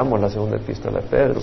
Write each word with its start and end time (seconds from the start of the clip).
la 0.00 0.30
segunda 0.30 0.56
epístola 0.56 1.00
de 1.00 1.06
Pedro. 1.06 1.40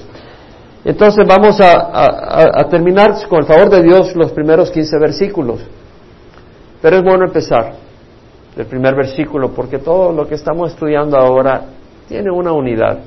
Entonces 0.84 1.28
vamos 1.28 1.60
a, 1.62 2.64
terminar 2.70 3.14
con 3.30 3.40
el 3.40 3.46
favor 3.46 3.70
de 3.70 3.84
Dios 3.84 4.16
los 4.16 4.32
primeros 4.32 4.72
15 4.72 4.98
versículos. 5.00 5.60
Pero 6.82 6.98
es 6.98 7.04
bueno 7.04 7.26
empezar 7.26 7.74
el 8.56 8.66
primer 8.66 8.96
versículo 8.96 9.52
porque 9.52 9.78
todo 9.78 10.12
lo 10.12 10.28
que 10.28 10.36
estamos 10.36 10.72
estudiando 10.72 11.18
ahora 11.18 11.66
tiene 12.08 12.32
una 12.32 12.52
unidad. 12.52 13.00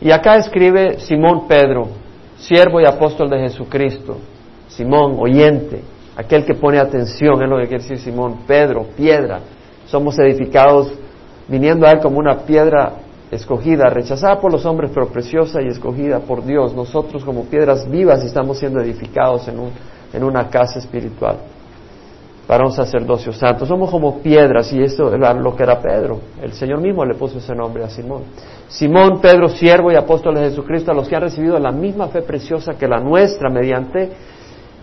Y 0.00 0.10
acá 0.10 0.36
escribe 0.36 0.98
Simón 0.98 1.46
Pedro, 1.46 1.86
siervo 2.36 2.80
y 2.80 2.84
apóstol 2.84 3.30
de 3.30 3.38
Jesucristo. 3.38 4.16
Simón, 4.66 5.16
oyente, 5.20 5.82
aquel 6.16 6.44
que 6.44 6.54
pone 6.54 6.78
atención, 6.78 7.40
es 7.42 7.48
lo 7.48 7.58
que 7.58 7.68
quiere 7.68 7.82
decir 7.82 7.98
Simón. 7.98 8.38
Pedro, 8.46 8.86
piedra. 8.96 9.40
Somos 9.86 10.18
edificados 10.18 10.92
viniendo 11.46 11.86
a 11.86 11.90
Él 11.90 12.00
como 12.00 12.18
una 12.18 12.38
piedra 12.38 12.92
escogida, 13.32 13.88
rechazada 13.88 14.38
por 14.38 14.52
los 14.52 14.66
hombres, 14.66 14.90
pero 14.92 15.08
preciosa 15.08 15.62
y 15.62 15.68
escogida 15.68 16.20
por 16.20 16.44
Dios. 16.44 16.74
Nosotros 16.74 17.24
como 17.24 17.44
piedras 17.46 17.90
vivas 17.90 18.22
estamos 18.22 18.58
siendo 18.58 18.80
edificados 18.80 19.48
en, 19.48 19.58
un, 19.58 19.70
en 20.12 20.22
una 20.22 20.50
casa 20.50 20.78
espiritual 20.78 21.38
para 22.46 22.66
un 22.66 22.72
sacerdocio 22.72 23.32
santo. 23.32 23.64
Somos 23.64 23.90
como 23.90 24.18
piedras 24.18 24.70
y 24.74 24.82
eso 24.82 25.14
es 25.14 25.18
lo 25.18 25.56
que 25.56 25.62
era 25.62 25.80
Pedro. 25.80 26.20
El 26.42 26.52
Señor 26.52 26.82
mismo 26.82 27.06
le 27.06 27.14
puso 27.14 27.38
ese 27.38 27.54
nombre 27.54 27.82
a 27.82 27.88
Simón. 27.88 28.24
Simón, 28.68 29.18
Pedro, 29.22 29.48
siervo 29.48 29.90
y 29.90 29.96
apóstol 29.96 30.34
de 30.34 30.50
Jesucristo, 30.50 30.90
a 30.90 30.94
los 30.94 31.08
que 31.08 31.16
han 31.16 31.22
recibido 31.22 31.58
la 31.58 31.72
misma 31.72 32.08
fe 32.08 32.20
preciosa 32.20 32.74
que 32.74 32.86
la 32.86 33.00
nuestra 33.00 33.48
mediante 33.48 34.10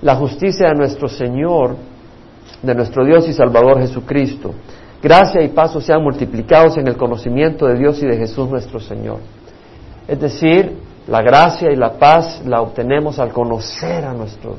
la 0.01 0.15
justicia 0.15 0.69
de 0.69 0.75
nuestro 0.75 1.07
Señor, 1.07 1.75
de 2.63 2.73
nuestro 2.73 3.05
Dios 3.05 3.27
y 3.27 3.33
Salvador 3.33 3.79
Jesucristo 3.79 4.55
gracia 5.01 5.41
y 5.41 5.49
paso 5.49 5.81
sean 5.81 6.03
multiplicados 6.03 6.77
en 6.77 6.87
el 6.87 6.97
conocimiento 6.97 7.67
de 7.67 7.77
Dios 7.77 8.01
y 8.01 8.05
de 8.05 8.17
Jesús 8.17 8.49
nuestro 8.49 8.79
Señor. 8.79 9.19
Es 10.07 10.19
decir, 10.19 10.77
la 11.07 11.21
gracia 11.21 11.71
y 11.71 11.75
la 11.75 11.93
paz 11.93 12.41
la 12.45 12.61
obtenemos 12.61 13.19
al 13.19 13.31
conocer 13.31 14.05
a 14.05 14.13
nuestro, 14.13 14.55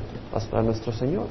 a 0.51 0.61
nuestro 0.61 0.91
Señor, 0.91 1.25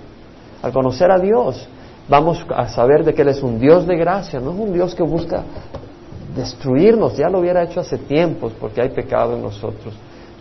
al 0.63 0.73
conocer 0.73 1.11
a 1.11 1.19
Dios. 1.19 1.69
Vamos 2.09 2.45
a 2.55 2.69
saber 2.69 3.05
de 3.05 3.15
que 3.15 3.23
Él 3.23 3.29
es 3.29 3.43
un 3.43 3.59
Dios 3.61 3.87
de 3.87 3.97
gracia, 3.97 4.41
no 4.41 4.53
es 4.53 4.59
un 4.59 4.73
Dios 4.73 4.95
que 4.95 5.03
busca 5.03 5.43
destruirnos, 6.35 7.17
ya 7.17 7.29
lo 7.29 7.41
hubiera 7.41 7.63
hecho 7.63 7.81
hace 7.81 7.99
tiempos 7.99 8.53
porque 8.59 8.81
hay 8.81 8.91
pecado 8.91 9.37
en 9.37 9.43
nosotros, 9.43 9.95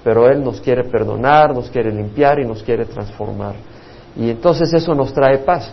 pero 0.03 0.27
Él 0.27 0.43
nos 0.43 0.61
quiere 0.61 0.83
perdonar, 0.85 1.53
nos 1.53 1.69
quiere 1.69 1.91
limpiar 1.91 2.39
y 2.39 2.45
nos 2.45 2.63
quiere 2.63 2.85
transformar. 2.85 3.55
Y 4.15 4.29
entonces 4.29 4.73
eso 4.73 4.93
nos 4.93 5.13
trae 5.13 5.39
paz. 5.39 5.71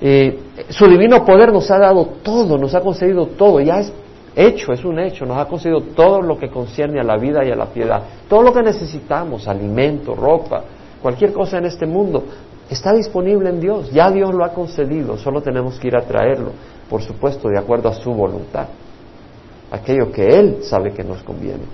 Eh, 0.00 0.38
su 0.68 0.86
divino 0.86 1.24
poder 1.24 1.52
nos 1.52 1.70
ha 1.70 1.78
dado 1.78 2.06
todo, 2.22 2.58
nos 2.58 2.74
ha 2.74 2.80
concedido 2.80 3.26
todo, 3.26 3.60
ya 3.60 3.80
es 3.80 3.92
hecho, 4.34 4.72
es 4.72 4.84
un 4.84 4.98
hecho, 4.98 5.24
nos 5.24 5.38
ha 5.38 5.46
concedido 5.46 5.80
todo 5.80 6.20
lo 6.20 6.38
que 6.38 6.50
concierne 6.50 7.00
a 7.00 7.04
la 7.04 7.16
vida 7.16 7.44
y 7.44 7.50
a 7.50 7.56
la 7.56 7.66
piedad, 7.66 8.02
todo 8.28 8.42
lo 8.42 8.52
que 8.52 8.62
necesitamos, 8.62 9.48
alimento, 9.48 10.14
ropa, 10.14 10.62
cualquier 11.00 11.32
cosa 11.32 11.58
en 11.58 11.66
este 11.66 11.86
mundo, 11.86 12.24
está 12.68 12.92
disponible 12.92 13.48
en 13.48 13.60
Dios, 13.60 13.90
ya 13.90 14.10
Dios 14.10 14.34
lo 14.34 14.44
ha 14.44 14.50
concedido, 14.50 15.16
solo 15.16 15.40
tenemos 15.40 15.78
que 15.78 15.88
ir 15.88 15.96
a 15.96 16.02
traerlo, 16.02 16.52
por 16.90 17.00
supuesto, 17.00 17.48
de 17.48 17.58
acuerdo 17.58 17.88
a 17.88 17.94
su 17.94 18.12
voluntad, 18.12 18.66
aquello 19.70 20.12
que 20.12 20.26
Él 20.26 20.58
sabe 20.62 20.92
que 20.92 21.02
nos 21.02 21.22
conviene 21.22 21.64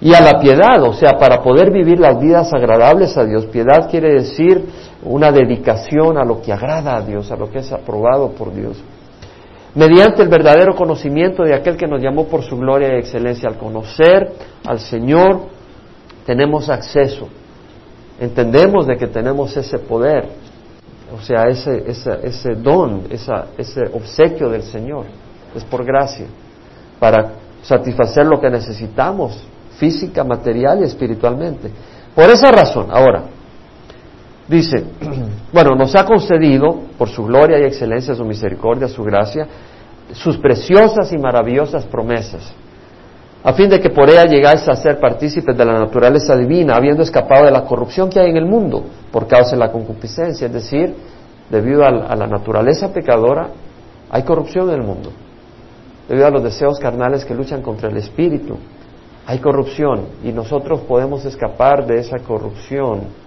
y 0.00 0.12
a 0.12 0.20
la 0.20 0.38
piedad, 0.38 0.82
o 0.82 0.92
sea, 0.92 1.16
para 1.18 1.42
poder 1.42 1.70
vivir 1.70 1.98
las 1.98 2.20
vidas 2.20 2.52
agradables 2.52 3.16
a 3.16 3.24
Dios. 3.24 3.46
Piedad 3.46 3.88
quiere 3.90 4.12
decir 4.12 4.62
una 5.02 5.30
dedicación 5.32 6.18
a 6.18 6.24
lo 6.24 6.40
que 6.40 6.52
agrada 6.52 6.96
a 6.96 7.02
Dios, 7.02 7.30
a 7.30 7.36
lo 7.36 7.50
que 7.50 7.58
es 7.58 7.72
aprobado 7.72 8.30
por 8.30 8.54
Dios. 8.54 8.82
Mediante 9.74 10.22
el 10.22 10.28
verdadero 10.28 10.74
conocimiento 10.76 11.42
de 11.42 11.54
aquel 11.54 11.76
que 11.76 11.88
nos 11.88 12.00
llamó 12.00 12.26
por 12.26 12.42
su 12.42 12.56
gloria 12.56 12.94
y 12.94 12.98
excelencia, 12.98 13.48
al 13.48 13.58
conocer 13.58 14.32
al 14.64 14.78
Señor, 14.78 15.40
tenemos 16.24 16.68
acceso. 16.68 17.28
Entendemos 18.20 18.86
de 18.86 18.96
que 18.96 19.08
tenemos 19.08 19.56
ese 19.56 19.78
poder, 19.78 20.28
o 21.12 21.20
sea, 21.20 21.48
ese, 21.48 21.84
ese, 21.88 22.54
don, 22.54 23.02
ese 23.10 23.80
obsequio 23.92 24.48
del 24.48 24.62
Señor. 24.62 25.06
Es 25.56 25.64
por 25.64 25.84
gracia, 25.84 26.26
para 27.00 27.32
satisfacer 27.62 28.26
lo 28.26 28.40
que 28.40 28.50
necesitamos 28.50 29.44
física, 29.78 30.22
material 30.22 30.80
y 30.80 30.84
espiritualmente. 30.84 31.70
Por 32.14 32.30
esa 32.30 32.52
razón, 32.52 32.86
ahora, 32.90 33.24
dice, 34.48 34.84
bueno, 35.52 35.74
nos 35.74 35.94
ha 35.94 36.04
concedido, 36.04 36.80
por 36.98 37.08
su 37.08 37.24
gloria 37.24 37.58
y 37.58 37.64
excelencia, 37.64 38.14
su 38.14 38.24
misericordia, 38.24 38.88
su 38.88 39.02
gracia, 39.02 39.46
sus 40.12 40.36
preciosas 40.38 41.12
y 41.12 41.18
maravillosas 41.18 41.84
promesas, 41.86 42.52
a 43.42 43.52
fin 43.52 43.68
de 43.68 43.80
que 43.80 43.90
por 43.90 44.08
ella 44.08 44.24
llegáis 44.24 44.66
a 44.68 44.76
ser 44.76 44.98
partícipes 44.98 45.56
de 45.56 45.64
la 45.64 45.78
naturaleza 45.78 46.36
divina, 46.36 46.76
habiendo 46.76 47.02
escapado 47.02 47.44
de 47.44 47.50
la 47.50 47.64
corrupción 47.64 48.08
que 48.08 48.20
hay 48.20 48.30
en 48.30 48.36
el 48.36 48.46
mundo 48.46 48.84
por 49.10 49.26
causa 49.26 49.52
de 49.52 49.58
la 49.58 49.70
concupiscencia, 49.70 50.46
es 50.46 50.52
decir, 50.52 50.94
debido 51.50 51.84
a 51.84 52.16
la 52.16 52.26
naturaleza 52.26 52.92
pecadora, 52.92 53.50
hay 54.10 54.22
corrupción 54.22 54.70
en 54.70 54.76
el 54.76 54.82
mundo, 54.82 55.10
debido 56.08 56.26
a 56.26 56.30
los 56.30 56.42
deseos 56.42 56.78
carnales 56.78 57.24
que 57.24 57.34
luchan 57.34 57.62
contra 57.62 57.90
el 57.90 57.96
espíritu. 57.96 58.56
Hay 59.26 59.38
corrupción 59.38 60.06
y 60.22 60.32
nosotros 60.32 60.80
podemos 60.80 61.24
escapar 61.24 61.86
de 61.86 61.98
esa 61.98 62.18
corrupción 62.18 63.23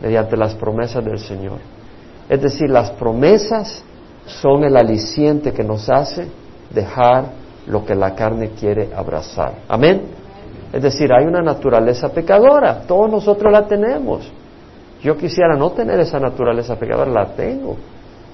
mediante 0.00 0.36
las 0.36 0.54
promesas 0.54 1.04
del 1.04 1.18
Señor. 1.18 1.58
Es 2.28 2.40
decir, 2.40 2.70
las 2.70 2.90
promesas 2.92 3.82
son 4.26 4.64
el 4.64 4.76
aliciente 4.76 5.52
que 5.52 5.64
nos 5.64 5.88
hace 5.90 6.28
dejar 6.70 7.24
lo 7.66 7.84
que 7.84 7.94
la 7.94 8.14
carne 8.14 8.50
quiere 8.50 8.90
abrazar. 8.94 9.54
Amén. 9.68 10.02
Es 10.72 10.82
decir, 10.82 11.10
hay 11.12 11.26
una 11.26 11.42
naturaleza 11.42 12.10
pecadora, 12.10 12.82
todos 12.82 13.10
nosotros 13.10 13.52
la 13.52 13.66
tenemos. 13.66 14.30
Yo 15.02 15.16
quisiera 15.16 15.56
no 15.56 15.70
tener 15.70 15.98
esa 16.00 16.20
naturaleza 16.20 16.76
pecadora, 16.76 17.10
la 17.10 17.26
tengo. 17.34 17.76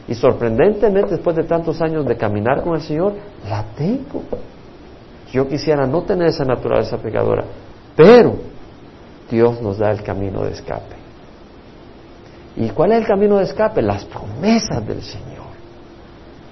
Y 0.08 0.14
sorprendentemente, 0.14 1.12
después 1.12 1.34
de 1.36 1.44
tantos 1.44 1.80
años 1.80 2.04
de 2.04 2.16
caminar 2.16 2.62
con 2.62 2.74
el 2.74 2.82
Señor, 2.82 3.14
la 3.48 3.64
tengo. 3.76 4.22
Yo 5.32 5.48
quisiera 5.48 5.86
no 5.86 6.02
tener 6.02 6.28
esa 6.28 6.44
naturaleza 6.44 6.98
pecadora, 6.98 7.44
pero 7.96 8.34
Dios 9.30 9.60
nos 9.60 9.78
da 9.78 9.90
el 9.90 10.02
camino 10.02 10.44
de 10.44 10.52
escape. 10.52 11.05
¿Y 12.56 12.70
cuál 12.70 12.92
es 12.92 13.00
el 13.00 13.06
camino 13.06 13.36
de 13.36 13.44
escape? 13.44 13.82
Las 13.82 14.04
promesas 14.04 14.86
del 14.86 15.02
Señor. 15.02 15.46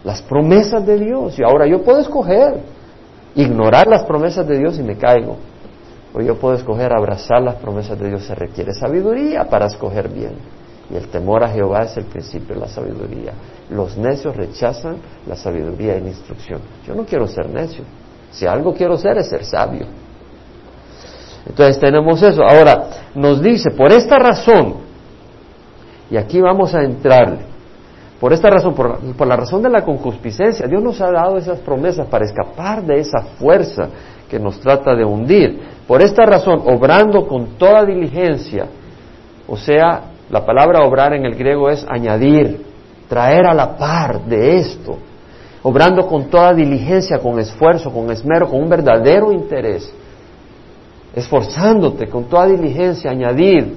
Las 0.04 0.20
promesas 0.22 0.84
de 0.86 0.98
Dios. 0.98 1.38
Y 1.38 1.42
ahora 1.42 1.66
yo 1.66 1.82
puedo 1.82 2.00
escoger 2.00 2.60
ignorar 3.34 3.86
las 3.86 4.04
promesas 4.04 4.46
de 4.46 4.58
Dios 4.58 4.78
y 4.78 4.82
me 4.82 4.96
caigo. 4.96 5.36
O 6.12 6.20
yo 6.20 6.36
puedo 6.36 6.54
escoger 6.54 6.92
abrazar 6.92 7.42
las 7.42 7.56
promesas 7.56 7.98
de 7.98 8.08
Dios. 8.08 8.24
Se 8.24 8.34
requiere 8.34 8.74
sabiduría 8.74 9.44
para 9.44 9.66
escoger 9.66 10.08
bien. 10.08 10.34
Y 10.90 10.96
el 10.96 11.08
temor 11.08 11.42
a 11.42 11.48
Jehová 11.48 11.84
es 11.84 11.96
el 11.96 12.04
principio 12.04 12.54
de 12.54 12.60
la 12.60 12.68
sabiduría. 12.68 13.32
Los 13.70 13.96
necios 13.96 14.36
rechazan 14.36 14.98
la 15.26 15.34
sabiduría 15.34 15.96
y 15.96 16.02
la 16.02 16.08
instrucción. 16.08 16.60
Yo 16.86 16.94
no 16.94 17.04
quiero 17.06 17.26
ser 17.26 17.48
necio. 17.48 17.84
Si 18.30 18.46
algo 18.46 18.74
quiero 18.74 18.98
ser 18.98 19.16
es 19.16 19.28
ser 19.28 19.44
sabio. 19.44 19.86
Entonces 21.46 21.78
tenemos 21.78 22.22
eso. 22.22 22.42
Ahora, 22.42 22.90
nos 23.14 23.40
dice, 23.42 23.70
por 23.70 23.90
esta 23.90 24.18
razón, 24.18 24.83
y 26.10 26.16
aquí 26.16 26.40
vamos 26.40 26.74
a 26.74 26.82
entrarle, 26.82 27.54
por 28.20 28.32
esta 28.32 28.48
razón, 28.48 28.74
por, 28.74 28.98
por, 29.14 29.26
la 29.26 29.36
razón 29.36 29.62
de 29.62 29.68
la 29.68 29.84
concupiscencia, 29.84 30.66
Dios 30.66 30.82
nos 30.82 31.00
ha 31.00 31.10
dado 31.10 31.36
esas 31.36 31.58
promesas 31.58 32.06
para 32.06 32.24
escapar 32.24 32.82
de 32.82 33.00
esa 33.00 33.20
fuerza 33.38 33.88
que 34.30 34.38
nos 34.38 34.58
trata 34.60 34.94
de 34.94 35.04
hundir. 35.04 35.60
Por 35.86 36.00
esta 36.00 36.24
razón, 36.24 36.62
obrando 36.64 37.26
con 37.26 37.58
toda 37.58 37.84
diligencia, 37.84 38.66
o 39.46 39.56
sea, 39.56 40.04
la 40.30 40.44
palabra 40.46 40.86
obrar 40.86 41.12
en 41.12 41.26
el 41.26 41.34
griego 41.34 41.68
es 41.68 41.84
añadir, 41.88 42.64
traer 43.08 43.46
a 43.46 43.52
la 43.52 43.76
par 43.76 44.24
de 44.24 44.56
esto, 44.56 44.96
obrando 45.62 46.06
con 46.06 46.30
toda 46.30 46.54
diligencia, 46.54 47.18
con 47.18 47.38
esfuerzo, 47.38 47.92
con 47.92 48.10
esmero, 48.10 48.48
con 48.48 48.62
un 48.62 48.68
verdadero 48.68 49.32
interés, 49.32 49.92
esforzándote 51.14 52.08
con 52.08 52.24
toda 52.24 52.46
diligencia, 52.46 53.10
añadir 53.10 53.76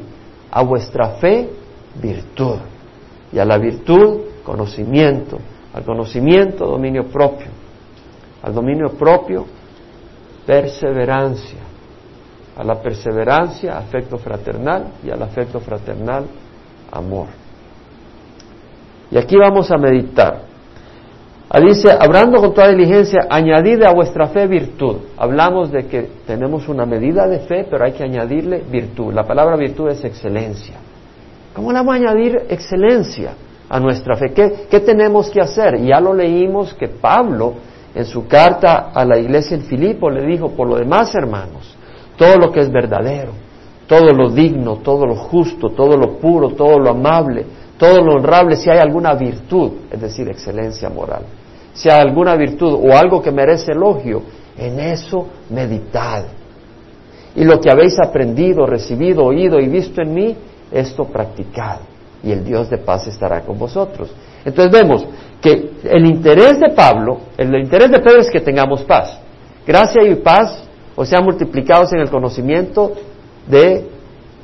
a 0.50 0.63
vuestra 0.63 1.09
fe 1.19 1.50
virtud 1.95 2.57
y 3.31 3.39
a 3.39 3.45
la 3.45 3.57
virtud 3.57 4.21
conocimiento, 4.43 5.37
al 5.73 5.83
conocimiento 5.83 6.65
dominio 6.65 7.05
propio, 7.05 7.47
al 8.41 8.53
dominio 8.53 8.89
propio 8.89 9.45
perseverancia, 10.45 11.59
a 12.57 12.63
la 12.63 12.81
perseverancia 12.81 13.77
afecto 13.77 14.17
fraternal 14.17 14.93
y 15.03 15.09
al 15.09 15.21
afecto 15.21 15.59
fraternal 15.59 16.25
amor. 16.91 17.27
Y 19.11 19.17
aquí 19.17 19.37
vamos 19.37 19.69
a 19.71 19.77
meditar 19.77 20.47
Ah, 21.49 21.61
dice, 21.61 21.89
hablando 21.97 22.41
con 22.41 22.53
toda 22.53 22.67
diligencia, 22.67 23.25
añadid 23.29 23.81
a 23.83 23.93
vuestra 23.93 24.27
fe 24.27 24.47
virtud. 24.47 24.97
Hablamos 25.15 25.71
de 25.71 25.85
que 25.85 26.09
tenemos 26.25 26.67
una 26.67 26.85
medida 26.85 27.25
de 27.25 27.39
fe, 27.39 27.65
pero 27.69 27.85
hay 27.85 27.93
que 27.93 28.03
añadirle 28.03 28.63
virtud. 28.69 29.13
La 29.13 29.23
palabra 29.23 29.55
virtud 29.55 29.87
es 29.89 30.03
excelencia. 30.03 30.75
¿Cómo 31.57 31.71
le 31.71 31.80
vamos 31.80 31.95
a 31.95 31.98
añadir 31.98 32.38
excelencia 32.50 33.31
a 33.68 33.80
nuestra 33.80 34.15
fe? 34.15 34.31
¿Qué, 34.31 34.68
qué 34.69 34.80
tenemos 34.80 35.31
que 35.31 35.42
hacer? 35.42 35.81
Ya 35.81 36.00
lo 36.00 36.13
leímos 36.13 36.75
que 36.75 36.88
Pablo 36.88 37.56
En 37.95 38.06
su 38.06 38.27
carta 38.27 38.92
a 38.94 39.04
la 39.04 39.18
iglesia 39.18 39.57
en 39.57 39.63
Filipo 39.63 40.07
le 40.07 40.24
dijo, 40.24 40.50
por 40.50 40.68
lo 40.69 40.75
demás, 40.75 41.15
hermanos, 41.15 41.75
todo 42.15 42.38
lo 42.38 42.51
que 42.51 42.59
es 42.59 42.71
verdadero, 42.71 43.31
todo 43.88 44.13
lo 44.13 44.30
digno, 44.30 44.75
todo 44.83 45.07
lo 45.07 45.15
justo, 45.15 45.69
todo 45.69 45.98
lo 45.98 46.19
puro, 46.19 46.50
todo 46.50 46.77
lo 46.77 46.92
amable, 46.92 47.44
todo 47.80 48.04
lo 48.04 48.18
honrable, 48.18 48.56
si 48.56 48.69
hay 48.69 48.77
alguna 48.77 49.15
virtud, 49.15 49.71
es 49.89 50.00
decir, 50.00 50.30
excelencia 50.30 50.89
moral, 50.89 51.24
si 51.74 51.89
hay 51.89 52.00
alguna 52.00 52.36
virtud 52.36 52.71
o 52.71 52.95
algo 52.95 53.19
que 53.19 53.31
merece 53.31 53.71
elogio, 53.71 54.21
en 54.56 54.80
eso 54.80 55.27
meditad. 55.50 56.25
Y 57.36 57.45
lo 57.45 57.59
que 57.59 57.71
habéis 57.71 57.98
aprendido, 57.98 58.68
recibido, 58.68 59.24
oído 59.24 59.59
y 59.59 59.68
visto 59.68 60.04
en 60.04 60.13
mí, 60.13 60.36
esto 60.71 61.05
practicad. 61.05 61.79
Y 62.23 62.31
el 62.31 62.43
Dios 62.43 62.69
de 62.69 62.77
paz 62.77 63.07
estará 63.07 63.41
con 63.41 63.57
vosotros. 63.57 64.09
Entonces 64.43 64.71
vemos 64.71 65.05
que 65.41 65.71
el 65.83 66.05
interés 66.05 66.59
de 66.59 66.69
Pablo, 66.75 67.19
el 67.37 67.53
interés 67.55 67.91
de 67.91 67.99
Pedro 67.99 68.19
es 68.19 68.29
que 68.29 68.41
tengamos 68.41 68.83
paz. 68.83 69.19
Gracia 69.65 70.03
y 70.03 70.15
paz, 70.15 70.63
o 70.95 71.05
sea, 71.05 71.21
multiplicados 71.21 71.93
en 71.93 71.99
el 71.99 72.09
conocimiento 72.09 72.93
de 73.47 73.85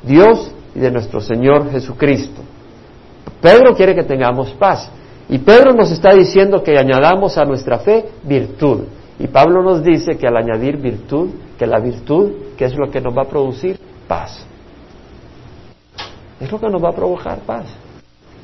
Dios 0.02 0.52
y 0.74 0.80
de 0.80 0.90
nuestro 0.90 1.20
Señor 1.20 1.70
Jesucristo. 1.70 2.42
Pedro 3.40 3.74
quiere 3.74 3.94
que 3.94 4.04
tengamos 4.04 4.50
paz. 4.52 4.88
Y 5.28 5.38
Pedro 5.38 5.72
nos 5.72 5.90
está 5.90 6.12
diciendo 6.12 6.62
que 6.62 6.78
añadamos 6.78 7.38
a 7.38 7.44
nuestra 7.44 7.78
fe 7.78 8.04
virtud. 8.22 8.80
Y 9.18 9.26
Pablo 9.28 9.62
nos 9.62 9.82
dice 9.82 10.16
que 10.16 10.26
al 10.26 10.36
añadir 10.36 10.76
virtud, 10.76 11.30
que 11.58 11.66
la 11.66 11.78
virtud, 11.78 12.32
que 12.56 12.64
es 12.64 12.76
lo 12.76 12.90
que 12.90 13.00
nos 13.00 13.16
va 13.16 13.22
a 13.22 13.28
producir? 13.28 13.78
Paz. 14.06 14.46
Es 16.40 16.50
lo 16.50 16.58
que 16.60 16.68
nos 16.68 16.82
va 16.82 16.90
a 16.90 16.94
provocar 16.94 17.38
paz. 17.40 17.66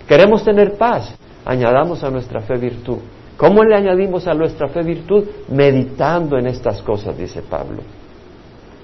Queremos 0.07 0.45
tener 0.45 0.77
paz, 0.77 1.15
añadamos 1.45 2.03
a 2.03 2.11
nuestra 2.11 2.41
fe 2.41 2.57
virtud. 2.57 2.99
¿Cómo 3.37 3.65
le 3.65 3.75
añadimos 3.75 4.27
a 4.27 4.35
nuestra 4.35 4.69
fe 4.69 4.83
virtud? 4.83 5.25
Meditando 5.49 6.37
en 6.37 6.47
estas 6.47 6.83
cosas, 6.83 7.17
dice 7.17 7.43
Pablo. 7.43 7.83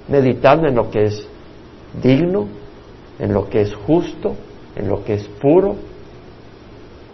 Meditando 0.08 0.66
en 0.68 0.74
lo 0.74 0.90
que 0.90 1.04
es 1.04 1.26
digno, 2.02 2.46
en 3.18 3.32
lo 3.32 3.48
que 3.48 3.62
es 3.62 3.74
justo, 3.74 4.34
en 4.74 4.88
lo 4.88 5.04
que 5.04 5.14
es 5.14 5.24
puro, 5.24 5.76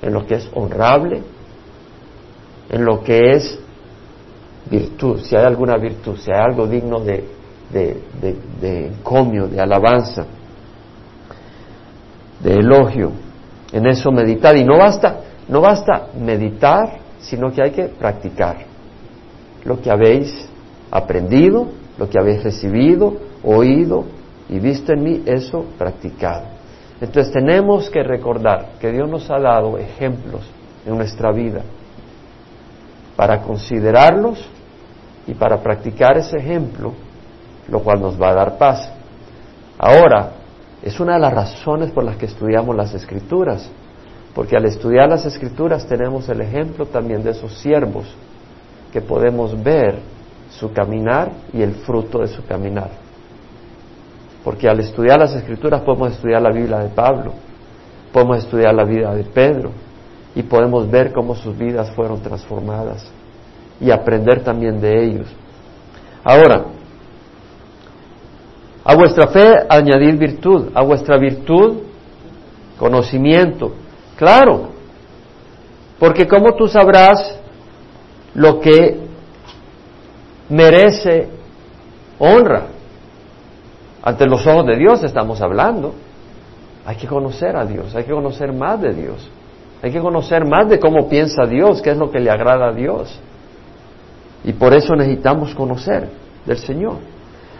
en 0.02 0.12
lo 0.12 0.26
que 0.26 0.34
es 0.36 0.50
honrable, 0.54 1.22
en 2.70 2.84
lo 2.84 3.02
que 3.02 3.32
es 3.32 3.58
virtud, 4.70 5.20
si 5.20 5.36
hay 5.36 5.44
alguna 5.44 5.76
virtud, 5.76 6.16
si 6.16 6.30
hay 6.30 6.40
algo 6.40 6.66
digno 6.66 7.00
de, 7.00 7.24
de, 7.72 7.96
de 8.60 8.86
encomio, 8.86 9.46
de 9.48 9.60
alabanza, 9.60 10.26
de 12.42 12.54
elogio, 12.54 13.12
en 13.72 13.86
eso 13.86 14.10
meditar. 14.10 14.56
Y 14.56 14.64
no 14.64 14.78
basta, 14.78 15.20
no 15.48 15.60
basta 15.60 16.08
meditar, 16.18 16.98
sino 17.20 17.52
que 17.52 17.62
hay 17.62 17.70
que 17.70 17.84
practicar 17.84 18.56
lo 19.64 19.80
que 19.80 19.90
habéis 19.90 20.48
aprendido, 20.90 21.68
lo 21.98 22.08
que 22.08 22.18
habéis 22.18 22.42
recibido, 22.42 23.14
oído 23.44 24.04
y 24.48 24.58
visto 24.58 24.92
en 24.92 25.02
mí, 25.02 25.22
eso 25.26 25.64
practicado. 25.78 26.44
Entonces 27.00 27.32
tenemos 27.32 27.90
que 27.90 28.02
recordar 28.02 28.72
que 28.80 28.92
Dios 28.92 29.08
nos 29.08 29.30
ha 29.30 29.38
dado 29.38 29.78
ejemplos 29.78 30.42
en 30.86 30.96
nuestra 30.96 31.32
vida 31.32 31.62
para 33.16 33.42
considerarlos 33.42 34.44
y 35.26 35.34
para 35.34 35.58
practicar 35.58 36.18
ese 36.18 36.36
ejemplo, 36.38 36.92
lo 37.68 37.80
cual 37.80 38.00
nos 38.00 38.20
va 38.20 38.30
a 38.30 38.34
dar 38.34 38.58
paz. 38.58 38.92
Ahora, 39.78 40.30
es 40.82 40.98
una 40.98 41.14
de 41.14 41.20
las 41.20 41.32
razones 41.32 41.90
por 41.92 42.04
las 42.04 42.16
que 42.16 42.26
estudiamos 42.26 42.74
las 42.74 42.92
escrituras, 42.94 43.70
porque 44.34 44.56
al 44.56 44.64
estudiar 44.64 45.08
las 45.08 45.24
escrituras 45.24 45.86
tenemos 45.86 46.28
el 46.28 46.40
ejemplo 46.40 46.86
también 46.86 47.22
de 47.22 47.30
esos 47.30 47.56
siervos 47.58 48.06
que 48.92 49.00
podemos 49.00 49.60
ver 49.62 49.98
su 50.50 50.72
caminar 50.72 51.30
y 51.52 51.62
el 51.62 51.74
fruto 51.74 52.18
de 52.18 52.28
su 52.28 52.44
caminar. 52.44 52.90
Porque 54.44 54.68
al 54.68 54.80
estudiar 54.80 55.20
las 55.20 55.34
escrituras 55.34 55.82
podemos 55.82 56.12
estudiar 56.12 56.42
la 56.42 56.50
Biblia 56.50 56.78
de 56.78 56.88
Pablo, 56.88 57.32
podemos 58.12 58.38
estudiar 58.38 58.74
la 58.74 58.84
vida 58.84 59.14
de 59.14 59.24
Pedro 59.24 59.70
y 60.34 60.42
podemos 60.42 60.90
ver 60.90 61.12
cómo 61.12 61.36
sus 61.36 61.56
vidas 61.56 61.90
fueron 61.92 62.20
transformadas 62.20 63.06
y 63.80 63.90
aprender 63.90 64.42
también 64.42 64.80
de 64.80 65.04
ellos. 65.04 65.26
Ahora, 66.24 66.64
a 68.84 68.94
vuestra 68.94 69.28
fe 69.28 69.66
añadir 69.68 70.16
virtud, 70.16 70.70
a 70.74 70.82
vuestra 70.82 71.16
virtud 71.18 71.78
conocimiento. 72.78 73.72
Claro, 74.16 74.70
porque 75.98 76.26
¿cómo 76.26 76.54
tú 76.54 76.66
sabrás 76.66 77.38
lo 78.34 78.60
que 78.60 79.00
merece 80.48 81.28
honra? 82.18 82.66
Ante 84.02 84.26
los 84.26 84.44
ojos 84.46 84.66
de 84.66 84.76
Dios 84.76 85.04
estamos 85.04 85.40
hablando. 85.40 85.94
Hay 86.84 86.96
que 86.96 87.06
conocer 87.06 87.56
a 87.56 87.64
Dios, 87.64 87.94
hay 87.94 88.02
que 88.02 88.12
conocer 88.12 88.52
más 88.52 88.80
de 88.80 88.92
Dios, 88.92 89.30
hay 89.80 89.92
que 89.92 90.00
conocer 90.00 90.44
más 90.44 90.68
de 90.68 90.80
cómo 90.80 91.08
piensa 91.08 91.46
Dios, 91.46 91.80
qué 91.80 91.90
es 91.90 91.96
lo 91.96 92.10
que 92.10 92.18
le 92.18 92.28
agrada 92.28 92.70
a 92.70 92.72
Dios. 92.72 93.16
Y 94.42 94.52
por 94.54 94.74
eso 94.74 94.96
necesitamos 94.96 95.54
conocer 95.54 96.08
del 96.44 96.58
Señor. 96.58 96.96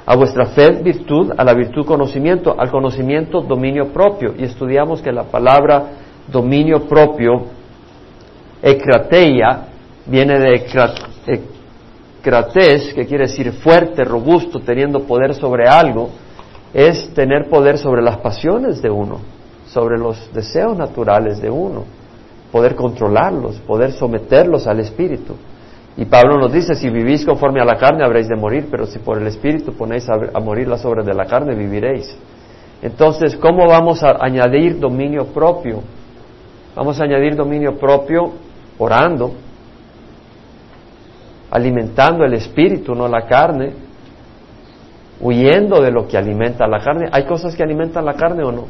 A 0.05 0.17
vuestra 0.17 0.47
fe 0.47 0.83
virtud, 0.83 1.33
a 1.37 1.45
la 1.45 1.55
virtud 1.55 1.85
conocimiento, 1.87 2.55
al 2.59 2.71
conocimiento 2.71 3.41
dominio 3.41 3.93
propio. 3.93 4.35
Y 4.37 4.45
estudiamos 4.45 5.01
que 5.01 5.13
la 5.13 5.25
palabra 5.25 5.85
dominio 6.27 6.89
propio, 6.89 7.47
ekrateia, 8.61 9.69
viene 10.07 10.39
de 10.39 10.55
ekrates, 12.21 12.95
que 12.95 13.07
quiere 13.07 13.27
decir 13.27 13.53
fuerte, 13.53 14.05
robusto, 14.05 14.61
teniendo 14.61 15.01
poder 15.05 15.35
sobre 15.35 15.69
algo 15.69 16.11
es 16.73 17.13
tener 17.15 17.49
poder 17.49 17.79
sobre 17.79 18.03
las 18.03 18.19
pasiones 18.19 18.81
de 18.81 18.91
uno, 18.91 19.21
sobre 19.67 19.99
los 19.99 20.33
deseos 20.33 20.77
naturales 20.77 21.41
de 21.41 21.51
uno, 21.51 21.85
poder 22.51 22.75
controlarlos, 22.75 23.57
poder 23.61 23.93
someterlos 23.93 24.67
al 24.67 24.81
Espíritu. 24.81 25.35
Y 25.97 26.07
Pablo 26.07 26.39
nos 26.39 26.53
dice, 26.53 26.75
si 26.75 26.89
vivís 26.89 27.25
conforme 27.25 27.61
a 27.61 27.65
la 27.65 27.77
carne 27.77 28.05
habréis 28.05 28.29
de 28.29 28.37
morir, 28.37 28.69
pero 28.71 28.87
si 28.87 28.99
por 28.99 29.19
el 29.19 29.27
Espíritu 29.27 29.75
ponéis 29.75 30.09
a, 30.09 30.41
morir 30.41 30.67
las 30.67 30.85
obras 30.85 31.05
de 31.05 31.13
la 31.13 31.27
carne, 31.27 31.55
viviréis. 31.55 32.17
Entonces, 32.81 33.37
¿cómo 33.37 33.67
vamos 33.67 34.03
a 34.03 34.17
añadir 34.21 34.81
dominio 34.81 35.27
propio? 35.27 35.83
Vamos 36.75 36.99
a 36.99 37.05
añadir 37.05 37.37
dominio 37.37 37.77
propio 37.79 38.33
orando, 38.79 39.35
alimentando 41.51 42.25
el 42.25 42.35
Espíritu, 42.35 42.95
no 42.95 43.07
la 43.07 43.27
carne, 43.27 43.75
huyendo 45.21 45.83
de 45.83 45.91
lo 45.91 46.09
que 46.09 46.17
alimenta 46.17 46.67
la 46.67 46.83
carne. 46.83 47.09
¿Hay 47.13 47.25
cosas 47.25 47.55
que 47.55 47.63
alimentan 47.63 48.07
la 48.07 48.15
carne 48.15 48.43
o 48.43 48.51
no? 48.51 48.67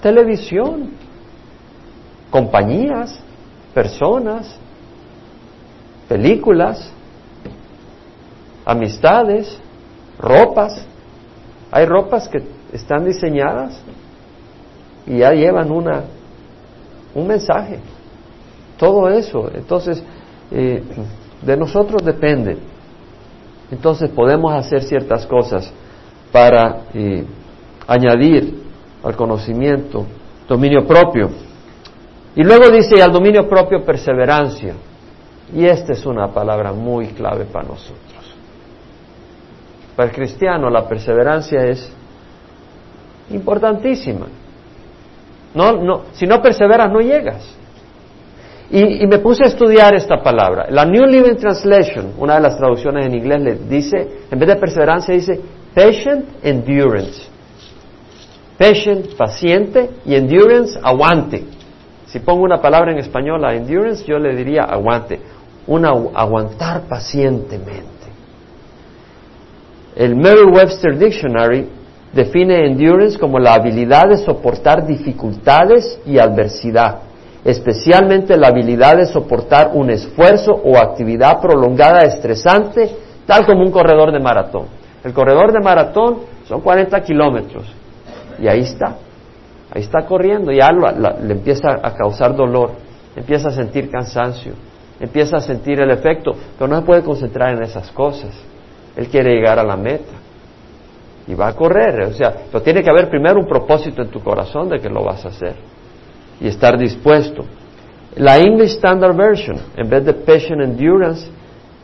Televisión, 0.00 0.90
compañías, 2.30 3.20
personas, 3.74 4.58
películas, 6.08 6.90
amistades, 8.64 9.58
ropas. 10.18 10.86
Hay 11.70 11.86
ropas 11.86 12.28
que 12.28 12.42
están 12.72 13.04
diseñadas 13.04 13.80
y 15.06 15.18
ya 15.18 15.32
llevan 15.32 15.70
una, 15.70 16.04
un 17.14 17.26
mensaje. 17.26 17.80
Todo 18.78 19.08
eso. 19.08 19.50
Entonces, 19.54 20.02
eh, 20.50 20.82
de 21.42 21.56
nosotros 21.56 22.04
depende 22.04 22.58
entonces 23.70 24.10
podemos 24.10 24.52
hacer 24.52 24.82
ciertas 24.82 25.26
cosas 25.26 25.70
para 26.30 26.82
eh, 26.94 27.24
añadir 27.86 28.62
al 29.02 29.16
conocimiento 29.16 30.06
dominio 30.48 30.86
propio. 30.86 31.30
Y 32.36 32.42
luego 32.42 32.70
dice 32.70 33.02
al 33.02 33.12
dominio 33.12 33.48
propio 33.48 33.84
perseverancia. 33.84 34.74
Y 35.52 35.66
esta 35.66 35.92
es 35.92 36.06
una 36.06 36.28
palabra 36.32 36.72
muy 36.72 37.08
clave 37.08 37.44
para 37.44 37.68
nosotros. 37.68 38.34
Para 39.96 40.08
el 40.08 40.14
cristiano 40.14 40.70
la 40.70 40.88
perseverancia 40.88 41.64
es 41.64 41.92
importantísima. 43.30 44.26
No, 45.54 45.72
no, 45.72 46.02
si 46.12 46.26
no 46.26 46.42
perseveras 46.42 46.90
no 46.90 47.00
llegas. 47.00 47.56
Y, 48.70 49.06
me 49.06 49.18
puse 49.18 49.44
a 49.44 49.48
estudiar 49.48 49.94
esta 49.94 50.22
palabra. 50.22 50.66
La 50.70 50.84
New 50.84 51.04
Living 51.04 51.36
Translation, 51.36 52.14
una 52.18 52.36
de 52.36 52.40
las 52.40 52.56
traducciones 52.56 53.06
en 53.06 53.14
inglés, 53.14 53.40
le 53.40 53.54
dice, 53.56 54.08
en 54.30 54.38
vez 54.38 54.48
de 54.48 54.56
perseverancia, 54.56 55.14
dice 55.14 55.38
patient 55.74 56.24
endurance. 56.42 57.28
Patient, 58.58 59.14
paciente, 59.16 59.90
y 60.06 60.14
endurance, 60.14 60.78
aguante. 60.82 61.44
Si 62.06 62.20
pongo 62.20 62.42
una 62.42 62.60
palabra 62.60 62.92
en 62.92 62.98
español 62.98 63.44
a 63.44 63.54
endurance, 63.54 64.04
yo 64.06 64.18
le 64.18 64.34
diría 64.34 64.64
aguante. 64.64 65.20
Una 65.66 65.90
aguantar 66.14 66.82
pacientemente. 66.82 67.84
El 69.96 70.16
Merriam-Webster 70.16 70.98
Dictionary 70.98 71.68
define 72.12 72.66
endurance 72.66 73.18
como 73.18 73.38
la 73.38 73.54
habilidad 73.54 74.08
de 74.08 74.16
soportar 74.18 74.86
dificultades 74.86 75.98
y 76.04 76.18
adversidad 76.18 77.00
especialmente 77.44 78.36
la 78.36 78.48
habilidad 78.48 78.96
de 78.96 79.06
soportar 79.06 79.72
un 79.74 79.90
esfuerzo 79.90 80.52
o 80.52 80.78
actividad 80.78 81.40
prolongada 81.40 82.00
estresante, 82.00 82.90
tal 83.26 83.44
como 83.44 83.62
un 83.62 83.70
corredor 83.70 84.12
de 84.12 84.18
maratón. 84.18 84.66
El 85.04 85.12
corredor 85.12 85.52
de 85.52 85.60
maratón 85.60 86.20
son 86.48 86.62
40 86.62 86.98
kilómetros 87.02 87.64
y 88.40 88.48
ahí 88.48 88.60
está, 88.60 88.96
ahí 89.70 89.82
está 89.82 90.06
corriendo, 90.06 90.50
ya 90.50 90.70
le 90.72 91.32
empieza 91.32 91.78
a 91.82 91.94
causar 91.94 92.34
dolor, 92.34 92.72
empieza 93.14 93.48
a 93.48 93.52
sentir 93.52 93.90
cansancio, 93.90 94.54
empieza 95.00 95.36
a 95.36 95.40
sentir 95.40 95.80
el 95.80 95.90
efecto, 95.90 96.32
pero 96.58 96.68
no 96.68 96.80
se 96.80 96.86
puede 96.86 97.02
concentrar 97.02 97.54
en 97.56 97.62
esas 97.62 97.90
cosas. 97.90 98.34
Él 98.96 99.08
quiere 99.08 99.34
llegar 99.34 99.58
a 99.58 99.64
la 99.64 99.76
meta 99.76 100.12
y 101.26 101.34
va 101.34 101.48
a 101.48 101.56
correr, 101.56 102.02
o 102.02 102.12
sea, 102.12 102.34
pero 102.50 102.62
tiene 102.62 102.82
que 102.82 102.90
haber 102.90 103.08
primero 103.08 103.40
un 103.40 103.46
propósito 103.46 104.02
en 104.02 104.08
tu 104.08 104.20
corazón 104.20 104.68
de 104.68 104.78
que 104.78 104.88
lo 104.88 105.02
vas 105.02 105.24
a 105.24 105.28
hacer 105.28 105.56
y 106.40 106.48
estar 106.48 106.78
dispuesto. 106.78 107.44
La 108.16 108.38
English 108.38 108.76
Standard 108.76 109.16
Version, 109.16 109.58
en 109.76 109.88
vez 109.88 110.04
de 110.04 110.12
patient 110.14 110.62
endurance, 110.62 111.28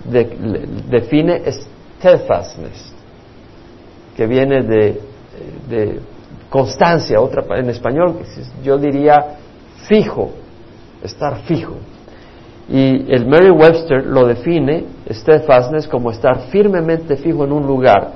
define 0.05 1.43
steadfastness, 1.51 2.95
que 4.17 4.27
viene 4.27 4.63
de, 4.63 5.01
de 5.69 6.01
constancia, 6.49 7.21
otra 7.21 7.45
en 7.59 7.71
español 7.71 8.19
yo 8.63 8.79
diría 8.79 9.39
fijo, 9.89 10.33
estar 11.03 11.43
fijo. 11.43 11.77
Y 12.71 13.13
el 13.13 13.27
Merriam-Webster 13.27 14.07
lo 14.07 14.27
define, 14.27 14.85
steadfastness, 15.11 15.89
como 15.89 16.13
estar 16.13 16.43
firmemente 16.51 17.17
fijo 17.17 17.45
en 17.45 17.51
un 17.51 17.67
lugar, 17.67 18.13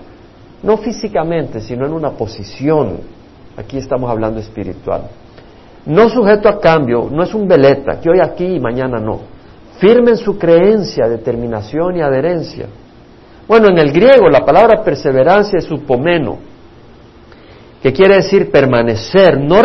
no 0.62 0.76
físicamente, 0.76 1.60
sino 1.60 1.84
en 1.86 1.92
una 1.92 2.10
posición. 2.10 2.98
Aquí 3.56 3.78
estamos 3.78 4.08
hablando 4.08 4.38
espiritual. 4.38 5.08
No 5.86 6.08
sujeto 6.08 6.48
a 6.48 6.60
cambio, 6.60 7.08
no 7.10 7.24
es 7.24 7.34
un 7.34 7.48
veleta, 7.48 8.00
que 8.00 8.08
hoy 8.08 8.20
aquí 8.20 8.46
y 8.46 8.60
mañana 8.60 8.98
no. 8.98 9.20
Firme 9.78 10.12
en 10.12 10.16
su 10.16 10.38
creencia, 10.38 11.08
determinación 11.08 11.96
y 11.96 12.00
adherencia. 12.00 12.66
Bueno, 13.48 13.68
en 13.68 13.78
el 13.78 13.92
griego 13.92 14.28
la 14.30 14.44
palabra 14.44 14.84
perseverancia 14.84 15.58
es 15.58 15.64
supomeno, 15.64 16.38
que 17.82 17.92
quiere 17.92 18.16
decir 18.16 18.50
permanecer, 18.50 19.38
no, 19.38 19.60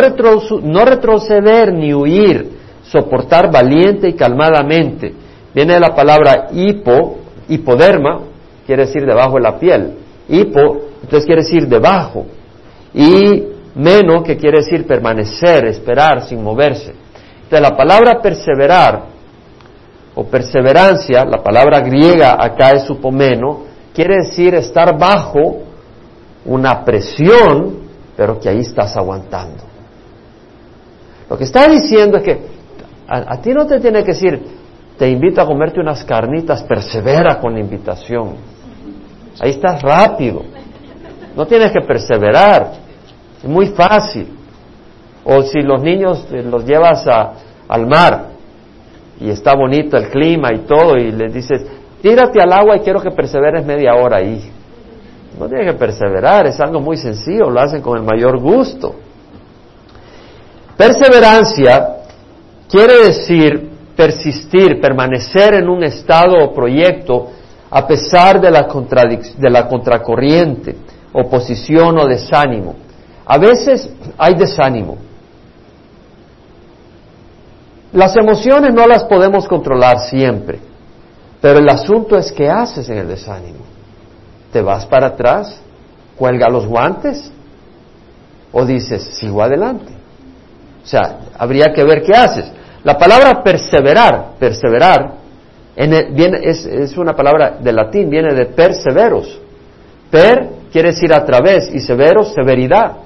no 0.64 0.86
retroceder 0.86 1.72
ni 1.72 1.94
huir, 1.94 2.59
soportar 2.92 3.52
valiente 3.52 4.10
y 4.10 4.14
calmadamente. 4.14 5.14
Viene 5.54 5.74
de 5.74 5.80
la 5.80 5.96
palabra 5.96 6.48
hipo, 6.52 7.18
hipoderma, 7.48 8.22
quiere 8.66 8.86
decir 8.86 9.06
debajo 9.06 9.36
de 9.36 9.42
la 9.42 9.58
piel. 9.58 9.94
Hipo, 10.28 10.78
entonces 11.02 11.26
quiere 11.26 11.42
decir 11.42 11.68
debajo. 11.68 12.26
Y 12.94 13.44
meno, 13.76 14.24
que 14.24 14.38
quiere 14.38 14.60
decir 14.60 14.86
permanecer, 14.86 15.66
esperar, 15.66 16.24
sin 16.24 16.44
moverse. 16.44 16.94
Entonces 17.44 17.62
la 17.62 17.76
palabra 17.76 18.22
perseverar 18.22 19.04
o 20.16 20.24
perseverancia, 20.26 21.24
la 21.26 21.42
palabra 21.42 21.80
griega 21.80 22.36
acá 22.40 22.72
es 22.72 22.84
supomeno, 22.84 23.62
quiere 23.94 24.18
decir 24.18 24.54
estar 24.56 24.98
bajo 24.98 25.60
una 26.46 26.84
presión, 26.84 27.80
pero 28.16 28.40
que 28.40 28.50
ahí 28.50 28.60
estás 28.60 28.98
aguantando. 28.98 29.64
Lo 31.30 31.38
que 31.38 31.44
está 31.44 31.68
diciendo 31.68 32.18
es 32.18 32.24
que 32.24 32.59
a, 33.10 33.42
ti 33.42 33.52
no 33.54 33.66
te 33.66 33.80
tiene 33.80 34.04
que 34.04 34.12
decir, 34.12 34.40
te 34.98 35.10
invito 35.10 35.42
a 35.42 35.46
comerte 35.46 35.80
unas 35.80 36.04
carnitas, 36.04 36.64
persevera 36.64 37.40
con 37.40 37.54
la 37.54 37.60
invitación. 37.60 38.36
Ahí 39.40 39.52
estás 39.52 39.82
rápido. 39.82 40.44
No 41.36 41.48
tienes 41.48 41.72
que 41.72 41.82
perseverar. 41.82 42.74
Es 43.42 43.50
muy 43.50 43.68
fácil. 43.68 44.28
O 45.24 45.42
si 45.42 45.62
los 45.62 45.82
niños 45.82 46.28
eh, 46.32 46.44
los 46.44 46.66
llevas 46.66 47.06
al 47.68 47.88
mar 47.88 48.28
y 49.20 49.30
está 49.30 49.56
bonito 49.56 49.98
el 49.98 50.10
clima 50.10 50.50
y 50.54 50.60
todo 50.60 50.96
y 50.98 51.12
les 51.12 51.34
dices, 51.34 51.66
tírate 52.02 52.42
al 52.42 52.54
agua 52.54 52.78
y 52.78 52.80
quiero 52.82 53.02
que 53.02 53.12
perseveres 53.12 53.66
media 53.66 53.96
hora 53.96 54.18
ahí. 54.18 54.52
No 55.40 55.48
tienes 55.48 55.74
que 55.74 55.78
perseverar, 55.78 56.48
es 56.48 56.60
algo 56.60 56.80
muy 56.80 56.98
sencillo, 56.98 57.50
lo 57.50 57.60
hacen 57.60 57.82
con 57.82 57.98
el 57.98 58.04
mayor 58.04 58.40
gusto. 58.40 58.96
Perseverancia 60.76 61.99
Quiere 62.70 63.08
decir 63.08 63.70
persistir, 63.96 64.80
permanecer 64.80 65.56
en 65.56 65.68
un 65.68 65.84
estado 65.84 66.38
o 66.42 66.54
proyecto 66.54 67.32
a 67.72 67.86
pesar 67.86 68.40
de 68.40 68.50
la, 68.50 68.68
de 69.38 69.50
la 69.50 69.68
contracorriente, 69.68 70.76
oposición 71.12 71.98
o 71.98 72.08
desánimo. 72.08 72.76
A 73.26 73.38
veces 73.38 73.90
hay 74.18 74.36
desánimo. 74.36 74.98
Las 77.92 78.16
emociones 78.16 78.74
no 78.74 78.86
las 78.86 79.04
podemos 79.04 79.48
controlar 79.48 80.00
siempre, 80.00 80.60
pero 81.42 81.60
el 81.60 81.70
asunto 81.70 82.18
es 82.18 82.32
qué 82.32 82.50
haces 82.50 82.88
en 82.90 83.00
el 83.00 83.08
desánimo. 83.08 83.66
¿Te 84.54 84.62
vas 84.62 84.86
para 84.86 85.08
atrás? 85.08 85.60
¿Cuelga 86.16 86.50
los 86.50 86.68
guantes? 86.68 87.32
¿O 88.52 88.66
dices, 88.66 89.04
sigo 89.20 89.42
adelante? 89.42 89.94
O 90.84 90.88
sea, 90.88 91.20
habría 91.38 91.74
que 91.74 91.84
ver 91.84 92.04
qué 92.04 92.14
haces. 92.14 92.52
La 92.84 92.98
palabra 92.98 93.44
perseverar, 93.44 94.32
perseverar, 94.40 95.14
viene, 95.76 96.40
es, 96.44 96.98
una 96.98 97.14
palabra 97.14 97.58
de 97.60 97.74
latín, 97.74 98.10
viene 98.10 98.34
de 98.34 98.46
perseveros. 98.46 99.40
Per 100.10 100.50
quiere 100.72 100.90
decir 100.90 101.14
a 101.14 101.26
través 101.26 101.74
y 101.74 101.80
severos, 101.80 102.34
severidad. 102.34 102.98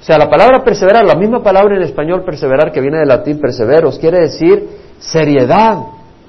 O 0.00 0.04
sea, 0.04 0.18
la 0.18 0.28
palabra 0.28 0.62
perseverar, 0.62 1.04
la 1.04 1.14
misma 1.14 1.42
palabra 1.42 1.76
en 1.76 1.82
español 1.82 2.24
perseverar 2.24 2.72
que 2.72 2.80
viene 2.80 2.98
de 2.98 3.06
latín 3.06 3.40
perseveros, 3.40 3.98
quiere 3.98 4.20
decir 4.20 4.68
seriedad 4.98 5.78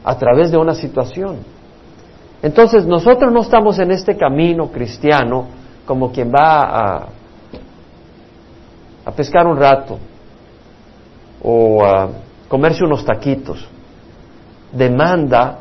a 0.04 0.18
través 0.18 0.52
de 0.52 0.58
una 0.58 0.74
situación. 0.74 1.38
Entonces, 2.42 2.86
nosotros 2.86 3.34
no 3.34 3.42
estamos 3.42 3.80
en 3.80 3.92
este 3.92 4.16
camino 4.16 4.72
cristiano 4.72 5.48
como 5.86 6.12
quien 6.12 6.32
va 6.32 6.62
a, 6.62 7.08
a 9.06 9.12
pescar 9.12 9.46
un 9.46 9.58
rato 9.58 10.00
o 11.42 11.84
a 11.84 12.10
comerse 12.48 12.84
unos 12.84 13.04
taquitos, 13.04 13.68
demanda 14.72 15.60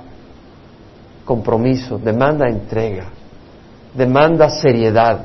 compromiso, 1.25 1.99
demanda 1.99 2.49
entrega, 2.49 3.07
demanda 3.95 4.49
seriedad, 4.49 5.25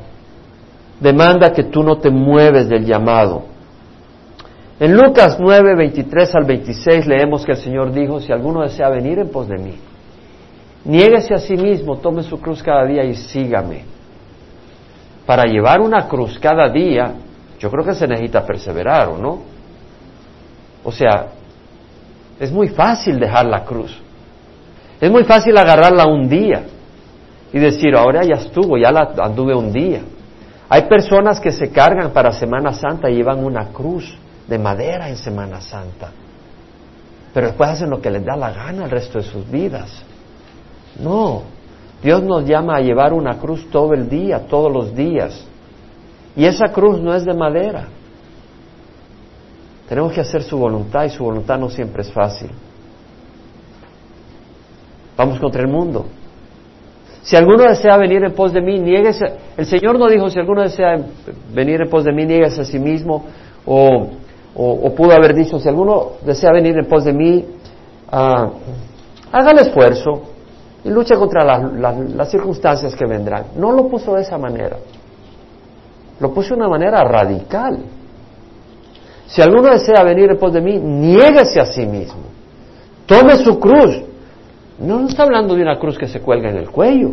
demanda 0.99 1.51
que 1.51 1.63
tú 1.63 1.83
no 1.83 1.97
te 1.97 2.09
mueves 2.09 2.69
del 2.69 2.85
llamado. 2.85 3.43
En 4.79 4.95
Lucas 4.95 5.37
9, 5.39 5.75
23 5.75 6.35
al 6.35 6.45
26 6.45 7.05
leemos 7.05 7.45
que 7.45 7.51
el 7.51 7.57
Señor 7.57 7.91
dijo, 7.91 8.21
si 8.21 8.31
alguno 8.31 8.61
desea 8.61 8.89
venir 8.89 9.19
en 9.19 9.29
pos 9.29 9.49
de 9.49 9.57
mí, 9.57 9.75
niéguese 10.85 11.33
a 11.33 11.39
sí 11.39 11.57
mismo, 11.57 11.97
tome 11.97 12.23
su 12.23 12.39
cruz 12.39 12.63
cada 12.63 12.85
día 12.85 13.03
y 13.03 13.15
sígame. 13.15 13.83
Para 15.25 15.43
llevar 15.43 15.81
una 15.81 16.07
cruz 16.07 16.39
cada 16.39 16.69
día, 16.69 17.13
yo 17.59 17.69
creo 17.69 17.83
que 17.83 17.93
se 17.93 18.07
necesita 18.07 18.45
perseverar, 18.45 19.09
¿o 19.09 19.17
no? 19.17 19.39
O 20.83 20.91
sea, 20.93 21.27
es 22.39 22.51
muy 22.51 22.69
fácil 22.69 23.19
dejar 23.19 23.45
la 23.45 23.65
cruz. 23.65 23.95
Es 24.99 25.11
muy 25.11 25.23
fácil 25.23 25.57
agarrarla 25.57 26.07
un 26.07 26.29
día 26.29 26.63
y 27.51 27.59
decir, 27.59 27.95
ahora 27.95 28.23
ya 28.23 28.35
estuvo, 28.35 28.77
ya 28.77 28.91
la 28.91 29.11
anduve 29.21 29.55
un 29.55 29.71
día. 29.71 30.01
Hay 30.69 30.83
personas 30.83 31.39
que 31.39 31.51
se 31.51 31.71
cargan 31.71 32.11
para 32.11 32.31
Semana 32.31 32.73
Santa 32.73 33.09
y 33.09 33.15
llevan 33.15 33.43
una 33.43 33.67
cruz 33.69 34.17
de 34.47 34.57
madera 34.57 35.09
en 35.09 35.17
Semana 35.17 35.59
Santa. 35.61 36.11
Pero 37.33 37.47
después 37.47 37.69
hacen 37.69 37.89
lo 37.89 38.01
que 38.01 38.11
les 38.11 38.23
da 38.23 38.35
la 38.35 38.51
gana 38.51 38.85
el 38.85 38.91
resto 38.91 39.19
de 39.19 39.23
sus 39.23 39.49
vidas. 39.49 40.03
No, 40.99 41.43
Dios 42.01 42.23
nos 42.23 42.45
llama 42.45 42.77
a 42.77 42.81
llevar 42.81 43.13
una 43.13 43.37
cruz 43.37 43.69
todo 43.69 43.93
el 43.93 44.09
día, 44.09 44.47
todos 44.47 44.71
los 44.71 44.95
días. 44.95 45.45
Y 46.35 46.45
esa 46.45 46.67
cruz 46.71 46.99
no 46.99 47.13
es 47.13 47.25
de 47.25 47.33
madera. 47.33 47.87
Tenemos 49.89 50.13
que 50.13 50.21
hacer 50.21 50.43
su 50.43 50.55
voluntad 50.55 51.05
y 51.05 51.09
su 51.09 51.23
voluntad 51.23 51.57
no 51.57 51.67
siempre 51.67 52.03
es 52.03 52.13
fácil. 52.13 52.51
Vamos 55.17 55.39
contra 55.39 55.63
el 55.63 55.67
mundo. 55.67 56.05
Si 57.23 57.35
alguno 57.35 57.63
desea 57.63 57.97
venir 57.97 58.23
en 58.23 58.33
pos 58.33 58.53
de 58.53 58.61
mí, 58.61 58.77
nieguese. 58.77 59.25
El 59.57 59.65
Señor 59.65 59.97
no 59.97 60.07
dijo, 60.07 60.29
si 60.29 60.37
alguno 60.37 60.61
desea 60.61 60.95
venir 61.51 61.81
en 61.81 61.89
pos 61.89 62.05
de 62.05 62.13
mí, 62.13 62.23
nieguese 62.23 62.61
a 62.61 62.65
sí 62.65 62.77
mismo. 62.77 63.25
O, 63.65 64.09
pudo 64.95 65.11
haber 65.11 65.33
dicho, 65.33 65.59
si 65.59 65.67
alguno 65.67 66.11
desea 66.23 66.51
venir 66.51 66.77
en 66.77 66.85
pos 66.85 67.03
de 67.05 67.13
mí, 67.13 67.45
ah, 68.11 68.51
haga 69.31 69.51
el 69.51 69.59
esfuerzo 69.59 70.21
y 70.83 70.89
luche 70.89 71.15
contra 71.15 71.43
las 71.43 72.29
circunstancias 72.29 72.95
que 72.95 73.05
vendrán. 73.07 73.45
No 73.55 73.71
lo 73.71 73.87
puso 73.87 74.13
de 74.13 74.21
esa 74.21 74.37
manera. 74.37 74.77
Lo 76.19 76.31
puso 76.31 76.49
de 76.49 76.61
una 76.61 76.69
manera 76.69 77.03
radical. 77.03 77.79
Si 79.29 79.41
alguno 79.43 79.69
desea 79.69 80.03
venir 80.03 80.31
en 80.31 80.39
pos 80.39 80.51
de 80.51 80.59
mí, 80.59 80.79
niéguese 80.79 81.59
a 81.59 81.65
sí 81.65 81.85
mismo. 81.85 82.23
Tome 83.05 83.37
su 83.37 83.59
cruz. 83.59 84.01
No, 84.79 84.99
no 84.99 85.07
está 85.07 85.23
hablando 85.23 85.55
de 85.55 85.61
una 85.61 85.77
cruz 85.77 85.97
que 85.99 86.07
se 86.07 86.19
cuelga 86.19 86.49
en 86.49 86.57
el 86.57 86.71
cuello. 86.71 87.11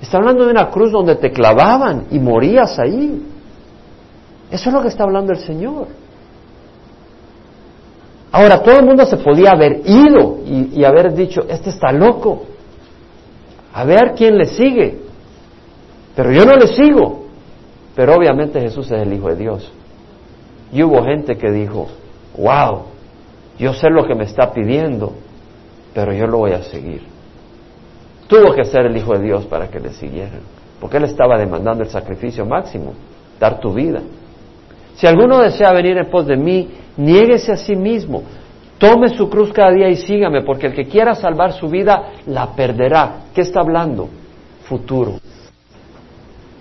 Está 0.00 0.18
hablando 0.18 0.44
de 0.44 0.50
una 0.50 0.68
cruz 0.68 0.92
donde 0.92 1.16
te 1.16 1.30
clavaban 1.30 2.04
y 2.10 2.18
morías 2.18 2.78
ahí. 2.78 3.22
Eso 4.50 4.68
es 4.68 4.74
lo 4.74 4.82
que 4.82 4.88
está 4.88 5.04
hablando 5.04 5.32
el 5.32 5.38
Señor. 5.38 5.86
Ahora, 8.30 8.62
todo 8.62 8.78
el 8.78 8.84
mundo 8.84 9.06
se 9.06 9.16
podía 9.16 9.52
haber 9.52 9.80
ido 9.86 10.38
y, 10.44 10.80
y 10.80 10.84
haber 10.84 11.14
dicho, 11.14 11.42
este 11.48 11.70
está 11.70 11.92
loco, 11.92 12.44
a 13.72 13.84
ver 13.84 14.12
quién 14.16 14.36
le 14.36 14.46
sigue. 14.46 15.00
Pero 16.14 16.30
yo 16.30 16.44
no 16.44 16.56
le 16.56 16.66
sigo. 16.66 17.22
Pero 17.94 18.16
obviamente 18.16 18.60
Jesús 18.60 18.90
es 18.90 19.00
el 19.00 19.12
Hijo 19.14 19.28
de 19.28 19.36
Dios. 19.36 19.72
Y 20.72 20.82
hubo 20.82 21.04
gente 21.04 21.36
que 21.36 21.50
dijo, 21.50 21.88
wow, 22.36 22.84
yo 23.58 23.74
sé 23.74 23.90
lo 23.90 24.06
que 24.06 24.14
me 24.14 24.24
está 24.24 24.52
pidiendo, 24.52 25.12
pero 25.94 26.12
yo 26.12 26.26
lo 26.26 26.38
voy 26.38 26.52
a 26.52 26.62
seguir. 26.62 27.02
Tuvo 28.26 28.54
que 28.54 28.64
ser 28.64 28.86
el 28.86 28.96
Hijo 28.96 29.12
de 29.12 29.24
Dios 29.24 29.44
para 29.44 29.68
que 29.68 29.78
le 29.78 29.90
siguieran, 29.90 30.40
porque 30.80 30.96
Él 30.96 31.04
estaba 31.04 31.38
demandando 31.38 31.82
el 31.82 31.90
sacrificio 31.90 32.46
máximo, 32.46 32.94
dar 33.38 33.60
tu 33.60 33.74
vida. 33.74 34.00
Si 34.94 35.06
alguno 35.06 35.40
desea 35.40 35.72
venir 35.72 35.98
en 35.98 36.10
pos 36.10 36.26
de 36.26 36.36
mí, 36.36 36.70
niéguese 36.96 37.52
a 37.52 37.56
sí 37.56 37.76
mismo, 37.76 38.22
tome 38.78 39.10
su 39.10 39.28
cruz 39.28 39.52
cada 39.52 39.72
día 39.72 39.88
y 39.88 39.96
sígame, 39.96 40.42
porque 40.42 40.68
el 40.68 40.74
que 40.74 40.86
quiera 40.86 41.14
salvar 41.14 41.52
su 41.52 41.68
vida 41.68 42.12
la 42.26 42.54
perderá. 42.54 43.24
¿Qué 43.34 43.42
está 43.42 43.60
hablando? 43.60 44.08
Futuro. 44.64 45.18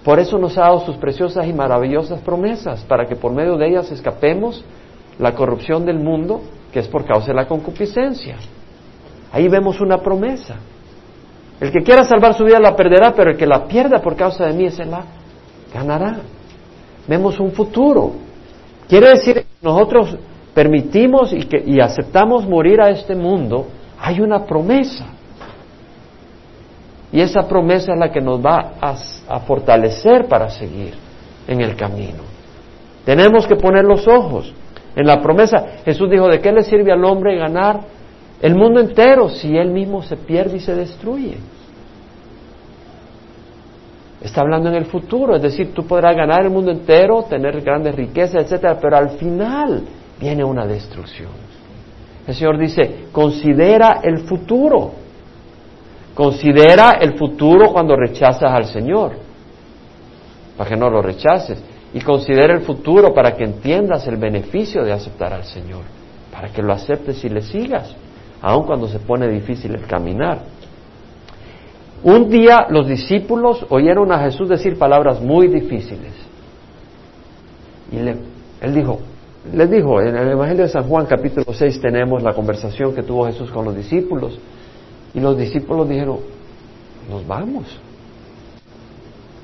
Por 0.03 0.19
eso 0.19 0.37
nos 0.37 0.57
ha 0.57 0.61
dado 0.61 0.79
sus 0.79 0.97
preciosas 0.97 1.45
y 1.47 1.53
maravillosas 1.53 2.19
promesas, 2.21 2.81
para 2.85 3.05
que 3.05 3.15
por 3.15 3.31
medio 3.31 3.57
de 3.57 3.69
ellas 3.69 3.91
escapemos 3.91 4.63
la 5.19 5.35
corrupción 5.35 5.85
del 5.85 5.99
mundo, 5.99 6.41
que 6.71 6.79
es 6.79 6.87
por 6.87 7.05
causa 7.05 7.27
de 7.27 7.35
la 7.35 7.47
concupiscencia. 7.47 8.37
Ahí 9.31 9.47
vemos 9.47 9.79
una 9.79 9.99
promesa. 9.99 10.55
El 11.59 11.71
que 11.71 11.83
quiera 11.83 12.03
salvar 12.03 12.33
su 12.33 12.43
vida 12.43 12.59
la 12.59 12.75
perderá, 12.75 13.13
pero 13.13 13.31
el 13.31 13.37
que 13.37 13.45
la 13.45 13.65
pierda 13.67 14.01
por 14.01 14.15
causa 14.15 14.45
de 14.45 14.53
mí, 14.53 14.65
ese 14.65 14.85
la 14.85 15.05
ganará. 15.71 16.21
Vemos 17.07 17.39
un 17.39 17.51
futuro. 17.51 18.13
Quiere 18.87 19.09
decir 19.09 19.35
que 19.35 19.45
nosotros 19.61 20.17
permitimos 20.55 21.31
y, 21.33 21.43
que, 21.43 21.63
y 21.65 21.79
aceptamos 21.79 22.47
morir 22.47 22.81
a 22.81 22.89
este 22.89 23.15
mundo, 23.15 23.67
hay 23.99 24.19
una 24.19 24.45
promesa. 24.45 25.05
Y 27.11 27.19
esa 27.21 27.47
promesa 27.47 27.93
es 27.93 27.99
la 27.99 28.11
que 28.11 28.21
nos 28.21 28.43
va 28.43 28.73
a, 28.79 29.39
fortalecer 29.41 30.27
para 30.27 30.49
seguir 30.49 30.93
en 31.47 31.61
el 31.61 31.75
camino. 31.75 32.23
Tenemos 33.05 33.45
que 33.47 33.55
poner 33.55 33.83
los 33.83 34.07
ojos 34.07 34.53
en 34.95 35.05
la 35.05 35.21
promesa. 35.21 35.79
Jesús 35.83 36.09
dijo, 36.09 36.27
¿de 36.27 36.39
qué 36.39 36.51
le 36.51 36.63
sirve 36.63 36.91
al 36.91 37.03
hombre 37.03 37.37
ganar 37.37 37.81
el 38.41 38.55
mundo 38.55 38.79
entero 38.79 39.29
si 39.29 39.55
él 39.57 39.71
mismo 39.71 40.01
se 40.01 40.15
pierde 40.15 40.57
y 40.57 40.59
se 40.61 40.73
destruye? 40.73 41.37
Está 44.21 44.41
hablando 44.41 44.69
en 44.69 44.75
el 44.75 44.85
futuro, 44.85 45.35
es 45.35 45.41
decir, 45.41 45.73
tú 45.73 45.85
podrás 45.87 46.15
ganar 46.15 46.43
el 46.43 46.51
mundo 46.51 46.71
entero, 46.71 47.23
tener 47.23 47.59
grandes 47.61 47.95
riquezas, 47.95 48.43
etcétera, 48.43 48.77
pero 48.79 48.95
al 48.95 49.09
final 49.11 49.81
viene 50.19 50.43
una 50.43 50.65
destrucción. 50.67 51.31
El 52.27 52.35
Señor 52.35 52.57
dice, 52.59 53.05
considera 53.11 53.99
el 54.03 54.19
futuro. 54.19 55.00
Considera 56.15 56.97
el 56.99 57.17
futuro 57.17 57.71
cuando 57.71 57.95
rechazas 57.95 58.51
al 58.51 58.65
Señor, 58.65 59.13
para 60.57 60.69
que 60.69 60.75
no 60.75 60.89
lo 60.89 61.01
rechaces. 61.01 61.63
Y 61.93 61.99
considera 61.99 62.53
el 62.53 62.61
futuro 62.61 63.13
para 63.13 63.35
que 63.35 63.43
entiendas 63.43 64.07
el 64.07 64.15
beneficio 64.15 64.83
de 64.83 64.93
aceptar 64.93 65.33
al 65.33 65.43
Señor, 65.43 65.81
para 66.31 66.49
que 66.49 66.61
lo 66.61 66.71
aceptes 66.71 67.23
y 67.25 67.29
le 67.29 67.41
sigas, 67.41 67.93
aun 68.41 68.65
cuando 68.65 68.87
se 68.87 68.99
pone 68.99 69.27
difícil 69.27 69.75
el 69.75 69.85
caminar. 69.85 70.39
Un 72.03 72.29
día 72.29 72.67
los 72.69 72.87
discípulos 72.87 73.65
oyeron 73.69 74.11
a 74.11 74.19
Jesús 74.19 74.49
decir 74.49 74.77
palabras 74.77 75.21
muy 75.21 75.47
difíciles. 75.47 76.13
Y 77.91 77.97
él 77.97 78.73
dijo, 78.73 78.99
les 79.53 79.69
dijo, 79.69 80.01
en 80.01 80.15
el 80.15 80.31
Evangelio 80.31 80.63
de 80.63 80.69
San 80.69 80.83
Juan 80.83 81.05
capítulo 81.05 81.45
6 81.51 81.81
tenemos 81.81 82.23
la 82.23 82.33
conversación 82.33 82.95
que 82.95 83.03
tuvo 83.03 83.25
Jesús 83.25 83.51
con 83.51 83.65
los 83.65 83.75
discípulos. 83.75 84.39
Y 85.13 85.19
los 85.19 85.37
discípulos 85.37 85.89
dijeron, 85.89 86.19
nos 87.09 87.25
vamos. 87.27 87.65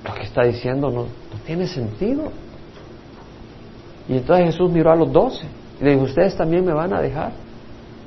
Lo 0.05 0.13
que 0.13 0.23
está 0.23 0.43
diciendo 0.43 0.89
no, 0.89 1.05
tiene 1.45 1.67
sentido. 1.67 2.31
Y 4.07 4.13
entonces 4.13 4.47
Jesús 4.47 4.71
miró 4.71 4.91
a 4.91 4.95
los 4.95 5.11
doce 5.11 5.45
y 5.81 5.83
le 5.83 5.91
dijo, 5.91 6.03
ustedes 6.03 6.35
también 6.35 6.63
me 6.65 6.73
van 6.73 6.93
a 6.93 7.01
dejar. 7.01 7.33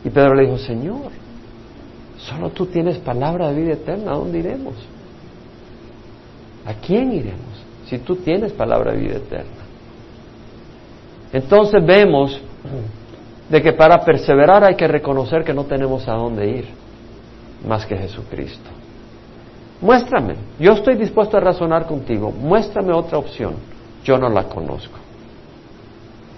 Y 0.03 0.09
Pedro 0.09 0.35
le 0.35 0.45
dijo, 0.47 0.57
Señor, 0.57 1.11
solo 2.17 2.51
tú 2.51 2.67
tienes 2.67 2.99
palabra 2.99 3.49
de 3.49 3.61
vida 3.61 3.73
eterna, 3.75 4.13
¿a 4.13 4.15
dónde 4.15 4.39
iremos? 4.39 4.75
¿A 6.65 6.75
quién 6.75 7.13
iremos 7.13 7.65
si 7.87 7.99
tú 7.99 8.17
tienes 8.17 8.53
palabra 8.53 8.93
de 8.93 8.99
vida 8.99 9.17
eterna? 9.17 9.61
Entonces 11.33 11.85
vemos 11.85 12.41
de 13.51 13.63
que 13.63 13.73
para 13.73 14.03
perseverar 14.05 14.65
hay 14.65 14.75
que 14.75 14.89
reconocer 14.89 15.45
que 15.45 15.53
no 15.53 15.65
tenemos 15.65 16.09
a 16.09 16.15
dónde 16.15 16.49
ir 16.49 16.80
más 17.67 17.87
que 17.87 17.97
Jesucristo. 17.97 18.71
Muéstrame, 19.81 20.35
yo 20.59 20.73
estoy 20.73 20.97
dispuesto 20.97 21.37
a 21.37 21.41
razonar 21.41 21.87
contigo, 21.87 22.31
muéstrame 22.31 22.93
otra 22.93 23.19
opción, 23.19 23.55
yo 24.05 24.19
no 24.19 24.29
la 24.29 24.45
conozco. 24.45 24.99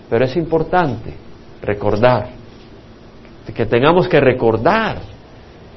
Pero 0.09 0.25
es 0.25 0.37
importante 0.37 1.15
recordar, 1.63 2.29
que 3.55 3.67
tengamos 3.67 4.09
que 4.09 4.21
recordar 4.21 4.99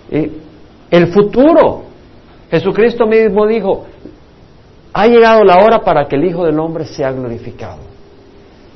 el 0.09 1.07
futuro. 1.07 1.83
Jesucristo 2.51 3.07
mismo 3.07 3.47
dijo, 3.47 3.85
ha 4.93 5.07
llegado 5.07 5.43
la 5.43 5.57
hora 5.57 5.79
para 5.79 6.07
que 6.07 6.15
el 6.15 6.25
Hijo 6.25 6.45
del 6.45 6.59
Hombre 6.59 6.85
sea 6.85 7.11
glorificado. 7.11 7.79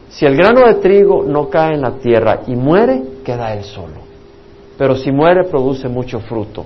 Si 0.10 0.26
el 0.26 0.36
grano 0.36 0.68
de 0.68 0.76
trigo 0.76 1.24
no 1.24 1.50
cae 1.50 1.76
en 1.76 1.82
la 1.82 1.92
tierra 1.92 2.42
y 2.48 2.56
muere, 2.56 3.02
queda 3.24 3.54
él 3.54 3.64
solo. 3.64 4.09
Pero 4.80 4.96
si 4.96 5.12
muere, 5.12 5.44
produce 5.44 5.90
mucho 5.90 6.22
fruto. 6.22 6.66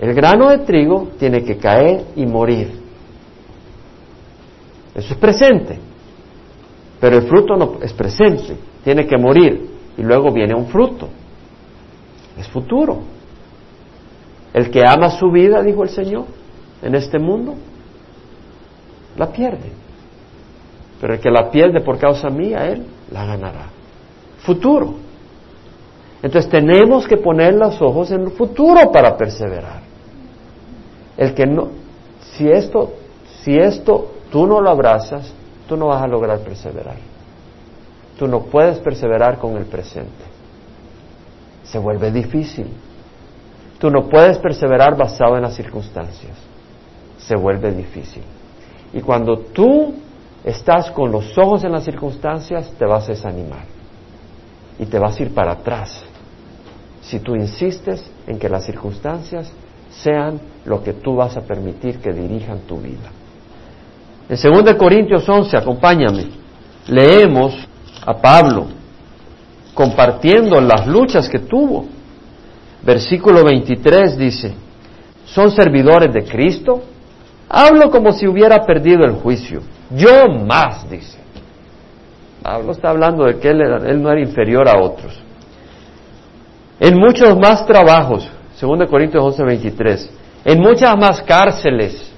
El 0.00 0.14
grano 0.14 0.48
de 0.48 0.60
trigo 0.60 1.10
tiene 1.18 1.44
que 1.44 1.58
caer 1.58 2.06
y 2.16 2.24
morir. 2.24 2.72
Eso 4.94 5.12
es 5.12 5.20
presente. 5.20 5.78
Pero 6.98 7.18
el 7.18 7.24
fruto 7.24 7.54
no 7.54 7.76
es 7.82 7.92
presente, 7.92 8.56
tiene 8.82 9.06
que 9.06 9.18
morir 9.18 9.68
y 9.98 10.02
luego 10.02 10.32
viene 10.32 10.54
un 10.54 10.68
fruto. 10.68 11.10
Es 12.38 12.48
futuro. 12.48 13.02
El 14.54 14.70
que 14.70 14.80
ama 14.86 15.10
su 15.10 15.30
vida, 15.30 15.62
dijo 15.62 15.82
el 15.82 15.90
Señor, 15.90 16.24
en 16.80 16.94
este 16.94 17.18
mundo, 17.18 17.56
la 19.18 19.26
pierde. 19.30 19.70
Pero 20.98 21.12
el 21.12 21.20
que 21.20 21.30
la 21.30 21.50
pierde 21.50 21.82
por 21.82 21.98
causa 21.98 22.30
mía, 22.30 22.68
él 22.68 22.86
la 23.10 23.26
ganará. 23.26 23.66
Futuro. 24.38 25.11
Entonces 26.22 26.50
tenemos 26.50 27.06
que 27.06 27.16
poner 27.16 27.54
los 27.54 27.82
ojos 27.82 28.12
en 28.12 28.22
el 28.22 28.30
futuro 28.30 28.92
para 28.92 29.16
perseverar. 29.16 29.80
El 31.16 31.34
que 31.34 31.46
no, 31.46 31.68
si 32.32 32.48
esto, 32.48 32.92
si 33.42 33.56
esto 33.56 34.12
tú 34.30 34.46
no 34.46 34.60
lo 34.60 34.70
abrazas, 34.70 35.32
tú 35.68 35.76
no 35.76 35.88
vas 35.88 36.02
a 36.02 36.06
lograr 36.06 36.38
perseverar. 36.40 36.96
Tú 38.18 38.28
no 38.28 38.44
puedes 38.44 38.78
perseverar 38.78 39.38
con 39.38 39.56
el 39.56 39.64
presente. 39.64 40.24
Se 41.64 41.78
vuelve 41.78 42.12
difícil. 42.12 42.68
Tú 43.78 43.90
no 43.90 44.08
puedes 44.08 44.38
perseverar 44.38 44.96
basado 44.96 45.36
en 45.36 45.42
las 45.42 45.54
circunstancias. 45.54 46.36
Se 47.18 47.34
vuelve 47.34 47.72
difícil. 47.72 48.22
Y 48.92 49.00
cuando 49.00 49.38
tú 49.38 49.94
estás 50.44 50.90
con 50.92 51.10
los 51.10 51.36
ojos 51.36 51.64
en 51.64 51.72
las 51.72 51.84
circunstancias, 51.84 52.72
te 52.78 52.84
vas 52.84 53.04
a 53.04 53.12
desanimar. 53.12 53.64
Y 54.78 54.86
te 54.86 54.98
vas 54.98 55.18
a 55.18 55.22
ir 55.22 55.34
para 55.34 55.52
atrás. 55.52 56.04
Si 57.02 57.20
tú 57.20 57.34
insistes 57.34 58.04
en 58.26 58.38
que 58.38 58.48
las 58.48 58.64
circunstancias 58.64 59.52
sean 59.90 60.40
lo 60.64 60.82
que 60.82 60.94
tú 60.94 61.16
vas 61.16 61.36
a 61.36 61.42
permitir 61.42 61.98
que 61.98 62.12
dirijan 62.12 62.60
tu 62.60 62.78
vida. 62.78 63.10
En 64.28 64.64
2 64.64 64.74
Corintios 64.74 65.28
11, 65.28 65.56
acompáñame, 65.56 66.26
leemos 66.88 67.54
a 68.06 68.14
Pablo 68.14 68.66
compartiendo 69.74 70.60
las 70.60 70.86
luchas 70.86 71.28
que 71.28 71.40
tuvo. 71.40 71.86
Versículo 72.82 73.44
23 73.44 74.16
dice, 74.16 74.54
¿son 75.24 75.50
servidores 75.50 76.12
de 76.12 76.24
Cristo? 76.24 76.82
Hablo 77.48 77.90
como 77.90 78.12
si 78.12 78.26
hubiera 78.26 78.64
perdido 78.64 79.04
el 79.04 79.12
juicio. 79.12 79.60
Yo 79.90 80.28
más, 80.28 80.88
dice. 80.88 81.18
Pablo 82.42 82.72
está 82.72 82.90
hablando 82.90 83.24
de 83.24 83.38
que 83.38 83.50
él, 83.50 83.60
él 83.60 84.02
no 84.02 84.10
era 84.10 84.20
inferior 84.20 84.68
a 84.68 84.80
otros. 84.80 85.22
En 86.84 86.98
muchos 86.98 87.38
más 87.38 87.64
trabajos, 87.64 88.28
2 88.60 88.88
Corintios 88.90 89.22
11, 89.22 89.44
23. 89.44 90.10
En 90.44 90.60
muchas 90.60 90.98
más 90.98 91.22
cárceles. 91.22 92.12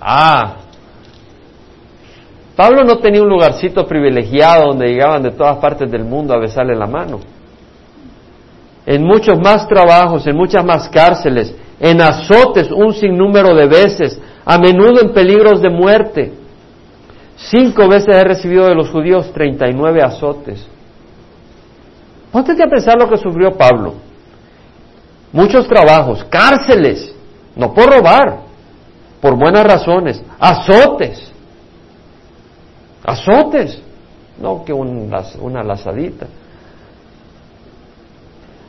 Ah, 0.00 0.56
Pablo 2.56 2.82
no 2.84 2.96
tenía 2.96 3.20
un 3.20 3.28
lugarcito 3.28 3.86
privilegiado 3.86 4.68
donde 4.68 4.86
llegaban 4.86 5.22
de 5.22 5.32
todas 5.32 5.58
partes 5.58 5.90
del 5.90 6.04
mundo 6.04 6.32
a 6.32 6.38
besarle 6.38 6.74
la 6.74 6.86
mano. 6.86 7.20
En 8.86 9.04
muchos 9.04 9.38
más 9.38 9.68
trabajos, 9.68 10.26
en 10.26 10.34
muchas 10.34 10.64
más 10.64 10.88
cárceles, 10.88 11.54
en 11.78 12.00
azotes 12.00 12.70
un 12.70 12.94
sinnúmero 12.94 13.54
de 13.54 13.66
veces, 13.66 14.18
a 14.46 14.56
menudo 14.56 15.02
en 15.02 15.12
peligros 15.12 15.60
de 15.60 15.68
muerte. 15.68 16.32
Cinco 17.36 17.86
veces 17.86 18.16
he 18.16 18.24
recibido 18.24 18.64
de 18.64 18.74
los 18.74 18.88
judíos 18.88 19.30
treinta 19.34 19.68
y 19.68 19.74
nueve 19.74 20.00
azotes. 20.02 20.66
Ponte 22.36 22.62
a 22.62 22.66
pensar 22.66 22.98
lo 22.98 23.08
que 23.08 23.16
sufrió 23.16 23.56
Pablo. 23.56 23.94
Muchos 25.32 25.66
trabajos, 25.66 26.22
cárceles, 26.24 27.14
no 27.54 27.72
por 27.72 27.90
robar, 27.90 28.40
por 29.22 29.38
buenas 29.38 29.66
razones, 29.66 30.22
azotes, 30.38 31.32
azotes, 33.02 33.80
no 34.38 34.62
que 34.66 34.74
una 34.74 35.62
lazadita. 35.64 36.26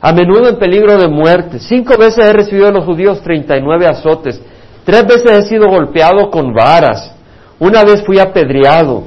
A 0.00 0.14
menudo 0.14 0.48
en 0.48 0.58
peligro 0.58 0.96
de 0.96 1.08
muerte. 1.08 1.58
Cinco 1.58 1.98
veces 1.98 2.24
he 2.24 2.32
recibido 2.32 2.68
de 2.68 2.72
los 2.72 2.86
judíos 2.86 3.20
treinta 3.20 3.54
y 3.54 3.60
nueve 3.60 3.86
azotes. 3.86 4.40
Tres 4.86 5.06
veces 5.06 5.30
he 5.30 5.42
sido 5.42 5.68
golpeado 5.68 6.30
con 6.30 6.54
varas. 6.54 7.12
Una 7.58 7.84
vez 7.84 8.02
fui 8.06 8.18
apedreado. 8.18 9.02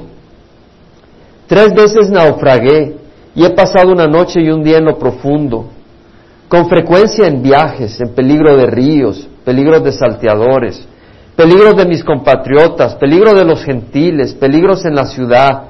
Tres 1.48 1.74
veces 1.74 2.08
naufragué 2.10 3.01
y 3.34 3.44
he 3.44 3.50
pasado 3.50 3.92
una 3.92 4.06
noche 4.06 4.40
y 4.40 4.50
un 4.50 4.62
día 4.62 4.78
en 4.78 4.84
lo 4.84 4.98
profundo. 4.98 5.66
Con 6.48 6.68
frecuencia 6.68 7.26
en 7.26 7.42
viajes, 7.42 7.98
en 8.00 8.14
peligro 8.14 8.56
de 8.56 8.66
ríos, 8.66 9.26
peligros 9.44 9.82
de 9.82 9.92
salteadores, 9.92 10.86
peligros 11.34 11.76
de 11.76 11.86
mis 11.86 12.04
compatriotas, 12.04 12.94
peligros 12.96 13.34
de 13.34 13.44
los 13.44 13.64
gentiles, 13.64 14.34
peligros 14.34 14.84
en 14.84 14.94
la 14.94 15.06
ciudad, 15.06 15.62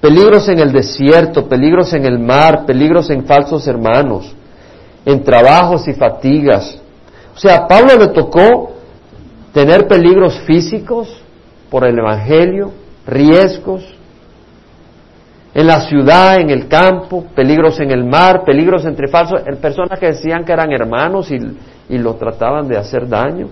peligros 0.00 0.48
en 0.48 0.60
el 0.60 0.72
desierto, 0.72 1.48
peligros 1.48 1.92
en 1.92 2.04
el 2.04 2.18
mar, 2.18 2.64
peligros 2.66 3.10
en 3.10 3.24
falsos 3.24 3.66
hermanos, 3.66 4.32
en 5.04 5.22
trabajos 5.24 5.88
y 5.88 5.94
fatigas. 5.94 6.78
O 7.34 7.38
sea, 7.38 7.56
a 7.56 7.68
Pablo 7.68 7.96
le 7.98 8.08
tocó 8.08 8.72
tener 9.52 9.88
peligros 9.88 10.38
físicos 10.40 11.08
por 11.68 11.84
el 11.84 11.98
Evangelio, 11.98 12.72
riesgos, 13.06 13.82
en 15.54 15.66
la 15.66 15.80
ciudad, 15.80 16.40
en 16.40 16.48
el 16.48 16.66
campo, 16.66 17.26
peligros 17.34 17.78
en 17.80 17.90
el 17.90 18.04
mar, 18.04 18.42
peligros 18.44 18.86
entre 18.86 19.08
falsos, 19.08 19.42
personas 19.60 19.98
que 19.98 20.06
decían 20.06 20.44
que 20.44 20.52
eran 20.52 20.72
hermanos 20.72 21.30
y, 21.30 21.36
y 21.90 21.98
lo 21.98 22.14
trataban 22.14 22.68
de 22.68 22.78
hacer 22.78 23.06
daño, 23.06 23.48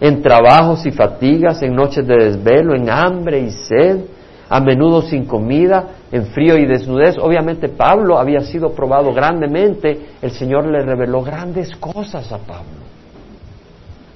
en 0.00 0.22
trabajos 0.22 0.86
y 0.86 0.90
fatigas, 0.90 1.62
en 1.62 1.74
noches 1.74 2.06
de 2.06 2.16
desvelo, 2.16 2.74
en 2.74 2.88
hambre 2.88 3.40
y 3.40 3.50
sed, 3.50 4.00
a 4.48 4.60
menudo 4.60 5.02
sin 5.02 5.26
comida, 5.26 5.88
en 6.10 6.26
frío 6.26 6.56
y 6.56 6.66
desnudez. 6.66 7.16
Obviamente 7.18 7.68
Pablo 7.68 8.18
había 8.18 8.40
sido 8.40 8.72
probado 8.72 9.12
grandemente, 9.12 10.08
el 10.22 10.30
Señor 10.30 10.66
le 10.66 10.82
reveló 10.82 11.22
grandes 11.22 11.76
cosas 11.76 12.32
a 12.32 12.38
Pablo. 12.38 12.82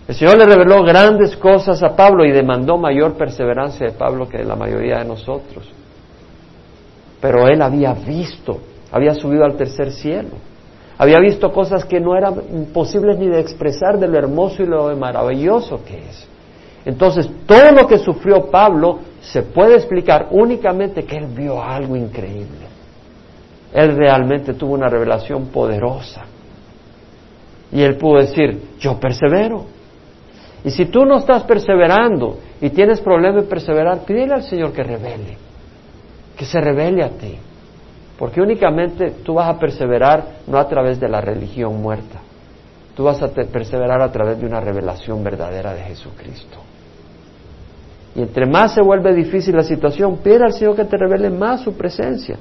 El 0.09 0.15
Señor 0.15 0.39
le 0.39 0.47
reveló 0.47 0.83
grandes 0.85 1.37
cosas 1.37 1.83
a 1.83 1.95
Pablo 1.95 2.25
y 2.25 2.33
demandó 2.33 2.79
mayor 2.79 3.15
perseverancia 3.15 3.87
de 3.87 3.93
Pablo 3.93 4.29
que 4.29 4.39
de 4.39 4.45
la 4.45 4.57
mayoría 4.57 4.99
de 4.99 5.05
nosotros. 5.05 5.76
Pero 7.21 7.49
él 7.49 7.63
había 7.63 7.93
visto, 7.95 8.59
había 8.93 9.15
subido 9.15 9.45
al 9.45 9.57
tercer 9.57 9.91
cielo, 9.93 10.31
había 10.99 11.19
visto 11.19 11.53
cosas 11.53 11.85
que 11.85 12.01
no 12.01 12.17
eran 12.17 12.35
imposibles 12.53 13.19
ni 13.19 13.29
de 13.29 13.41
expresar 13.41 13.99
de 13.99 14.09
lo 14.09 14.17
hermoso 14.17 14.63
y 14.63 14.67
lo 14.67 14.95
maravilloso 14.97 15.85
que 15.85 15.99
es. 15.99 16.29
Entonces, 16.85 17.29
todo 17.47 17.73
lo 17.73 17.87
que 17.87 17.99
sufrió 17.99 18.47
Pablo 18.47 19.01
se 19.21 19.43
puede 19.43 19.75
explicar 19.75 20.29
únicamente 20.31 21.05
que 21.05 21.17
él 21.17 21.27
vio 21.27 21.61
algo 21.61 21.97
increíble. 21.97 22.67
Él 23.75 23.97
realmente 23.97 24.55
tuvo 24.55 24.75
una 24.75 24.89
revelación 24.89 25.49
poderosa. 25.49 26.23
Y 27.73 27.83
él 27.83 27.97
pudo 27.97 28.21
decir, 28.21 28.77
yo 28.79 28.99
persevero. 28.99 29.65
Y 30.65 30.71
si 30.71 30.87
tú 30.87 31.05
no 31.05 31.19
estás 31.19 31.43
perseverando 31.43 32.39
y 32.61 32.71
tienes 32.71 33.01
problemas 33.01 33.43
de 33.43 33.49
perseverar, 33.49 34.05
pídele 34.07 34.35
al 34.35 34.45
Señor 34.45 34.73
que 34.73 34.85
revele 34.85 35.46
que 36.37 36.45
se 36.45 36.61
revele 36.61 37.03
a 37.03 37.11
ti. 37.11 37.39
Porque 38.19 38.41
únicamente 38.41 39.11
tú 39.25 39.35
vas 39.35 39.49
a 39.49 39.59
perseverar 39.59 40.25
no 40.47 40.59
a 40.59 40.69
través 40.69 40.99
de 40.99 41.09
la 41.09 41.21
religión 41.21 41.81
muerta, 41.81 42.21
tú 42.95 43.05
vas 43.05 43.23
a 43.23 43.29
perseverar 43.29 44.01
a 44.01 44.11
través 44.11 44.39
de 44.39 44.47
una 44.47 44.61
revelación 44.61 45.23
verdadera 45.23 45.75
de 45.75 45.83
Jesucristo. 45.83 46.59
Y 48.15 48.23
entre 48.23 48.47
más 48.47 48.73
se 48.73 48.81
vuelve 48.81 49.15
difícil 49.15 49.55
la 49.55 49.63
situación, 49.63 50.19
pide 50.19 50.45
al 50.45 50.53
Señor 50.55 50.77
que 50.77 50.87
te 50.87 50.97
revele 50.97 51.29
más 51.29 51.61
su 51.61 51.77
presencia. 51.77 52.39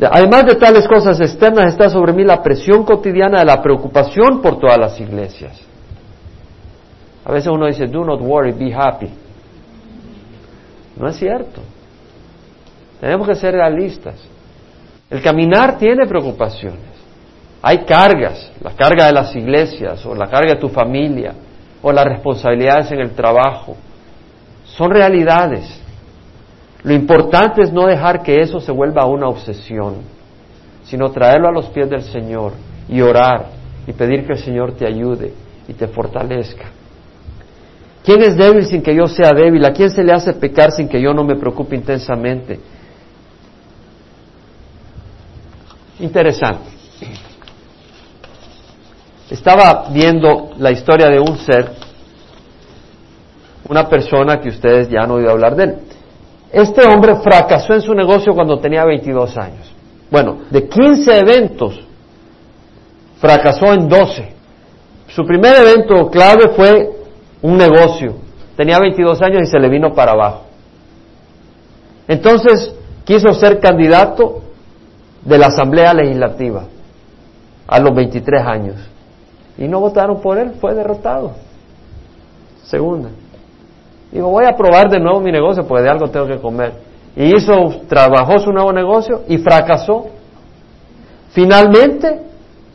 Además 0.00 0.46
de 0.46 0.54
tales 0.54 0.86
cosas 0.86 1.20
externas, 1.20 1.66
está 1.66 1.88
sobre 1.88 2.12
mí 2.12 2.24
la 2.24 2.42
presión 2.42 2.84
cotidiana 2.84 3.40
de 3.40 3.44
la 3.44 3.60
preocupación 3.60 4.40
por 4.40 4.58
todas 4.58 4.78
las 4.78 5.00
iglesias. 5.00 5.60
A 7.24 7.32
veces 7.32 7.52
uno 7.52 7.66
dice, 7.66 7.86
do 7.86 8.04
not 8.04 8.20
worry, 8.20 8.52
be 8.52 8.72
happy. 8.72 9.08
No 10.96 11.08
es 11.08 11.16
cierto. 11.16 11.60
Tenemos 13.02 13.26
que 13.26 13.34
ser 13.34 13.52
realistas. 13.52 14.14
El 15.10 15.20
caminar 15.20 15.76
tiene 15.76 16.06
preocupaciones. 16.06 16.78
Hay 17.60 17.78
cargas, 17.78 18.52
la 18.60 18.76
carga 18.76 19.06
de 19.06 19.12
las 19.12 19.34
iglesias 19.34 20.06
o 20.06 20.14
la 20.14 20.28
carga 20.28 20.54
de 20.54 20.60
tu 20.60 20.68
familia 20.68 21.34
o 21.82 21.90
las 21.90 22.04
responsabilidades 22.04 22.92
en 22.92 23.00
el 23.00 23.10
trabajo. 23.10 23.76
Son 24.64 24.88
realidades. 24.88 25.64
Lo 26.84 26.94
importante 26.94 27.62
es 27.62 27.72
no 27.72 27.86
dejar 27.86 28.22
que 28.22 28.38
eso 28.38 28.60
se 28.60 28.70
vuelva 28.70 29.04
una 29.06 29.26
obsesión, 29.26 29.96
sino 30.84 31.10
traerlo 31.10 31.48
a 31.48 31.52
los 31.52 31.66
pies 31.70 31.90
del 31.90 32.02
Señor 32.02 32.52
y 32.88 33.00
orar 33.00 33.46
y 33.84 33.92
pedir 33.94 34.24
que 34.24 34.34
el 34.34 34.38
Señor 34.38 34.76
te 34.76 34.86
ayude 34.86 35.34
y 35.66 35.72
te 35.72 35.88
fortalezca. 35.88 36.66
¿Quién 38.04 38.22
es 38.22 38.36
débil 38.36 38.64
sin 38.64 38.80
que 38.80 38.94
yo 38.94 39.08
sea 39.08 39.32
débil? 39.34 39.64
¿A 39.64 39.72
quién 39.72 39.90
se 39.90 40.04
le 40.04 40.12
hace 40.12 40.34
pecar 40.34 40.70
sin 40.70 40.88
que 40.88 41.02
yo 41.02 41.12
no 41.12 41.24
me 41.24 41.34
preocupe 41.34 41.74
intensamente? 41.74 42.60
Interesante. 46.00 46.70
Estaba 49.30 49.86
viendo 49.90 50.50
la 50.58 50.70
historia 50.70 51.08
de 51.08 51.18
un 51.18 51.38
ser, 51.38 51.72
una 53.68 53.88
persona 53.88 54.40
que 54.40 54.50
ustedes 54.50 54.88
ya 54.88 55.00
han 55.02 55.10
oído 55.10 55.30
hablar 55.30 55.56
de 55.56 55.64
él. 55.64 55.76
Este 56.52 56.86
hombre 56.86 57.16
fracasó 57.16 57.72
en 57.72 57.80
su 57.80 57.94
negocio 57.94 58.34
cuando 58.34 58.58
tenía 58.58 58.84
22 58.84 59.36
años. 59.38 59.72
Bueno, 60.10 60.42
de 60.50 60.68
15 60.68 61.18
eventos, 61.18 61.80
fracasó 63.18 63.72
en 63.72 63.88
12. 63.88 64.34
Su 65.08 65.24
primer 65.24 65.54
evento 65.56 66.10
clave 66.10 66.50
fue 66.54 66.90
un 67.40 67.56
negocio. 67.56 68.16
Tenía 68.56 68.78
22 68.78 69.22
años 69.22 69.42
y 69.44 69.46
se 69.46 69.58
le 69.58 69.70
vino 69.70 69.94
para 69.94 70.12
abajo. 70.12 70.42
Entonces 72.06 72.74
quiso 73.04 73.32
ser 73.32 73.60
candidato 73.60 74.42
de 75.24 75.38
la 75.38 75.46
Asamblea 75.46 75.94
Legislativa 75.94 76.64
a 77.66 77.80
los 77.80 77.94
23 77.94 78.42
años. 78.46 78.76
Y 79.56 79.68
no 79.68 79.80
votaron 79.80 80.20
por 80.20 80.38
él, 80.38 80.52
fue 80.60 80.74
derrotado. 80.74 81.32
Segunda. 82.64 83.10
Dijo, 84.10 84.28
voy 84.28 84.44
a 84.46 84.56
probar 84.56 84.90
de 84.90 84.98
nuevo 84.98 85.20
mi 85.20 85.32
negocio 85.32 85.66
porque 85.66 85.84
de 85.84 85.90
algo 85.90 86.08
tengo 86.08 86.26
que 86.26 86.38
comer. 86.38 86.72
Y 87.16 87.36
hizo, 87.36 87.52
trabajó 87.88 88.38
su 88.38 88.52
nuevo 88.52 88.72
negocio 88.72 89.22
y 89.28 89.38
fracasó. 89.38 90.06
Finalmente 91.30 92.20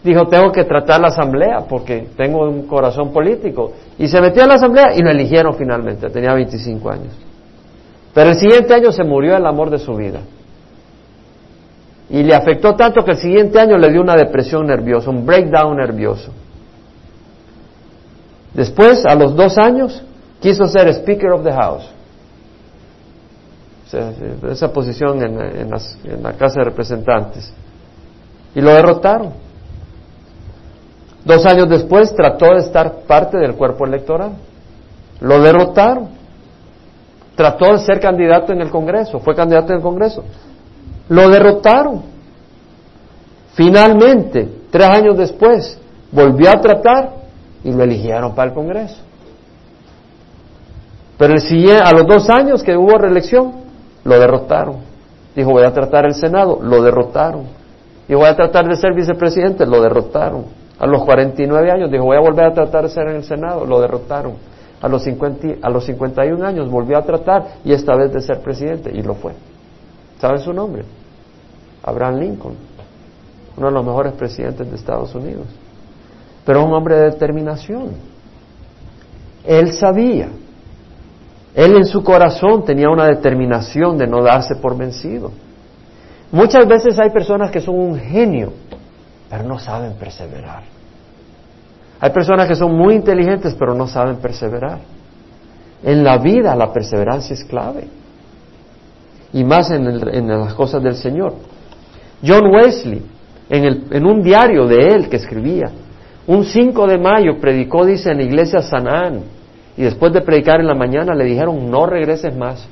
dijo, 0.03 0.27
tengo 0.27 0.51
que 0.51 0.63
tratar 0.63 1.01
la 1.01 1.07
asamblea 1.09 1.65
porque 1.67 2.07
tengo 2.15 2.47
un 2.47 2.63
corazón 2.63 3.11
político. 3.11 3.73
Y 3.97 4.07
se 4.07 4.21
metió 4.21 4.43
en 4.43 4.49
la 4.49 4.55
asamblea 4.55 4.95
y 4.95 5.01
lo 5.01 5.09
eligieron 5.09 5.53
finalmente, 5.55 6.09
tenía 6.09 6.33
25 6.33 6.89
años. 6.89 7.13
Pero 8.13 8.31
el 8.31 8.35
siguiente 8.35 8.73
año 8.73 8.91
se 8.91 9.03
murió 9.03 9.35
el 9.35 9.45
amor 9.45 9.69
de 9.69 9.77
su 9.77 9.95
vida. 9.95 10.21
Y 12.09 12.23
le 12.23 12.33
afectó 12.33 12.75
tanto 12.75 13.03
que 13.03 13.11
el 13.11 13.17
siguiente 13.17 13.59
año 13.59 13.77
le 13.77 13.91
dio 13.91 14.01
una 14.01 14.15
depresión 14.15 14.65
nerviosa, 14.65 15.09
un 15.09 15.25
breakdown 15.25 15.75
nervioso. 15.75 16.31
Después, 18.53 19.05
a 19.05 19.13
los 19.13 19.35
dos 19.35 19.57
años, 19.57 20.01
quiso 20.39 20.65
ser 20.67 20.87
Speaker 20.93 21.31
of 21.31 21.43
the 21.43 21.51
House. 21.51 21.89
esa 24.49 24.71
posición 24.71 25.21
en, 25.21 25.69
la 26.23 26.33
Casa 26.33 26.59
de 26.59 26.65
Representantes. 26.65 27.53
Y 28.55 28.61
lo 28.61 28.71
derrotaron. 28.71 29.33
Dos 31.25 31.45
años 31.45 31.67
después 31.69 32.15
trató 32.15 32.53
de 32.53 32.59
estar 32.61 33.01
parte 33.01 33.37
del 33.37 33.55
cuerpo 33.55 33.85
electoral. 33.85 34.31
Lo 35.19 35.41
derrotaron. 35.41 36.07
Trató 37.35 37.73
de 37.73 37.79
ser 37.79 37.99
candidato 37.99 38.53
en 38.53 38.61
el 38.61 38.71
Congreso. 38.71 39.19
Fue 39.19 39.35
candidato 39.35 39.73
en 39.73 39.77
el 39.77 39.83
Congreso. 39.83 40.23
Lo 41.09 41.29
derrotaron. 41.29 42.03
Finalmente, 43.53 44.47
tres 44.69 44.87
años 44.87 45.17
después, 45.17 45.79
volvió 46.11 46.49
a 46.49 46.61
tratar 46.61 47.11
y 47.63 47.71
lo 47.71 47.83
eligieron 47.83 48.35
para 48.35 48.49
el 48.49 48.53
Congreso. 48.53 48.97
Pero 51.17 51.33
el 51.33 51.71
a 51.71 51.91
los 51.91 52.05
dos 52.05 52.29
años 52.29 52.61
que 52.61 52.77
hubo 52.77 52.97
reelección, 52.97 53.51
lo 54.03 54.19
derrotaron. 54.19 54.77
Dijo, 55.35 55.51
voy 55.51 55.63
a 55.63 55.73
tratar 55.73 56.05
el 56.05 56.13
Senado, 56.13 56.59
lo 56.61 56.81
derrotaron. 56.81 57.45
Dijo, 58.07 58.19
voy 58.19 58.29
a 58.29 58.35
tratar 58.35 58.67
de 58.67 58.75
ser 58.75 58.93
vicepresidente, 58.93 59.65
lo 59.65 59.81
derrotaron. 59.81 60.45
A 60.79 60.85
los 60.85 61.03
49 61.03 61.71
años 61.71 61.91
dijo, 61.91 62.05
voy 62.05 62.17
a 62.17 62.21
volver 62.21 62.45
a 62.45 62.53
tratar 62.53 62.83
de 62.83 62.89
ser 62.89 63.07
en 63.09 63.15
el 63.17 63.23
Senado, 63.23 63.65
lo 63.65 63.81
derrotaron. 63.81 64.33
A 64.79 64.87
los, 64.87 65.03
50, 65.03 65.47
a 65.63 65.69
los 65.71 65.85
51 65.85 66.45
años 66.45 66.69
volvió 66.69 66.99
a 66.99 67.01
tratar 67.01 67.45
y 67.65 67.73
esta 67.73 67.95
vez 67.95 68.13
de 68.13 68.21
ser 68.21 68.41
presidente 68.41 68.91
y 68.93 69.01
lo 69.01 69.15
fue. 69.15 69.33
¿Saben 70.19 70.39
su 70.39 70.53
nombre? 70.53 70.83
Abraham 71.83 72.15
Lincoln. 72.19 72.55
uno 73.55 73.67
de 73.67 73.73
los 73.73 73.85
mejores 73.85 74.13
presidentes 74.13 74.69
de 74.69 74.75
Estados 74.75 75.15
Unidos, 75.15 75.47
pero 76.45 76.63
un 76.63 76.73
hombre 76.73 76.95
de 76.95 77.03
determinación. 77.11 77.91
Él 79.43 79.71
sabía, 79.73 80.29
él 81.55 81.75
en 81.75 81.85
su 81.85 82.03
corazón 82.03 82.65
tenía 82.65 82.89
una 82.89 83.05
determinación 83.05 83.97
de 83.97 84.05
no 84.05 84.21
darse 84.21 84.55
por 84.55 84.77
vencido. 84.77 85.31
Muchas 86.31 86.67
veces 86.67 86.99
hay 86.99 87.09
personas 87.09 87.49
que 87.49 87.61
son 87.61 87.75
un 87.79 87.97
genio, 87.97 88.53
pero 89.29 89.43
no 89.43 89.57
saben 89.57 89.93
perseverar. 89.93 90.63
Hay 91.99 92.11
personas 92.11 92.47
que 92.47 92.55
son 92.55 92.77
muy 92.77 92.93
inteligentes, 92.93 93.55
pero 93.55 93.73
no 93.73 93.87
saben 93.87 94.17
perseverar. 94.17 94.79
En 95.81 96.03
la 96.03 96.17
vida 96.17 96.55
la 96.55 96.71
perseverancia 96.71 97.33
es 97.33 97.43
clave. 97.43 97.87
Y 99.33 99.43
más 99.43 99.71
en, 99.71 100.27
las 100.27 100.53
cosas 100.53 100.81
del 100.81 100.95
Señor. 100.95 101.33
John 102.25 102.47
Wesley, 102.53 103.01
en, 103.49 103.85
en, 103.91 104.05
un 104.05 104.21
diario 104.23 104.65
de 104.65 104.93
él 104.93 105.09
que 105.09 105.17
escribía, 105.17 105.71
un 106.25 106.43
5 106.43 106.87
de 106.87 106.97
mayo 106.97 107.37
predicó, 107.39 107.85
dice, 107.85 108.11
en 108.11 108.17
la 108.17 108.23
iglesia 108.23 108.61
San 108.61 108.87
Ann. 108.87 109.21
Y 109.77 109.83
después 109.83 110.11
de 110.11 110.21
predicar 110.21 110.59
en 110.59 110.67
la 110.67 110.75
mañana 110.75 111.13
le 111.13 111.25
dijeron, 111.25 111.69
no 111.69 111.85
regreses 111.85 112.35
más. 112.35 112.67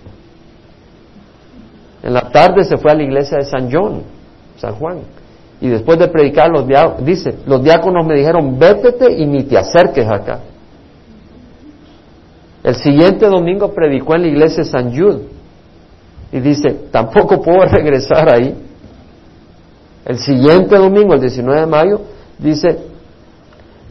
En 2.01 2.13
la 2.13 2.29
tarde 2.29 2.63
se 2.63 2.77
fue 2.77 2.91
a 2.91 2.95
la 2.95 3.03
iglesia 3.03 3.37
de 3.37 3.45
San 3.45 3.69
John, 3.71 4.03
San 4.57 4.75
Juan. 4.75 4.99
Y 5.61 5.69
después 5.69 5.97
de 5.97 6.07
predicar, 6.07 6.49
los 6.49 6.65
dice, 7.03 7.35
los 7.47 7.63
diáconos 7.63 8.05
me 8.05 8.15
dijeron, 8.15 8.59
vétete 8.59 9.11
y 9.13 9.25
ni 9.25 9.43
te 9.43 9.57
acerques 9.57 10.05
acá. 10.07 10.39
El 12.63 12.75
siguiente 12.75 13.27
domingo 13.27 13.73
predicó 13.73 14.15
en 14.15 14.23
la 14.23 14.27
iglesia 14.27 14.63
de 14.63 14.69
San 14.69 14.95
Jude. 14.95 15.21
Y 16.35 16.41
dice, 16.41 16.87
tampoco 16.91 17.41
puedo 17.41 17.63
regresar 17.71 18.27
ahí. 18.27 18.53
El 20.03 20.19
siguiente 20.19 20.75
domingo, 20.75 21.13
el 21.13 21.21
19 21.21 21.61
de 21.61 21.65
mayo, 21.65 22.01
dice, 22.37 22.77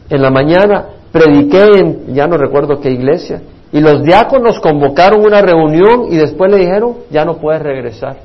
en 0.07 0.21
la 0.21 0.29
mañana 0.29 0.85
prediqué 1.11 1.65
en, 1.79 2.13
ya 2.13 2.27
no 2.27 2.37
recuerdo 2.37 2.79
qué 2.79 2.91
iglesia, 2.91 3.41
y 3.71 3.79
los 3.79 4.03
diáconos 4.03 4.59
convocaron 4.59 5.25
una 5.25 5.41
reunión 5.41 6.05
y 6.11 6.17
después 6.17 6.51
le 6.51 6.59
dijeron, 6.59 6.97
ya 7.09 7.25
no 7.25 7.37
puedes 7.37 7.63
regresar. 7.63 8.17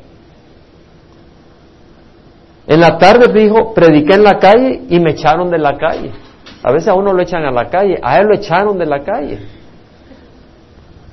En 2.67 2.79
la 2.79 2.99
tarde 2.99 3.33
dijo, 3.33 3.73
prediqué 3.73 4.15
en 4.15 4.23
la 4.23 4.39
calle 4.39 4.83
y 4.91 5.01
me 5.01 5.13
echaron 5.13 5.51
de 5.51 5.59
la 5.59 5.79
calle. 5.79 6.13
A 6.63 6.71
veces 6.71 6.89
a 6.89 6.95
uno 6.95 7.15
lo 7.15 7.23
echan 7.23 7.43
a 7.47 7.51
la 7.51 7.71
calle, 7.71 7.99
a 8.03 8.19
él 8.19 8.27
lo 8.27 8.35
echaron 8.35 8.77
de 8.77 8.87
la 8.87 9.03
calle. 9.03 9.39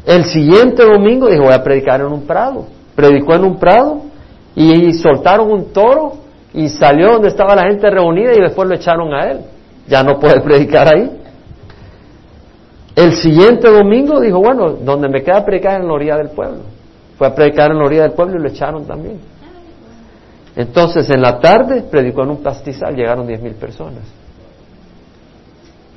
El 0.06 0.26
siguiente 0.26 0.84
domingo 0.84 1.30
dijo, 1.30 1.43
voy 1.43 1.54
a 1.54 1.63
predicar 1.63 2.02
en 2.02 2.08
un 2.08 2.28
prado. 2.28 2.76
Predicó 2.97 3.36
en 3.36 3.43
un 3.43 3.60
prado 3.60 4.01
y 4.55 4.91
soltaron 4.93 5.51
un 5.51 5.71
toro 5.71 6.13
y 6.51 6.67
salió 6.67 7.10
donde 7.10 7.27
estaba 7.27 7.55
la 7.55 7.67
gente 7.67 7.88
reunida 7.91 8.33
y 8.33 8.41
después 8.41 8.67
lo 8.67 8.73
echaron 8.73 9.13
a 9.13 9.29
él. 9.29 9.41
Ya 9.88 10.01
no 10.01 10.19
puede 10.19 10.41
predicar 10.41 10.88
ahí. 10.88 11.12
El 12.95 13.13
siguiente 13.13 13.69
domingo 13.69 14.19
dijo, 14.19 14.39
bueno, 14.39 14.71
donde 14.71 15.10
me 15.10 15.21
queda 15.21 15.45
predicar 15.45 15.79
en 15.79 15.88
la 15.88 15.93
orilla 15.93 16.17
del 16.17 16.29
pueblo. 16.29 16.62
Fue 17.19 17.27
a 17.27 17.36
predicar 17.36 17.69
en 17.69 17.77
la 17.77 17.86
orilla 17.86 18.01
del 18.01 18.13
pueblo 18.13 18.39
y 18.39 18.41
lo 18.41 18.49
echaron 18.49 18.88
también. 18.88 19.19
Entonces, 20.55 21.07
en 21.12 21.21
la 21.21 21.39
tarde 21.39 21.83
predicó 21.83 22.23
en 22.23 22.31
un 22.31 22.38
pastizal, 22.38 22.95
llegaron 22.95 23.27
diez 23.27 23.39
mil 23.39 23.53
personas. 23.53 24.01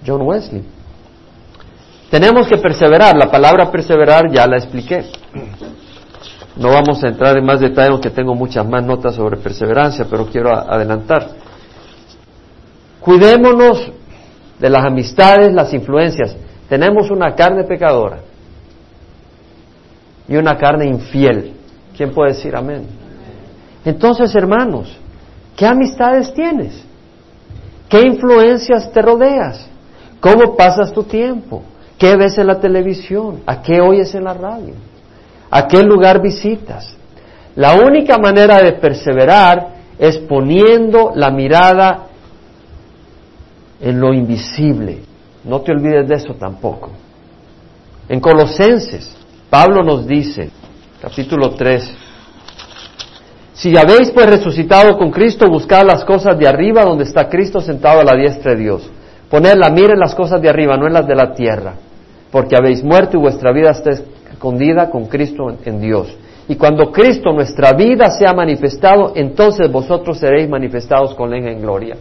John 0.06 0.20
Wesley. 0.20 0.62
Tenemos 2.10 2.46
que 2.46 2.58
perseverar. 2.58 3.16
La 3.16 3.30
palabra 3.30 3.70
perseverar 3.70 4.30
ya 4.30 4.46
la 4.46 4.58
expliqué. 4.58 5.06
No 6.56 6.68
vamos 6.68 7.02
a 7.04 7.08
entrar 7.08 7.36
en 7.36 7.44
más 7.44 7.60
detalle, 7.60 7.90
aunque 7.90 8.10
tengo 8.10 8.34
muchas 8.34 8.66
más 8.66 8.84
notas 8.84 9.14
sobre 9.14 9.36
perseverancia, 9.36 10.06
pero 10.10 10.26
quiero 10.26 10.54
adelantar. 10.54 11.28
Cuidémonos 13.00 13.92
de 14.58 14.70
las 14.70 14.84
amistades, 14.84 15.52
las 15.52 15.72
influencias. 15.72 16.36
Tenemos 16.68 17.10
una 17.10 17.34
carne 17.34 17.64
pecadora 17.64 18.18
y 20.28 20.36
una 20.36 20.56
carne 20.56 20.86
infiel. 20.86 21.54
¿Quién 21.96 22.12
puede 22.12 22.32
decir 22.32 22.54
amén? 22.54 22.86
Entonces, 23.84 24.34
hermanos, 24.34 24.96
¿qué 25.56 25.66
amistades 25.66 26.32
tienes? 26.34 26.84
¿Qué 27.88 28.00
influencias 28.02 28.92
te 28.92 29.02
rodeas? 29.02 29.66
¿Cómo 30.20 30.56
pasas 30.56 30.92
tu 30.92 31.02
tiempo? 31.04 31.62
¿Qué 31.98 32.16
ves 32.16 32.38
en 32.38 32.46
la 32.46 32.60
televisión? 32.60 33.40
¿A 33.46 33.62
qué 33.62 33.80
oyes 33.80 34.14
en 34.14 34.24
la 34.24 34.34
radio? 34.34 34.74
¿A 35.50 35.66
qué 35.66 35.82
lugar 35.82 36.22
visitas? 36.22 36.96
La 37.56 37.74
única 37.74 38.18
manera 38.18 38.58
de 38.58 38.72
perseverar 38.74 39.80
es 39.98 40.18
poniendo 40.18 41.12
la 41.14 41.30
mirada 41.30 42.06
en 43.80 44.00
lo 44.00 44.14
invisible, 44.14 45.00
no 45.44 45.60
te 45.60 45.72
olvides 45.72 46.06
de 46.06 46.14
eso 46.14 46.34
tampoco. 46.34 46.90
En 48.08 48.20
Colosenses, 48.20 49.14
Pablo 49.48 49.82
nos 49.82 50.06
dice, 50.06 50.50
capítulo 51.00 51.50
3, 51.50 51.94
si 53.54 53.76
habéis 53.76 54.10
pues 54.10 54.26
resucitado 54.26 54.96
con 54.96 55.10
Cristo, 55.10 55.48
buscad 55.48 55.82
las 55.84 56.04
cosas 56.04 56.38
de 56.38 56.48
arriba 56.48 56.84
donde 56.84 57.04
está 57.04 57.28
Cristo 57.28 57.60
sentado 57.60 58.00
a 58.00 58.04
la 58.04 58.16
diestra 58.16 58.52
de 58.52 58.58
Dios. 58.58 58.90
Poned 59.28 59.54
la 59.56 59.70
mira 59.70 59.92
en 59.92 60.00
las 60.00 60.14
cosas 60.14 60.40
de 60.40 60.48
arriba, 60.48 60.76
no 60.76 60.86
en 60.86 60.94
las 60.94 61.06
de 61.06 61.14
la 61.14 61.34
tierra, 61.34 61.74
porque 62.32 62.56
habéis 62.56 62.82
muerto 62.82 63.18
y 63.18 63.20
vuestra 63.20 63.52
vida 63.52 63.70
está 63.70 63.90
escondida 64.40 64.90
con 64.90 65.05
Cristo 65.07 65.55
en 65.64 65.81
Dios. 65.81 66.16
Y 66.48 66.57
cuando 66.57 66.90
Cristo, 66.90 67.31
nuestra 67.33 67.74
vida, 67.74 68.11
sea 68.11 68.33
manifestado, 68.33 69.12
entonces 69.14 69.70
vosotros 69.70 70.18
seréis 70.18 70.48
manifestados 70.48 71.14
con 71.14 71.35
Él 71.35 71.46
en 71.46 71.61
gloria 71.61 71.96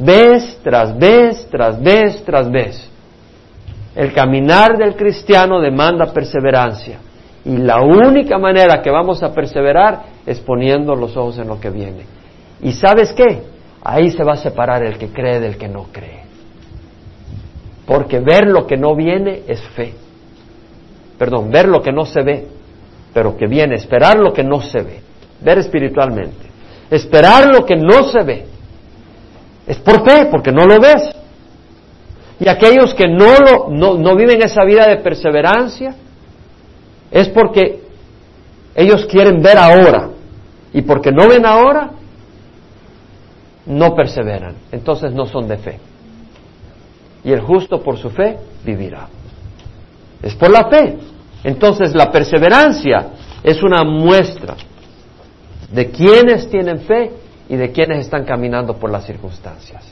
vez 0.00 0.58
tras 0.62 0.96
vez, 0.98 1.46
tras 1.50 1.80
vez, 1.80 2.24
tras 2.24 2.50
vez. 2.50 2.88
El 3.94 4.12
caminar 4.12 4.76
del 4.78 4.96
cristiano 4.96 5.60
demanda 5.60 6.12
perseverancia. 6.12 6.98
Y 7.44 7.56
la 7.56 7.80
única 7.80 8.38
manera 8.38 8.82
que 8.82 8.90
vamos 8.90 9.22
a 9.22 9.32
perseverar 9.32 10.02
es 10.26 10.40
poniendo 10.40 10.94
los 10.94 11.16
ojos 11.16 11.38
en 11.38 11.48
lo 11.48 11.60
que 11.60 11.70
viene. 11.70 12.04
¿Y 12.62 12.72
sabes 12.72 13.12
qué? 13.12 13.42
Ahí 13.82 14.10
se 14.10 14.22
va 14.22 14.34
a 14.34 14.36
separar 14.36 14.84
el 14.84 14.98
que 14.98 15.08
cree 15.08 15.40
del 15.40 15.56
que 15.56 15.68
no 15.68 15.86
cree. 15.90 16.20
Porque 17.86 18.20
ver 18.20 18.46
lo 18.46 18.66
que 18.66 18.76
no 18.76 18.94
viene 18.94 19.42
es 19.48 19.60
fe. 19.74 19.94
Perdón, 21.20 21.50
ver 21.50 21.68
lo 21.68 21.82
que 21.82 21.92
no 21.92 22.06
se 22.06 22.22
ve, 22.22 22.48
pero 23.12 23.36
que 23.36 23.46
viene. 23.46 23.74
Esperar 23.74 24.18
lo 24.18 24.32
que 24.32 24.42
no 24.42 24.62
se 24.62 24.80
ve. 24.80 25.02
Ver 25.42 25.58
espiritualmente. 25.58 26.48
Esperar 26.90 27.46
lo 27.52 27.66
que 27.66 27.76
no 27.76 28.04
se 28.04 28.22
ve 28.22 28.46
es 29.66 29.76
por 29.80 30.02
fe, 30.02 30.28
porque 30.30 30.50
no 30.50 30.64
lo 30.64 30.80
ves. 30.80 31.14
Y 32.40 32.48
aquellos 32.48 32.94
que 32.94 33.06
no, 33.06 33.36
lo, 33.36 33.98
no, 33.98 34.16
viven 34.16 34.40
esa 34.40 34.64
vida 34.64 34.88
de 34.88 34.96
perseverancia, 34.96 35.94
es 37.10 37.28
porque 37.28 37.82
ellos 38.74 39.04
quieren 39.04 39.42
ver 39.42 39.58
ahora. 39.58 40.08
Y 40.72 40.80
porque 40.80 41.12
no 41.12 41.28
ven 41.28 41.44
ahora, 41.44 41.90
no 43.66 43.94
perseveran. 43.94 44.54
Entonces 44.72 45.12
no 45.12 45.26
son 45.26 45.48
de 45.48 45.58
fe. 45.58 45.78
Y 47.24 47.32
el 47.32 47.42
justo 47.42 47.82
por 47.82 47.98
su 47.98 48.08
fe 48.08 48.38
vivirá. 48.64 49.19
Es 50.22 50.34
por 50.34 50.50
la 50.50 50.68
fe. 50.68 50.98
Entonces 51.44 51.94
la 51.94 52.10
perseverancia 52.10 53.08
es 53.42 53.62
una 53.62 53.84
muestra 53.84 54.56
de 55.72 55.90
quienes 55.90 56.50
tienen 56.50 56.80
fe 56.80 57.10
y 57.48 57.56
de 57.56 57.72
quienes 57.72 58.00
están 58.00 58.24
caminando 58.24 58.76
por 58.76 58.90
las 58.90 59.04
circunstancias. 59.06 59.84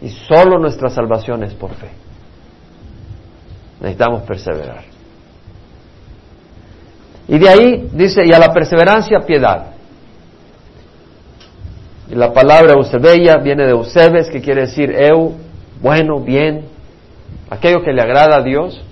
Y 0.00 0.08
solo 0.08 0.58
nuestra 0.58 0.88
salvación 0.88 1.44
es 1.44 1.54
por 1.54 1.70
fe. 1.74 1.88
Necesitamos 3.80 4.22
perseverar. 4.22 4.84
Y 7.28 7.38
de 7.38 7.48
ahí 7.48 7.88
dice, 7.92 8.22
y 8.24 8.32
a 8.32 8.38
la 8.38 8.52
perseverancia 8.52 9.20
piedad. 9.20 9.66
Y 12.10 12.14
la 12.14 12.32
palabra 12.32 12.74
Eusebella 12.74 13.36
viene 13.38 13.64
de 13.64 13.70
Eusebes, 13.70 14.28
que 14.28 14.40
quiere 14.40 14.62
decir 14.62 14.90
eu, 14.90 15.32
bueno, 15.80 16.20
bien, 16.20 16.66
aquello 17.48 17.82
que 17.82 17.92
le 17.92 18.02
agrada 18.02 18.36
a 18.36 18.42
Dios. 18.42 18.82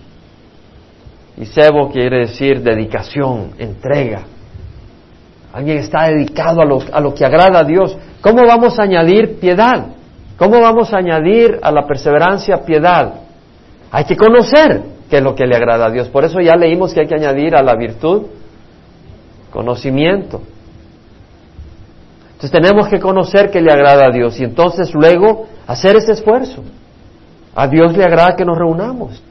Y 1.37 1.47
sebo 1.47 1.91
quiere 1.91 2.21
decir 2.27 2.63
dedicación, 2.63 3.53
entrega. 3.59 4.23
Alguien 5.53 5.79
está 5.79 6.09
dedicado 6.09 6.61
a 6.61 6.65
lo, 6.65 6.81
a 6.93 7.01
lo 7.01 7.15
que 7.15 7.25
agrada 7.25 7.61
a 7.61 7.65
Dios. 7.65 7.97
¿Cómo 8.21 8.47
vamos 8.47 8.79
a 8.79 8.83
añadir 8.83 9.39
piedad? 9.39 9.87
¿Cómo 10.39 10.61
vamos 10.61 10.93
a 10.93 10.99
añadir 10.99 11.59
a 11.63 11.71
la 11.71 11.87
perseverancia 11.87 12.65
piedad? 12.65 13.15
Hay 13.91 14.05
que 14.05 14.17
conocer 14.17 14.83
qué 15.11 15.19
es 15.19 15.23
lo 15.23 15.35
que 15.35 15.47
le 15.47 15.57
agrada 15.57 15.87
a 15.87 15.91
Dios. 15.91 16.09
Por 16.09 16.25
eso 16.25 16.41
ya 16.41 16.57
leímos 16.57 16.95
que 16.95 17.01
hay 17.01 17.07
que 17.07 17.15
añadir 17.15 17.55
a 17.55 17.63
la 17.63 17.77
virtud 17.77 18.23
conocimiento. 19.53 20.41
Entonces 22.33 22.51
tenemos 22.51 22.89
que 22.89 22.99
conocer 22.99 23.51
qué 23.51 23.61
le 23.61 23.71
agrada 23.71 24.07
a 24.07 24.11
Dios 24.11 24.41
y 24.41 24.45
entonces 24.45 24.93
luego 24.95 25.47
hacer 25.67 25.97
ese 25.97 26.13
esfuerzo. 26.13 26.65
A 27.55 27.69
Dios 27.69 27.97
le 27.97 28.05
agrada 28.05 28.35
que 28.35 28.45
nos 28.45 28.59
reunamos. 28.59 29.23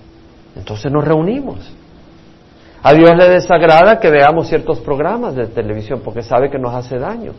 Entonces 0.56 0.92
nos 0.92 1.04
reunimos. 1.04 1.58
A 2.84 2.94
Dios 2.94 3.12
le 3.16 3.30
desagrada 3.30 4.00
que 4.00 4.10
veamos 4.10 4.48
ciertos 4.48 4.80
programas 4.80 5.36
de 5.36 5.48
televisión 5.48 6.02
porque 6.04 6.24
sabe 6.24 6.50
que 6.50 6.58
nos 6.58 6.74
hace 6.74 6.98
daño. 6.98 7.34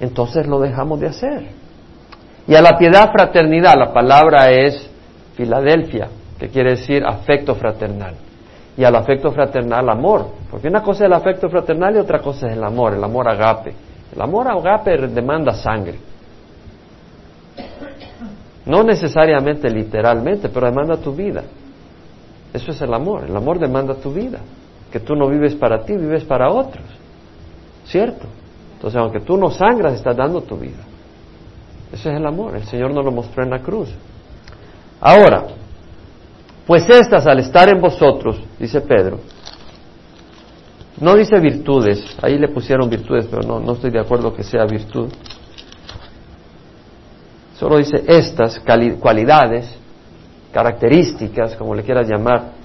entonces 0.00 0.46
lo 0.46 0.60
dejamos 0.60 1.00
de 1.00 1.08
hacer. 1.08 1.48
Y 2.46 2.54
a 2.54 2.60
la 2.60 2.76
piedad 2.76 3.10
fraternidad, 3.10 3.74
la 3.76 3.92
palabra 3.92 4.50
es 4.50 4.90
Filadelfia, 5.36 6.08
que 6.38 6.48
quiere 6.48 6.70
decir 6.70 7.04
afecto 7.04 7.54
fraternal. 7.54 8.14
Y 8.76 8.84
al 8.84 8.94
afecto 8.94 9.30
fraternal, 9.30 9.88
amor. 9.88 10.26
Porque 10.50 10.68
una 10.68 10.82
cosa 10.82 11.04
es 11.04 11.06
el 11.06 11.12
afecto 11.12 11.48
fraternal 11.48 11.96
y 11.96 11.98
otra 11.98 12.20
cosa 12.20 12.48
es 12.48 12.56
el 12.56 12.62
amor, 12.62 12.94
el 12.94 13.02
amor 13.02 13.28
agape. 13.28 13.74
El 14.14 14.20
amor 14.20 14.48
agape 14.48 14.96
demanda 15.08 15.52
sangre. 15.54 15.98
No 18.66 18.82
necesariamente 18.82 19.68
literalmente, 19.70 20.48
pero 20.48 20.66
demanda 20.66 20.96
tu 20.96 21.12
vida. 21.12 21.42
Eso 22.52 22.70
es 22.70 22.80
el 22.80 22.94
amor. 22.94 23.24
El 23.28 23.36
amor 23.36 23.58
demanda 23.58 23.94
tu 23.94 24.12
vida. 24.12 24.38
Que 24.94 25.00
tú 25.00 25.16
no 25.16 25.26
vives 25.26 25.56
para 25.56 25.84
ti, 25.84 25.92
vives 25.96 26.22
para 26.22 26.52
otros. 26.52 26.84
¿Cierto? 27.84 28.28
Entonces, 28.74 28.96
aunque 28.96 29.18
tú 29.18 29.36
no 29.36 29.50
sangras, 29.50 29.94
estás 29.94 30.16
dando 30.16 30.40
tu 30.42 30.56
vida. 30.56 30.84
Ese 31.92 32.12
es 32.12 32.16
el 32.16 32.24
amor. 32.24 32.54
El 32.54 32.62
Señor 32.62 32.92
nos 32.92 33.04
lo 33.04 33.10
mostró 33.10 33.42
en 33.42 33.50
la 33.50 33.58
cruz. 33.58 33.88
Ahora, 35.00 35.46
pues 36.64 36.88
estas 36.88 37.26
al 37.26 37.40
estar 37.40 37.68
en 37.68 37.80
vosotros, 37.80 38.40
dice 38.56 38.82
Pedro, 38.82 39.18
no 41.00 41.16
dice 41.16 41.40
virtudes, 41.40 42.16
ahí 42.22 42.38
le 42.38 42.46
pusieron 42.46 42.88
virtudes, 42.88 43.26
pero 43.28 43.42
no, 43.42 43.58
no 43.58 43.72
estoy 43.72 43.90
de 43.90 43.98
acuerdo 43.98 44.32
que 44.32 44.44
sea 44.44 44.64
virtud. 44.64 45.08
Solo 47.58 47.78
dice 47.78 48.00
estas 48.06 48.62
cualidades, 49.00 49.76
características, 50.52 51.56
como 51.56 51.74
le 51.74 51.82
quieras 51.82 52.08
llamar, 52.08 52.63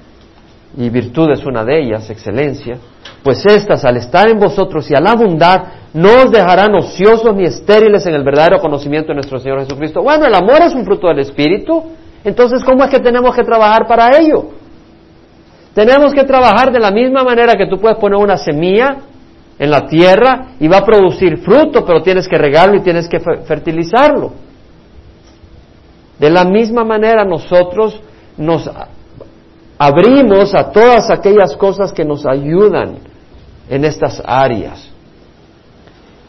y 0.77 0.89
virtud 0.89 1.31
es 1.31 1.45
una 1.45 1.63
de 1.63 1.81
ellas, 1.81 2.09
excelencia, 2.09 2.77
pues 3.23 3.45
estas 3.45 3.83
al 3.85 3.97
estar 3.97 4.29
en 4.29 4.39
vosotros 4.39 4.89
y 4.89 4.95
al 4.95 5.07
abundar, 5.07 5.79
no 5.93 6.09
os 6.23 6.31
dejarán 6.31 6.75
ociosos 6.75 7.35
ni 7.35 7.45
estériles 7.45 8.05
en 8.05 8.13
el 8.13 8.23
verdadero 8.23 8.59
conocimiento 8.59 9.09
de 9.09 9.15
nuestro 9.15 9.39
Señor 9.39 9.59
Jesucristo. 9.61 10.01
Bueno, 10.01 10.25
el 10.25 10.35
amor 10.35 10.61
es 10.61 10.73
un 10.73 10.85
fruto 10.85 11.07
del 11.07 11.19
Espíritu, 11.19 11.83
entonces 12.23 12.63
¿cómo 12.63 12.83
es 12.83 12.91
que 12.91 12.99
tenemos 12.99 13.35
que 13.35 13.43
trabajar 13.43 13.87
para 13.87 14.17
ello? 14.17 14.51
Tenemos 15.73 16.13
que 16.13 16.23
trabajar 16.23 16.71
de 16.71 16.79
la 16.79 16.91
misma 16.91 17.23
manera 17.23 17.55
que 17.55 17.67
tú 17.67 17.77
puedes 17.79 17.97
poner 17.97 18.19
una 18.19 18.37
semilla 18.37 18.97
en 19.57 19.71
la 19.71 19.87
tierra 19.87 20.51
y 20.59 20.67
va 20.67 20.77
a 20.77 20.85
producir 20.85 21.37
fruto, 21.37 21.85
pero 21.85 22.01
tienes 22.01 22.27
que 22.27 22.37
regarlo 22.37 22.77
y 22.77 22.81
tienes 22.81 23.07
que 23.07 23.19
fertilizarlo. 23.19 24.31
De 26.17 26.29
la 26.29 26.43
misma 26.43 26.83
manera 26.83 27.23
nosotros 27.23 28.01
nos 28.37 28.69
abrimos 29.79 30.53
a 30.53 30.71
todas 30.71 31.09
aquellas 31.09 31.55
cosas 31.55 31.93
que 31.93 32.03
nos 32.03 32.25
ayudan 32.25 32.97
en 33.69 33.85
estas 33.85 34.21
áreas. 34.25 34.89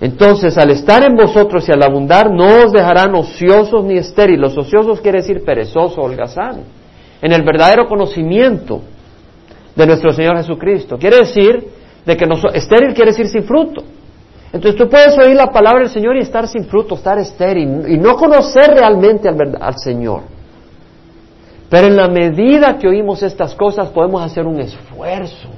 Entonces, 0.00 0.56
al 0.56 0.70
estar 0.70 1.04
en 1.04 1.16
vosotros 1.16 1.68
y 1.68 1.72
al 1.72 1.82
abundar, 1.82 2.30
no 2.30 2.64
os 2.64 2.72
dejarán 2.72 3.14
ociosos 3.14 3.84
ni 3.84 3.98
estériles. 3.98 4.56
Ociosos 4.56 5.00
quiere 5.00 5.18
decir 5.18 5.44
perezoso, 5.44 6.00
holgazán. 6.00 6.62
En 7.20 7.32
el 7.32 7.42
verdadero 7.42 7.86
conocimiento 7.86 8.80
de 9.74 9.86
nuestro 9.86 10.12
Señor 10.12 10.36
Jesucristo. 10.38 10.96
Quiere 10.96 11.18
decir 11.18 11.68
de 12.06 12.16
que 12.16 12.24
estéril 12.54 12.94
quiere 12.94 13.10
decir 13.10 13.26
sin 13.26 13.42
fruto. 13.42 13.82
Entonces 14.52 14.80
tú 14.80 14.88
puedes 14.88 15.16
oír 15.18 15.36
la 15.36 15.48
palabra 15.48 15.80
del 15.80 15.90
Señor 15.90 16.16
y 16.16 16.20
estar 16.20 16.48
sin 16.48 16.64
fruto, 16.64 16.94
estar 16.94 17.18
estéril 17.18 17.84
y 17.88 17.98
no 17.98 18.16
conocer 18.16 18.70
realmente 18.74 19.28
al, 19.28 19.36
al 19.60 19.76
Señor. 19.76 20.22
Pero 21.70 21.86
en 21.86 21.96
la 21.96 22.08
medida 22.08 22.76
que 22.76 22.88
oímos 22.88 23.22
estas 23.22 23.54
cosas 23.54 23.88
podemos 23.90 24.20
hacer 24.22 24.44
un 24.44 24.60
esfuerzo 24.60 25.48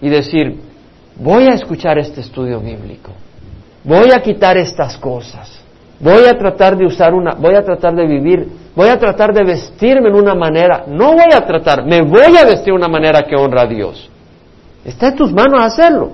y 0.00 0.08
decir, 0.08 0.58
voy 1.16 1.44
a 1.44 1.50
escuchar 1.50 1.98
este 1.98 2.22
estudio 2.22 2.58
bíblico, 2.58 3.12
voy 3.84 4.10
a 4.12 4.20
quitar 4.20 4.56
estas 4.56 4.96
cosas, 4.96 5.60
voy 6.00 6.24
a 6.24 6.38
tratar 6.38 6.74
de 6.76 6.86
usar 6.86 7.12
una, 7.12 7.34
voy 7.34 7.54
a 7.54 7.62
tratar 7.62 7.94
de 7.94 8.06
vivir, 8.06 8.48
voy 8.74 8.88
a 8.88 8.98
tratar 8.98 9.34
de 9.34 9.44
vestirme 9.44 10.08
en 10.08 10.14
una 10.14 10.34
manera, 10.34 10.84
no 10.88 11.12
voy 11.12 11.32
a 11.34 11.44
tratar, 11.44 11.84
me 11.84 12.00
voy 12.00 12.38
a 12.38 12.46
vestir 12.46 12.72
de 12.72 12.78
una 12.78 12.88
manera 12.88 13.24
que 13.28 13.36
honra 13.36 13.62
a 13.62 13.66
Dios. 13.66 14.10
Está 14.86 15.08
en 15.08 15.16
tus 15.16 15.32
manos 15.32 15.62
hacerlo. 15.62 16.12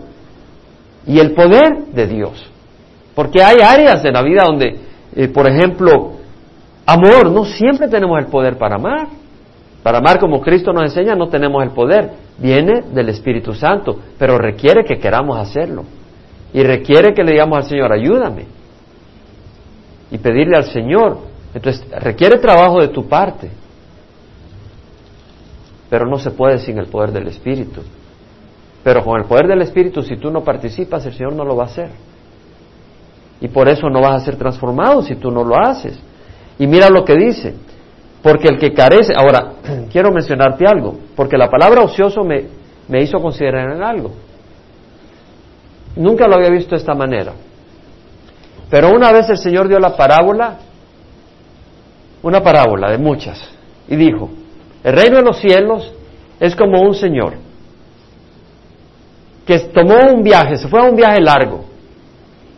Y 1.06 1.18
el 1.18 1.32
poder 1.32 1.86
de 1.92 2.06
Dios. 2.06 2.50
Porque 3.14 3.42
hay 3.42 3.58
áreas 3.64 4.02
de 4.02 4.12
la 4.12 4.22
vida 4.22 4.42
donde, 4.44 4.78
eh, 5.16 5.28
por 5.28 5.48
ejemplo, 5.48 6.19
Amor, 6.86 7.30
no 7.30 7.44
siempre 7.44 7.88
tenemos 7.88 8.18
el 8.18 8.26
poder 8.26 8.56
para 8.56 8.76
amar. 8.76 9.08
Para 9.82 9.98
amar 9.98 10.18
como 10.18 10.40
Cristo 10.40 10.72
nos 10.72 10.84
enseña 10.84 11.14
no 11.14 11.28
tenemos 11.28 11.62
el 11.62 11.70
poder. 11.70 12.12
Viene 12.38 12.82
del 12.92 13.08
Espíritu 13.08 13.54
Santo, 13.54 13.98
pero 14.18 14.38
requiere 14.38 14.84
que 14.84 14.98
queramos 14.98 15.38
hacerlo. 15.38 15.84
Y 16.52 16.62
requiere 16.62 17.14
que 17.14 17.22
le 17.22 17.32
digamos 17.32 17.58
al 17.58 17.64
Señor, 17.64 17.92
ayúdame. 17.92 18.46
Y 20.10 20.18
pedirle 20.18 20.56
al 20.56 20.64
Señor. 20.64 21.18
Entonces, 21.54 21.86
requiere 22.02 22.38
trabajo 22.38 22.80
de 22.80 22.88
tu 22.88 23.08
parte. 23.08 23.50
Pero 25.88 26.06
no 26.06 26.18
se 26.18 26.30
puede 26.30 26.58
sin 26.58 26.78
el 26.78 26.86
poder 26.86 27.12
del 27.12 27.28
Espíritu. 27.28 27.82
Pero 28.82 29.04
con 29.04 29.20
el 29.20 29.26
poder 29.26 29.46
del 29.46 29.62
Espíritu, 29.62 30.02
si 30.02 30.16
tú 30.16 30.30
no 30.30 30.42
participas, 30.42 31.04
el 31.06 31.12
Señor 31.12 31.34
no 31.34 31.44
lo 31.44 31.56
va 31.56 31.64
a 31.64 31.66
hacer. 31.66 31.90
Y 33.40 33.48
por 33.48 33.68
eso 33.68 33.88
no 33.88 34.00
vas 34.00 34.22
a 34.22 34.24
ser 34.24 34.36
transformado 34.36 35.02
si 35.02 35.16
tú 35.16 35.30
no 35.30 35.44
lo 35.44 35.56
haces. 35.58 35.98
Y 36.60 36.66
mira 36.66 36.90
lo 36.90 37.06
que 37.06 37.16
dice, 37.16 37.54
porque 38.22 38.48
el 38.48 38.58
que 38.58 38.74
carece, 38.74 39.14
ahora, 39.16 39.54
quiero 39.90 40.12
mencionarte 40.12 40.66
algo, 40.66 40.98
porque 41.16 41.38
la 41.38 41.48
palabra 41.48 41.80
ocioso 41.82 42.22
me, 42.22 42.44
me 42.86 43.02
hizo 43.02 43.18
considerar 43.18 43.74
en 43.74 43.82
algo. 43.82 44.12
Nunca 45.96 46.28
lo 46.28 46.36
había 46.36 46.50
visto 46.50 46.72
de 46.72 46.76
esta 46.76 46.94
manera. 46.94 47.32
Pero 48.68 48.90
una 48.90 49.10
vez 49.10 49.30
el 49.30 49.38
Señor 49.38 49.68
dio 49.68 49.78
la 49.78 49.96
parábola, 49.96 50.58
una 52.22 52.42
parábola 52.42 52.90
de 52.90 52.98
muchas, 52.98 53.40
y 53.88 53.96
dijo, 53.96 54.28
el 54.84 54.94
reino 54.94 55.16
de 55.16 55.22
los 55.22 55.38
cielos 55.38 55.90
es 56.38 56.54
como 56.54 56.82
un 56.82 56.94
Señor 56.94 57.34
que 59.46 59.60
tomó 59.60 59.94
un 60.12 60.22
viaje, 60.22 60.58
se 60.58 60.68
fue 60.68 60.78
a 60.78 60.84
un 60.84 60.94
viaje 60.94 61.22
largo, 61.22 61.64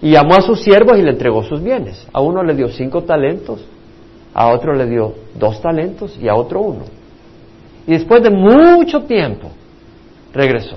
y 0.01 0.11
llamó 0.11 0.35
a 0.35 0.43
sus 0.43 0.61
siervos 0.61 0.99
y 0.99 1.03
le 1.03 1.13
entregó 1.13 1.45
sus 1.45 1.63
bienes. 1.63 2.05
A 2.13 2.21
uno 2.21 2.43
le 2.43 2.55
dio 2.55 2.69
cinco 2.69 3.05
talentos, 3.05 3.65
a 4.35 4.49
otro 4.49 4.75
le 4.75 4.87
dio 4.87 5.15
dos 5.35 5.61
talentos 5.61 6.19
y 6.21 6.29
a 6.29 6.35
otro 6.35 6.61
uno. 6.61 6.85
Y 7.87 7.93
después 7.93 8.23
de 8.23 8.31
mucho 8.31 9.03
tiempo 9.03 9.51
regresó. 10.33 10.77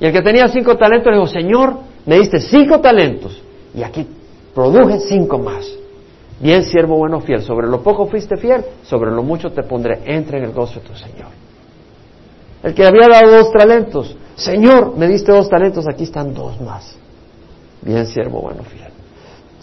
Y 0.00 0.06
el 0.06 0.12
que 0.12 0.22
tenía 0.22 0.48
cinco 0.48 0.76
talentos 0.76 1.12
le 1.12 1.18
dijo, 1.18 1.26
Señor, 1.28 1.78
me 2.06 2.18
diste 2.18 2.40
cinco 2.40 2.80
talentos 2.80 3.42
y 3.74 3.82
aquí 3.82 4.06
produje 4.54 4.98
cinco 5.00 5.38
más. 5.38 5.70
Bien, 6.40 6.62
siervo 6.62 6.96
bueno, 6.96 7.20
fiel, 7.20 7.42
sobre 7.42 7.66
lo 7.66 7.82
poco 7.82 8.06
fuiste 8.06 8.36
fiel, 8.36 8.64
sobre 8.84 9.10
lo 9.10 9.22
mucho 9.22 9.50
te 9.50 9.62
pondré, 9.64 10.00
entra 10.04 10.38
en 10.38 10.44
el 10.44 10.52
gozo 10.52 10.80
de 10.80 10.86
tu 10.86 10.94
Señor. 10.94 11.28
El 12.62 12.74
que 12.74 12.86
había 12.86 13.08
dado 13.08 13.38
dos 13.38 13.52
talentos, 13.52 14.16
Señor, 14.36 14.96
me 14.96 15.08
diste 15.08 15.32
dos 15.32 15.48
talentos, 15.48 15.86
aquí 15.88 16.04
están 16.04 16.32
dos 16.32 16.60
más. 16.60 16.96
Bien, 17.82 18.06
siervo 18.06 18.40
bueno, 18.40 18.62
fiel. 18.62 18.87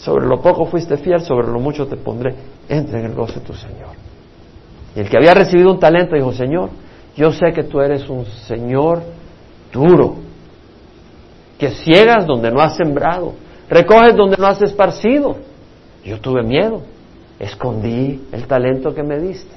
Sobre 0.06 0.28
lo 0.28 0.40
poco 0.40 0.68
fuiste 0.68 0.98
fiel, 0.98 1.20
sobre 1.22 1.48
lo 1.48 1.60
mucho 1.60 1.88
te 1.88 1.98
pondré, 1.98 2.36
entra 2.70 3.00
en 3.00 3.08
el 3.08 3.16
gozo 3.16 3.40
de 3.40 3.46
tu 3.48 3.54
Señor. 3.56 3.96
Y 4.96 5.00
el 5.00 5.10
que 5.10 5.18
había 5.18 5.34
recibido 5.34 5.72
un 5.72 5.80
talento 5.80 6.14
dijo, 6.14 6.32
Señor, 6.32 6.70
yo 7.18 7.32
sé 7.32 7.52
que 7.52 7.64
tú 7.64 7.82
eres 7.82 8.08
un 8.08 8.24
Señor 8.24 9.02
duro, 9.74 10.18
que 11.58 11.72
ciegas 11.72 12.28
donde 12.28 12.52
no 12.52 12.62
has 12.62 12.76
sembrado, 12.76 13.34
recoges 13.68 14.16
donde 14.16 14.38
no 14.38 14.46
has 14.46 14.62
esparcido. 14.62 15.38
Yo 16.04 16.22
tuve 16.22 16.44
miedo, 16.44 16.84
escondí 17.40 18.28
el 18.32 18.46
talento 18.46 18.94
que 18.94 19.02
me 19.02 19.18
diste 19.18 19.56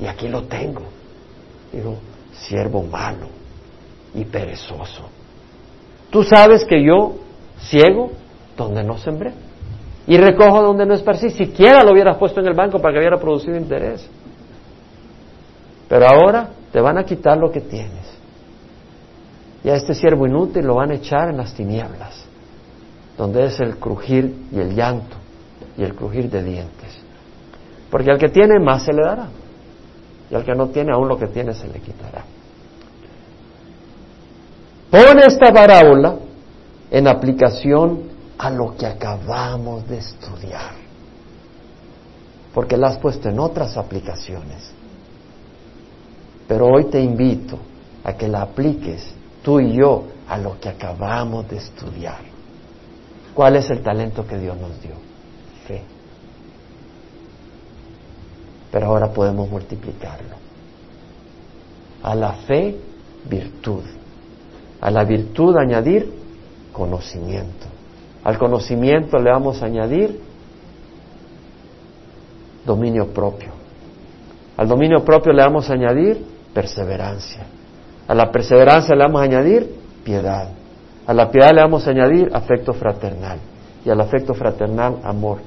y 0.00 0.06
aquí 0.06 0.26
lo 0.26 0.42
tengo. 0.42 0.82
Digo, 1.72 1.94
siervo 2.32 2.82
malo 2.82 3.28
y 4.16 4.24
perezoso. 4.24 5.04
Tú 6.10 6.24
sabes 6.24 6.64
que 6.64 6.82
yo, 6.82 7.18
ciego, 7.60 8.10
donde 8.64 8.84
no 8.84 8.98
sembré. 8.98 9.32
Y 10.06 10.16
recojo 10.16 10.62
donde 10.62 10.86
no 10.86 10.94
esparcí. 10.94 11.30
Siquiera 11.30 11.84
lo 11.84 11.92
hubieras 11.92 12.16
puesto 12.16 12.40
en 12.40 12.46
el 12.46 12.54
banco 12.54 12.80
para 12.80 12.94
que 12.94 12.98
hubiera 12.98 13.18
producido 13.18 13.56
interés. 13.56 14.08
Pero 15.88 16.06
ahora 16.06 16.50
te 16.72 16.80
van 16.80 16.98
a 16.98 17.04
quitar 17.04 17.38
lo 17.38 17.50
que 17.50 17.60
tienes. 17.60 18.18
Y 19.64 19.70
a 19.70 19.74
este 19.74 19.94
siervo 19.94 20.26
inútil 20.26 20.64
lo 20.66 20.76
van 20.76 20.90
a 20.90 20.94
echar 20.94 21.30
en 21.30 21.36
las 21.36 21.52
tinieblas, 21.52 22.24
donde 23.16 23.44
es 23.46 23.58
el 23.60 23.76
crujir 23.76 24.46
y 24.52 24.60
el 24.60 24.74
llanto 24.74 25.16
y 25.76 25.82
el 25.82 25.94
crujir 25.94 26.30
de 26.30 26.42
dientes. 26.42 26.98
Porque 27.90 28.10
al 28.10 28.18
que 28.18 28.28
tiene 28.28 28.60
más 28.60 28.84
se 28.84 28.92
le 28.92 29.02
dará. 29.02 29.28
Y 30.30 30.34
al 30.34 30.44
que 30.44 30.54
no 30.54 30.68
tiene 30.68 30.92
aún 30.92 31.08
lo 31.08 31.18
que 31.18 31.26
tiene 31.26 31.54
se 31.54 31.66
le 31.68 31.80
quitará. 31.80 32.24
Pone 34.90 35.22
esta 35.26 35.52
parábola 35.52 36.16
en 36.90 37.08
aplicación 37.08 38.17
a 38.38 38.50
lo 38.50 38.76
que 38.76 38.86
acabamos 38.86 39.86
de 39.88 39.98
estudiar. 39.98 40.72
Porque 42.54 42.76
la 42.76 42.88
has 42.88 42.98
puesto 42.98 43.28
en 43.28 43.38
otras 43.38 43.76
aplicaciones. 43.76 44.70
Pero 46.46 46.66
hoy 46.66 46.84
te 46.84 47.00
invito 47.00 47.58
a 48.04 48.14
que 48.14 48.28
la 48.28 48.42
apliques 48.42 49.12
tú 49.42 49.60
y 49.60 49.74
yo 49.74 50.04
a 50.28 50.38
lo 50.38 50.58
que 50.58 50.68
acabamos 50.68 51.48
de 51.48 51.58
estudiar. 51.58 52.20
¿Cuál 53.34 53.56
es 53.56 53.68
el 53.70 53.82
talento 53.82 54.26
que 54.26 54.38
Dios 54.38 54.56
nos 54.56 54.80
dio? 54.80 54.94
Fe. 55.66 55.82
Pero 58.70 58.86
ahora 58.86 59.12
podemos 59.12 59.48
multiplicarlo. 59.48 60.36
A 62.02 62.14
la 62.14 62.32
fe, 62.32 62.76
virtud. 63.28 63.82
A 64.80 64.90
la 64.90 65.04
virtud 65.04 65.56
añadir 65.56 66.12
conocimiento. 66.72 67.77
Al 68.28 68.36
conocimiento 68.36 69.16
le 69.16 69.30
vamos 69.30 69.62
a 69.62 69.64
añadir 69.64 70.20
dominio 72.66 73.06
propio. 73.06 73.48
Al 74.54 74.68
dominio 74.68 75.02
propio 75.02 75.32
le 75.32 75.42
vamos 75.42 75.70
a 75.70 75.72
añadir 75.72 76.26
perseverancia. 76.52 77.46
A 78.06 78.14
la 78.14 78.30
perseverancia 78.30 78.94
le 78.94 79.02
vamos 79.02 79.22
a 79.22 79.24
añadir 79.24 79.74
piedad. 80.04 80.50
A 81.06 81.14
la 81.14 81.30
piedad 81.30 81.52
le 81.54 81.62
vamos 81.62 81.86
a 81.86 81.90
añadir 81.90 82.28
afecto 82.34 82.74
fraternal. 82.74 83.38
Y 83.82 83.88
al 83.88 83.98
afecto 83.98 84.34
fraternal, 84.34 84.98
amor. 85.04 85.38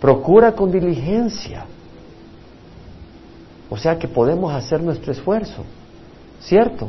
Procura 0.00 0.52
con 0.52 0.70
diligencia. 0.70 1.64
O 3.68 3.76
sea 3.76 3.98
que 3.98 4.06
podemos 4.06 4.54
hacer 4.54 4.80
nuestro 4.80 5.10
esfuerzo. 5.10 5.64
¿Cierto? 6.38 6.86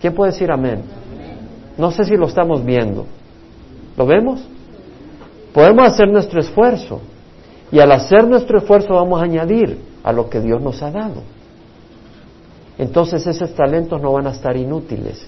¿Quién 0.00 0.14
puede 0.14 0.32
decir 0.32 0.50
amén? 0.50 0.82
No 1.76 1.90
sé 1.90 2.04
si 2.04 2.16
lo 2.16 2.26
estamos 2.26 2.64
viendo. 2.64 3.19
¿Lo 3.96 4.06
vemos? 4.06 4.40
Podemos 5.52 5.86
hacer 5.88 6.08
nuestro 6.08 6.40
esfuerzo. 6.40 7.00
Y 7.72 7.78
al 7.78 7.92
hacer 7.92 8.26
nuestro 8.26 8.58
esfuerzo 8.58 8.94
vamos 8.94 9.20
a 9.20 9.24
añadir 9.24 9.80
a 10.02 10.12
lo 10.12 10.28
que 10.28 10.40
Dios 10.40 10.60
nos 10.60 10.82
ha 10.82 10.90
dado. 10.90 11.22
Entonces 12.78 13.26
esos 13.26 13.54
talentos 13.54 14.00
no 14.00 14.12
van 14.12 14.26
a 14.26 14.30
estar 14.30 14.56
inútiles. 14.56 15.26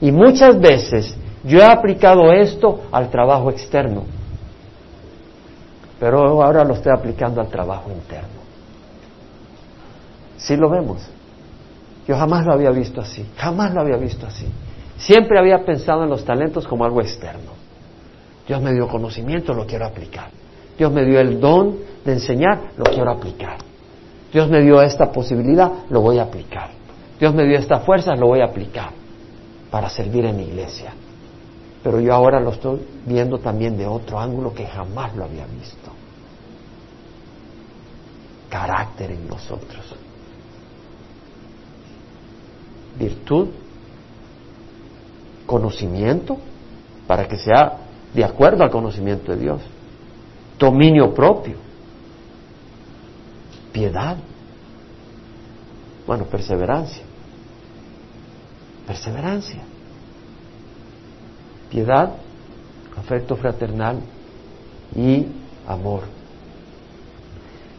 Y 0.00 0.10
muchas 0.10 0.58
veces 0.58 1.14
yo 1.44 1.58
he 1.58 1.64
aplicado 1.64 2.32
esto 2.32 2.82
al 2.90 3.10
trabajo 3.10 3.50
externo, 3.50 4.04
pero 6.00 6.42
ahora 6.42 6.64
lo 6.64 6.74
estoy 6.74 6.92
aplicando 6.96 7.40
al 7.40 7.48
trabajo 7.48 7.90
interno. 7.90 8.42
¿Sí 10.38 10.56
lo 10.56 10.68
vemos? 10.68 11.06
Yo 12.08 12.16
jamás 12.16 12.44
lo 12.44 12.52
había 12.52 12.70
visto 12.70 13.00
así, 13.00 13.24
jamás 13.36 13.72
lo 13.72 13.80
había 13.80 13.96
visto 13.96 14.26
así. 14.26 14.46
Siempre 14.96 15.38
había 15.38 15.64
pensado 15.64 16.04
en 16.04 16.10
los 16.10 16.24
talentos 16.24 16.66
como 16.66 16.84
algo 16.84 17.00
externo. 17.00 17.63
Dios 18.46 18.60
me 18.60 18.72
dio 18.72 18.88
conocimiento, 18.88 19.54
lo 19.54 19.66
quiero 19.66 19.86
aplicar. 19.86 20.30
Dios 20.76 20.92
me 20.92 21.04
dio 21.04 21.20
el 21.20 21.40
don 21.40 21.78
de 22.04 22.12
enseñar, 22.12 22.72
lo 22.76 22.84
quiero 22.84 23.10
aplicar. 23.10 23.58
Dios 24.32 24.48
me 24.50 24.60
dio 24.62 24.82
esta 24.82 25.10
posibilidad, 25.12 25.70
lo 25.88 26.00
voy 26.00 26.18
a 26.18 26.24
aplicar. 26.24 26.70
Dios 27.18 27.32
me 27.34 27.44
dio 27.44 27.58
esta 27.58 27.80
fuerza, 27.80 28.14
lo 28.16 28.26
voy 28.26 28.40
a 28.40 28.46
aplicar 28.46 28.90
para 29.70 29.88
servir 29.88 30.24
en 30.24 30.36
la 30.36 30.42
iglesia. 30.42 30.92
Pero 31.82 32.00
yo 32.00 32.12
ahora 32.12 32.40
lo 32.40 32.50
estoy 32.50 32.80
viendo 33.06 33.38
también 33.38 33.76
de 33.76 33.86
otro 33.86 34.18
ángulo 34.18 34.52
que 34.52 34.66
jamás 34.66 35.14
lo 35.14 35.24
había 35.24 35.46
visto. 35.46 35.90
Carácter 38.48 39.12
en 39.12 39.28
nosotros. 39.28 39.94
Virtud, 42.98 43.48
conocimiento, 45.46 46.38
para 47.06 47.28
que 47.28 47.36
sea 47.36 47.83
de 48.14 48.24
acuerdo 48.24 48.62
al 48.62 48.70
conocimiento 48.70 49.32
de 49.32 49.38
Dios 49.38 49.60
dominio 50.58 51.12
propio, 51.12 51.56
piedad, 53.72 54.16
bueno, 56.06 56.24
perseverancia, 56.24 57.02
perseverancia, 58.86 59.62
piedad, 61.70 62.12
afecto 62.96 63.36
fraternal 63.36 64.00
y 64.94 65.26
amor. 65.66 66.02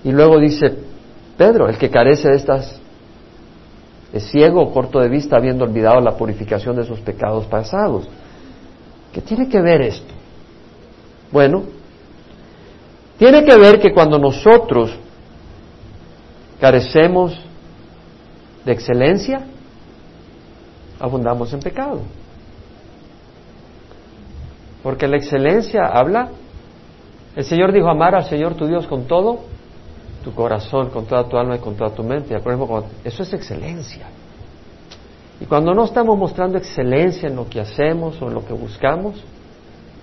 Y 0.03 0.11
luego 0.11 0.39
dice 0.39 0.77
Pedro, 1.37 1.69
el 1.69 1.77
que 1.77 1.89
carece 1.89 2.29
de 2.29 2.35
estas 2.35 2.79
es 4.13 4.23
ciego 4.31 4.61
o 4.61 4.73
corto 4.73 4.99
de 4.99 5.09
vista 5.09 5.37
habiendo 5.37 5.65
olvidado 5.65 5.99
la 5.99 6.15
purificación 6.15 6.75
de 6.75 6.83
sus 6.83 6.99
pecados 6.99 7.45
pasados. 7.45 8.07
¿Qué 9.11 9.21
tiene 9.21 9.47
que 9.47 9.61
ver 9.61 9.81
esto? 9.81 10.14
Bueno, 11.31 11.63
tiene 13.17 13.43
que 13.43 13.57
ver 13.57 13.79
que 13.79 13.93
cuando 13.93 14.19
nosotros 14.19 14.95
carecemos 16.59 17.37
de 18.65 18.71
excelencia, 18.71 19.45
abundamos 20.99 21.53
en 21.53 21.59
pecado. 21.59 22.01
Porque 24.83 25.07
la 25.07 25.17
excelencia 25.17 25.83
habla, 25.85 26.29
el 27.35 27.43
Señor 27.43 27.71
dijo 27.71 27.89
amar 27.89 28.15
al 28.15 28.25
Señor 28.25 28.55
tu 28.55 28.67
Dios 28.67 28.85
con 28.87 29.05
todo 29.05 29.39
tu 30.23 30.33
corazón, 30.33 30.89
con 30.89 31.05
toda 31.05 31.27
tu 31.29 31.37
alma 31.37 31.55
y 31.55 31.59
con 31.59 31.75
toda 31.75 31.91
tu 31.91 32.03
mente. 32.03 32.35
Eso 33.03 33.23
es 33.23 33.33
excelencia. 33.33 34.07
Y 35.39 35.45
cuando 35.45 35.73
no 35.73 35.83
estamos 35.83 36.17
mostrando 36.17 36.57
excelencia 36.57 37.29
en 37.29 37.35
lo 37.35 37.47
que 37.47 37.59
hacemos 37.59 38.19
o 38.21 38.27
en 38.27 38.33
lo 38.33 38.45
que 38.45 38.53
buscamos, 38.53 39.23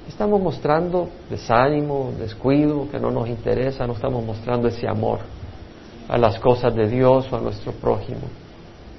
Estamos 0.08 0.40
mostrando 0.40 1.08
desánimo, 1.30 2.12
descuido, 2.18 2.88
que 2.90 2.98
no 2.98 3.10
nos 3.10 3.28
interesa, 3.28 3.86
no 3.86 3.92
estamos 3.92 4.24
mostrando 4.24 4.68
ese 4.68 4.88
amor 4.88 5.20
a 6.08 6.18
las 6.18 6.38
cosas 6.40 6.74
de 6.74 6.88
Dios 6.88 7.32
o 7.32 7.36
a 7.36 7.40
nuestro 7.40 7.72
prójimo. 7.72 8.22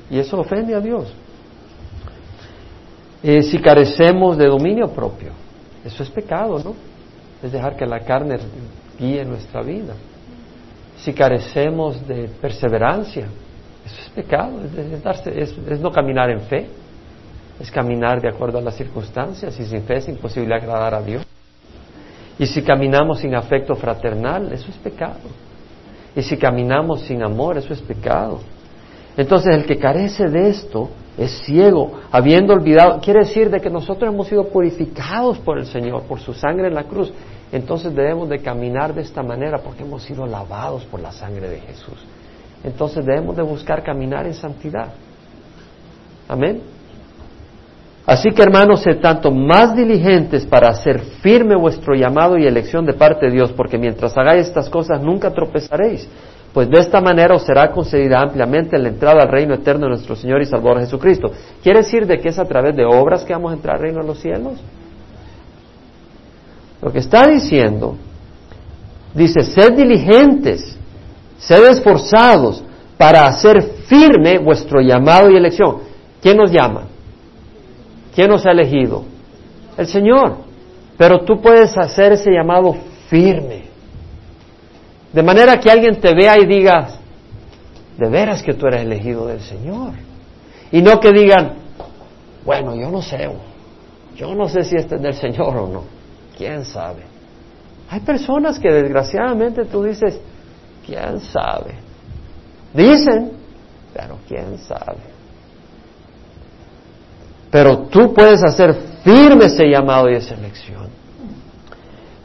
Y 0.10 0.18
eso 0.18 0.40
ofende 0.40 0.74
a 0.74 0.80
Dios. 0.80 1.14
Eh, 3.22 3.44
si 3.44 3.60
carecemos 3.60 4.38
de 4.38 4.48
dominio 4.48 4.88
propio, 4.90 5.32
eso 5.84 6.04
es 6.04 6.10
pecado, 6.10 6.60
¿no? 6.64 6.74
Es 7.42 7.52
dejar 7.52 7.76
que 7.76 7.86
la 7.86 8.00
carne 8.00 8.38
guíe 8.98 9.26
nuestra 9.26 9.62
vida. 9.62 9.96
Si 10.98 11.14
carecemos 11.14 12.06
de 12.08 12.30
perseverancia, 12.42 13.28
eso 13.86 14.02
es 14.02 14.10
pecado, 14.10 14.62
es 15.36 15.80
no 15.82 15.92
caminar 15.92 16.30
en 16.30 16.42
fe 16.42 16.83
es 17.60 17.72
caminar 17.72 18.22
de 18.22 18.30
acuerdo 18.30 18.58
a 18.58 18.62
las 18.62 18.76
circunstancias 18.76 19.60
y 19.60 19.66
sin 19.66 19.84
fe 19.84 19.98
es 19.98 20.10
imposible 20.10 20.56
agradar 20.56 20.94
a 20.94 21.02
Dios. 21.02 21.24
Y 22.40 22.48
si 22.48 22.64
caminamos 22.64 23.20
sin 23.20 23.36
afecto 23.36 23.76
fraternal, 23.76 24.52
eso 24.52 24.70
es 24.70 24.78
pecado. 24.78 25.20
Y 26.16 26.22
si 26.22 26.38
caminamos 26.38 27.02
sin 27.02 27.24
amor, 27.24 27.58
eso 27.58 27.74
es 27.74 27.82
pecado. 27.82 28.40
Entonces 29.16 29.56
el 29.56 29.66
que 29.66 29.78
carece 29.78 30.28
de 30.28 30.50
esto 30.50 30.90
es 31.18 31.32
ciego, 31.46 32.00
habiendo 32.12 32.54
olvidado, 32.54 33.00
quiere 33.00 33.20
decir 33.20 33.52
de 33.52 33.62
que 33.62 33.70
nosotros 33.70 34.12
hemos 34.12 34.28
sido 34.28 34.48
purificados 34.48 35.38
por 35.40 35.60
el 35.60 35.68
Señor, 35.68 36.04
por 36.04 36.20
su 36.20 36.34
sangre 36.34 36.68
en 36.68 36.74
la 36.74 36.86
cruz. 36.86 37.14
Entonces 37.52 37.94
debemos 37.94 38.30
de 38.30 38.40
caminar 38.40 38.96
de 38.96 39.04
esta 39.04 39.22
manera 39.22 39.60
porque 39.60 39.84
hemos 39.84 40.02
sido 40.02 40.26
lavados 40.26 40.86
por 40.86 41.00
la 41.00 41.12
sangre 41.12 41.50
de 41.50 41.60
Jesús. 41.60 42.04
Entonces 42.64 43.06
debemos 43.06 43.36
de 43.36 43.44
buscar 43.44 43.84
caminar 43.84 44.26
en 44.26 44.34
santidad. 44.34 44.88
Amén. 46.28 46.73
Así 48.06 48.32
que 48.32 48.42
hermanos, 48.42 48.82
sed 48.82 49.00
tanto 49.00 49.32
más 49.32 49.76
diligentes 49.76 50.46
para 50.46 50.70
hacer 50.70 51.00
firme 51.22 51.56
vuestro 51.56 51.96
llamado 51.96 52.38
y 52.38 52.46
elección 52.46 52.86
de 52.86 52.94
parte 52.94 53.28
de 53.28 53.32
Dios, 53.32 53.54
porque 53.54 53.78
mientras 53.78 54.18
hagáis 54.18 54.48
estas 54.48 54.70
cosas 54.70 55.02
nunca 55.02 55.32
tropezaréis, 55.32 56.10
pues 56.54 56.70
de 56.70 56.80
esta 56.80 57.00
manera 57.00 57.34
os 57.34 57.44
será 57.44 57.72
concedida 57.72 58.20
ampliamente 58.20 58.78
la 58.78 58.90
entrada 58.90 59.24
al 59.24 59.30
reino 59.30 59.54
eterno 59.54 59.86
de 59.86 59.92
nuestro 59.92 60.18
Señor 60.18 60.42
y 60.42 60.46
Salvador 60.46 60.82
Jesucristo. 60.82 61.32
¿Quiere 61.64 61.80
decir 61.80 62.06
de 62.06 62.20
que 62.20 62.30
es 62.30 62.38
a 62.38 62.46
través 62.46 62.76
de 62.76 62.86
obras 62.86 63.24
que 63.24 63.34
vamos 63.34 63.52
a 63.52 63.56
entrar 63.56 63.78
al 63.78 63.82
reino 63.82 64.02
de 64.02 64.08
los 64.08 64.20
cielos? 64.20 64.54
Lo 66.82 66.92
que 66.92 67.00
está 67.00 67.26
diciendo, 67.26 67.96
dice, 69.14 69.42
sed 69.44 69.78
diligentes, 69.78 70.78
sed 71.38 71.66
esforzados 71.70 72.62
para 72.98 73.26
hacer 73.28 73.62
firme 73.88 74.40
vuestro 74.40 74.82
llamado 74.82 75.32
y 75.32 75.38
elección. 75.38 75.78
¿Quién 76.22 76.36
nos 76.36 76.52
llama? 76.52 76.93
¿Quién 78.16 78.30
nos 78.30 78.46
ha 78.46 78.52
elegido? 78.52 79.04
El 79.78 79.88
Señor. 79.88 80.38
Pero 80.98 81.22
tú 81.22 81.42
puedes 81.42 81.78
hacer 81.78 82.14
ese 82.14 82.32
llamado 82.32 82.76
firme. 83.10 83.64
De 85.12 85.24
manera 85.24 85.60
que 85.60 85.70
alguien 85.70 86.00
te 86.00 86.14
vea 86.14 86.38
y 86.40 86.46
diga, 86.46 86.88
de 87.98 88.10
veras 88.10 88.42
que 88.42 88.54
tú 88.54 88.68
eres 88.68 88.82
elegido 88.82 89.28
del 89.28 89.42
Señor. 89.42 89.94
Y 90.72 90.82
no 90.82 91.00
que 91.00 91.12
digan, 91.12 91.56
bueno, 92.46 92.76
yo 92.76 92.90
no 92.90 93.02
sé, 93.02 93.30
yo 94.16 94.34
no 94.36 94.48
sé 94.48 94.64
si 94.64 94.76
este 94.76 94.96
es 94.96 95.02
del 95.02 95.14
Señor 95.14 95.56
o 95.58 95.68
no. 95.68 95.84
¿Quién 96.38 96.66
sabe? 96.66 97.04
Hay 97.90 98.00
personas 98.00 98.60
que 98.60 98.72
desgraciadamente 98.72 99.66
tú 99.66 99.84
dices, 99.84 100.20
¿quién 100.86 101.20
sabe? 101.20 101.76
Dicen, 102.74 103.34
pero 103.94 104.18
¿quién 104.28 104.58
sabe? 104.58 105.14
Pero 107.54 107.84
tú 107.84 108.12
puedes 108.16 108.44
hacer 108.44 108.74
firme 109.04 109.46
ese 109.46 109.66
llamado 109.70 110.10
y 110.10 110.16
esa 110.16 110.34
elección. 110.34 110.88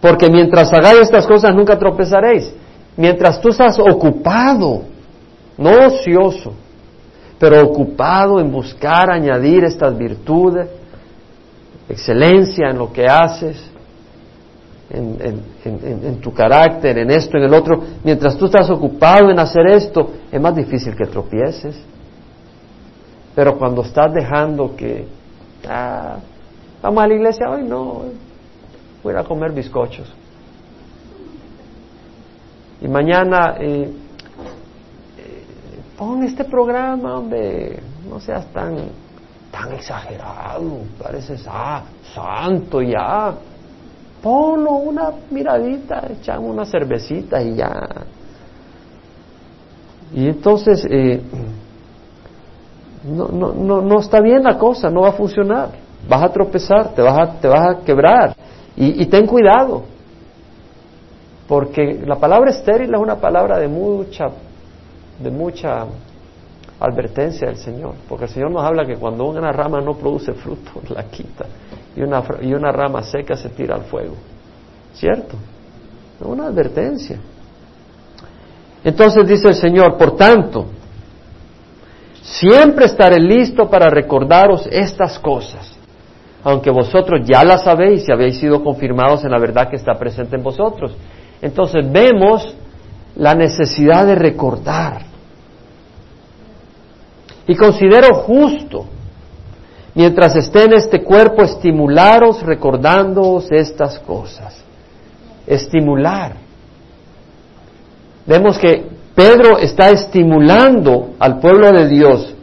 Porque 0.00 0.30
mientras 0.30 0.72
hagáis 0.72 1.00
estas 1.00 1.26
cosas 1.26 1.54
nunca 1.54 1.78
tropezaréis. 1.78 2.50
Mientras 2.96 3.38
tú 3.38 3.50
estás 3.50 3.78
ocupado, 3.78 4.84
no 5.58 5.70
ocioso, 5.86 6.54
pero 7.38 7.62
ocupado 7.62 8.40
en 8.40 8.50
buscar 8.50 9.10
añadir 9.10 9.64
estas 9.64 9.98
virtudes, 9.98 10.66
excelencia 11.90 12.70
en 12.70 12.78
lo 12.78 12.90
que 12.90 13.04
haces, 13.04 13.62
en, 14.88 16.20
tu 16.22 16.32
carácter, 16.32 16.96
en 16.96 17.10
esto, 17.10 17.36
en 17.36 17.44
el 17.44 17.52
otro, 17.52 17.82
mientras 18.02 18.34
tú 18.34 18.46
estás 18.46 18.70
ocupado 18.70 19.30
en 19.30 19.38
hacer 19.38 19.66
esto, 19.66 20.10
es 20.32 20.40
más 20.40 20.56
difícil 20.56 20.96
que 20.96 21.04
tropieces. 21.04 21.78
Pero 23.34 23.58
cuando 23.58 23.82
estás 23.82 24.10
dejando 24.14 24.74
que, 24.74 25.17
ah, 25.66 26.18
vamos 26.82 27.02
a 27.02 27.06
la 27.08 27.14
iglesia 27.14 27.50
hoy, 27.50 27.62
no, 27.64 28.02
voy 29.02 29.14
a 29.14 29.24
comer 29.24 29.52
bizcochos. 29.52 30.12
Y 32.80 32.86
mañana, 32.86 33.56
eh, 33.58 33.90
eh, 35.18 35.44
pon 35.96 36.22
este 36.22 36.44
programa, 36.44 37.10
donde 37.10 37.80
no 38.08 38.20
seas 38.20 38.46
tan, 38.52 38.76
tan 39.50 39.72
exagerado, 39.72 40.82
pareces 41.02 41.44
ah, 41.48 41.82
santo 42.14 42.80
ya. 42.82 43.34
Ponlo 44.22 44.72
una 44.72 45.10
miradita, 45.30 46.06
echamos 46.10 46.50
una 46.50 46.64
cervecita 46.64 47.40
y 47.42 47.56
ya. 47.56 47.72
Y 50.12 50.28
entonces 50.28 50.84
eh, 50.90 51.20
no, 53.08 53.28
no, 53.28 53.52
no, 53.52 53.80
no 53.80 54.00
está 54.00 54.20
bien 54.20 54.42
la 54.44 54.58
cosa, 54.58 54.90
no 54.90 55.02
va 55.02 55.10
a 55.10 55.12
funcionar. 55.12 55.70
Vas 56.08 56.22
a 56.22 56.28
tropezar, 56.32 56.94
te 56.94 57.02
vas 57.02 57.18
a, 57.18 57.40
te 57.40 57.48
vas 57.48 57.76
a 57.76 57.84
quebrar. 57.84 58.34
Y, 58.76 59.06
ten 59.06 59.26
cuidado, 59.26 59.82
porque 61.48 62.00
la 62.06 62.14
palabra 62.14 62.52
estéril 62.52 62.94
es 62.94 63.00
una 63.00 63.16
palabra 63.16 63.58
de 63.58 63.66
mucha, 63.66 64.28
de 65.20 65.30
mucha 65.32 65.84
advertencia 66.78 67.48
del 67.48 67.56
Señor, 67.56 67.94
porque 68.08 68.26
el 68.26 68.30
Señor 68.30 68.52
nos 68.52 68.62
habla 68.62 68.86
que 68.86 68.94
cuando 68.94 69.24
una 69.24 69.50
rama 69.50 69.80
no 69.80 69.94
produce 69.94 70.32
fruto, 70.32 70.80
la 70.94 71.02
quita 71.04 71.46
y 71.96 72.02
una, 72.02 72.22
y 72.40 72.54
una 72.54 72.70
rama 72.70 73.02
seca 73.02 73.36
se 73.36 73.48
tira 73.48 73.74
al 73.74 73.82
fuego. 73.82 74.14
¿Cierto? 74.94 75.36
Es 76.20 76.26
una 76.26 76.46
advertencia. 76.46 77.18
Entonces 78.84 79.26
dice 79.26 79.48
el 79.48 79.54
Señor, 79.56 79.96
por 79.96 80.16
tanto, 80.16 80.66
siempre 82.28 82.86
estaré 82.86 83.18
listo 83.20 83.68
para 83.68 83.88
recordaros 83.88 84.68
estas 84.70 85.18
cosas, 85.18 85.76
aunque 86.44 86.70
vosotros 86.70 87.22
ya 87.24 87.44
las 87.44 87.64
sabéis 87.64 88.08
y 88.08 88.12
habéis 88.12 88.38
sido 88.38 88.62
confirmados 88.62 89.24
en 89.24 89.30
la 89.30 89.38
verdad 89.38 89.68
que 89.68 89.76
está 89.76 89.94
presente 89.94 90.36
en 90.36 90.42
vosotros. 90.42 90.94
Entonces 91.40 91.90
vemos 91.90 92.54
la 93.16 93.34
necesidad 93.34 94.06
de 94.06 94.14
recordar. 94.14 95.02
Y 97.46 97.54
considero 97.54 98.14
justo 98.14 98.86
mientras 99.94 100.36
esté 100.36 100.64
en 100.64 100.74
este 100.74 101.02
cuerpo, 101.02 101.42
estimularos 101.42 102.42
recordándoos 102.42 103.50
estas 103.50 103.98
cosas. 104.00 104.62
Estimular. 105.46 106.34
Vemos 108.26 108.58
que 108.58 108.97
Pedro 109.18 109.58
está 109.58 109.90
estimulando 109.90 111.16
al 111.18 111.40
pueblo 111.40 111.72
de 111.72 111.88
Dios 111.88 112.36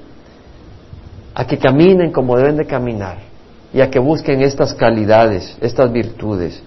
a 1.34 1.48
que 1.48 1.58
caminen 1.58 2.12
como 2.12 2.36
deben 2.36 2.58
de 2.58 2.66
caminar 2.66 3.16
y 3.74 3.80
a 3.80 3.90
que 3.90 3.98
busquen 3.98 4.42
estas 4.42 4.74
calidades, 4.74 5.58
estas 5.62 5.90
virtudes, 5.90 6.62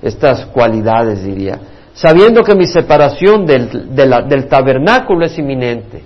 estas 0.00 0.46
cualidades, 0.46 1.24
diría, 1.24 1.58
sabiendo 1.92 2.44
que 2.44 2.54
mi 2.54 2.66
separación 2.66 3.44
del, 3.46 4.46
tabernáculo 4.48 5.26
es 5.26 5.36
inminente. 5.36 6.04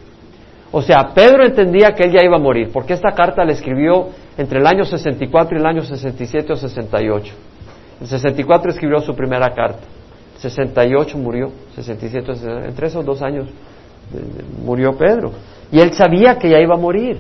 O 0.71 0.81
sea, 0.81 1.11
Pedro 1.15 1.45
entendía 1.45 1.91
que 1.95 2.05
él 2.05 2.13
ya 2.13 2.25
iba 2.25 2.37
a 2.37 2.41
morir, 2.41 2.71
porque 2.73 2.95
esta 2.95 3.11
carta 3.11 3.45
la 3.45 3.53
escribió 3.53 4.09
entre 4.39 4.61
el 4.61 4.67
año 4.67 4.85
64 4.85 5.59
y 5.59 5.61
el 5.61 5.67
año 5.67 5.83
67 5.83 6.55
o 6.55 6.57
68. 6.57 7.35
En 8.01 8.07
64 8.07 8.71
escribió 8.71 8.99
su 9.01 9.15
primera 9.15 9.51
carta, 9.51 9.87
68 10.43 11.19
murió, 11.19 11.53
67, 11.77 12.33
entre 12.67 12.89
esos 12.89 13.05
dos 13.05 13.23
años 13.23 13.47
murió 14.65 14.97
Pedro. 14.97 15.33
Y 15.71 15.79
él 15.79 15.93
sabía 15.95 16.37
que 16.37 16.51
ya 16.51 16.59
iba 16.59 16.75
a 16.75 16.79
morir. 16.79 17.19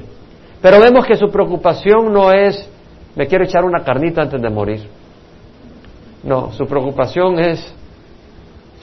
Pero 0.60 0.80
vemos 0.80 1.06
que 1.06 1.16
su 1.16 1.30
preocupación 1.30 2.12
no 2.12 2.32
es, 2.32 2.68
me 3.14 3.26
quiero 3.26 3.44
echar 3.44 3.64
una 3.64 3.84
carnita 3.84 4.22
antes 4.22 4.40
de 4.40 4.50
morir. 4.50 4.88
No, 6.24 6.52
su 6.52 6.66
preocupación 6.66 7.38
es, 7.38 7.72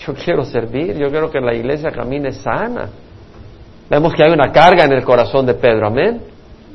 yo 0.05 0.13
quiero 0.13 0.45
servir, 0.45 0.97
yo 0.97 1.09
quiero 1.09 1.29
que 1.29 1.39
la 1.39 1.53
iglesia 1.53 1.91
camine 1.91 2.31
sana. 2.31 2.89
Vemos 3.89 4.13
que 4.13 4.23
hay 4.23 4.31
una 4.31 4.51
carga 4.51 4.85
en 4.85 4.93
el 4.93 5.03
corazón 5.03 5.45
de 5.45 5.53
Pedro, 5.53 5.87
amén. 5.87 6.21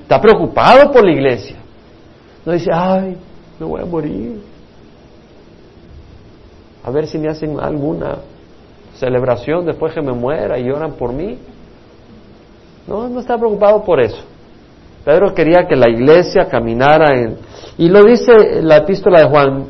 Está 0.03 0.21
preocupado 0.21 0.91
por 0.91 1.05
la 1.05 1.13
iglesia. 1.13 1.57
No 2.45 2.53
dice, 2.53 2.71
ay, 2.73 3.17
me 3.59 3.67
voy 3.67 3.81
a 3.81 3.87
morir. 3.87 4.54
A 6.85 6.91
ver 6.91 7.07
si 7.07 7.19
me 7.19 7.29
hacen 7.29 7.59
alguna 7.59 8.19
celebración 8.97 9.65
después 9.67 9.93
que 9.95 10.03
me 10.03 10.13
muera 10.13 10.59
y 10.59 10.71
oran 10.71 10.93
por 10.93 11.13
mí. 11.13 11.39
No, 12.87 13.09
no 13.09 13.21
está 13.21 13.39
preocupado 13.39 13.83
por 13.83 14.01
eso. 14.01 14.23
Pedro 15.05 15.35
quería 15.35 15.67
que 15.67 15.77
la 15.77 15.89
iglesia 15.89 16.49
caminara 16.49 17.15
en... 17.15 17.37
Y 17.79 17.89
lo 17.89 18.03
dice 18.05 18.63
la 18.63 18.79
epístola 18.79 19.21
de 19.21 19.29
Juan, 19.29 19.67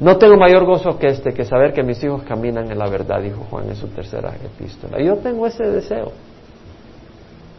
no 0.00 0.16
tengo 0.16 0.36
mayor 0.36 0.64
gozo 0.64 0.98
que 0.98 1.08
este, 1.08 1.32
que 1.32 1.44
saber 1.44 1.72
que 1.72 1.82
mis 1.82 2.02
hijos 2.02 2.22
caminan 2.22 2.70
en 2.70 2.78
la 2.78 2.88
verdad, 2.88 3.20
dijo 3.22 3.46
Juan 3.50 3.68
en 3.68 3.76
su 3.76 3.88
tercera 3.88 4.32
epístola. 4.42 5.00
Y 5.00 5.06
yo 5.06 5.16
tengo 5.16 5.46
ese 5.46 5.64
deseo. 5.64 6.12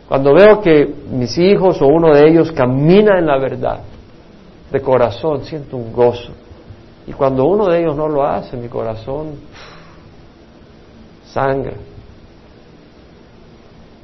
Cuando 0.08 0.34
veo 0.34 0.60
que 0.60 0.94
mis 1.12 1.38
hijos 1.38 1.82
o 1.82 1.88
uno 1.88 2.14
de 2.14 2.28
ellos 2.28 2.52
camina 2.52 3.18
en 3.18 3.28
la 3.28 3.38
verdad, 3.38 3.80
de 4.72 4.82
corazón 4.82 5.44
siento 5.46 5.78
un 5.78 5.94
gozo. 5.94 6.32
Y 7.08 7.14
cuando 7.14 7.46
uno 7.46 7.68
de 7.68 7.80
ellos 7.80 7.96
no 7.96 8.08
lo 8.08 8.26
hace, 8.26 8.56
mi 8.58 8.68
corazón 8.68 9.36
sangra. 11.26 11.74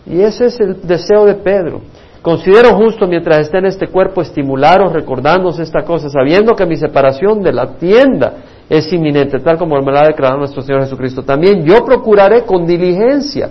Y 0.06 0.22
ese 0.22 0.46
es 0.46 0.60
el 0.60 0.82
deseo 0.88 1.26
de 1.26 1.36
Pedro. 1.36 1.82
Considero 2.22 2.76
justo 2.76 3.08
mientras 3.08 3.40
esté 3.40 3.60
en 3.60 3.66
este 3.66 3.88
cuerpo 3.88 4.22
estimularos 4.22 4.92
recordándose 4.92 5.64
esta 5.64 5.84
cosa, 5.84 6.10
sabiendo 6.10 6.56
que 6.56 6.66
mi 6.66 6.76
separación 6.76 7.42
de 7.42 7.54
la 7.54 7.74
tienda 7.76 8.34
es 8.70 8.92
inminente, 8.92 9.40
tal 9.40 9.58
como 9.58 9.80
me 9.82 9.92
lo 9.92 10.00
ha 10.00 10.08
declarado 10.08 10.40
nuestro 10.40 10.62
Señor 10.62 10.82
Jesucristo. 10.82 11.24
También 11.24 11.64
yo 11.64 11.86
procuraré 11.86 12.44
con 12.44 12.66
diligencia 12.66 13.50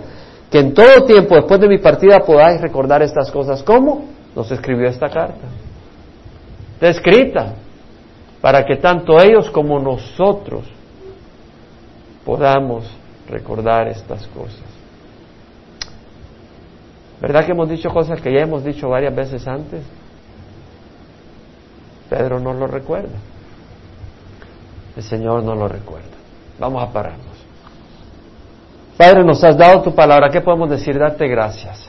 que 0.51 0.59
en 0.59 0.73
todo 0.73 1.05
tiempo 1.05 1.35
después 1.35 1.59
de 1.59 1.67
mi 1.67 1.79
partida 1.79 2.19
podáis 2.19 2.61
recordar 2.61 3.01
estas 3.01 3.31
cosas. 3.31 3.63
¿Cómo? 3.63 4.05
Nos 4.35 4.51
escribió 4.51 4.87
esta 4.87 5.09
carta. 5.09 5.47
Está 6.75 6.89
escrita 6.89 7.53
para 8.41 8.65
que 8.65 8.75
tanto 8.77 9.19
ellos 9.19 9.49
como 9.49 9.79
nosotros 9.79 10.65
podamos 12.25 12.89
recordar 13.29 13.87
estas 13.87 14.27
cosas. 14.27 14.63
¿Verdad 17.19 17.45
que 17.45 17.51
hemos 17.51 17.69
dicho 17.69 17.89
cosas 17.89 18.21
que 18.21 18.31
ya 18.31 18.41
hemos 18.41 18.63
dicho 18.63 18.89
varias 18.89 19.15
veces 19.15 19.47
antes? 19.47 19.81
Pedro 22.09 22.39
no 22.39 22.53
lo 22.53 22.67
recuerda. 22.67 23.17
El 24.95 25.03
Señor 25.03 25.43
no 25.43 25.55
lo 25.55 25.67
recuerda. 25.67 26.15
Vamos 26.59 26.83
a 26.83 26.91
parar. 26.91 27.15
Padre, 28.97 29.23
nos 29.23 29.43
has 29.43 29.55
dado 29.55 29.81
tu 29.83 29.93
palabra. 29.93 30.29
¿Qué 30.29 30.41
podemos 30.41 30.69
decir? 30.69 30.97
Date 30.97 31.27
gracias. 31.27 31.87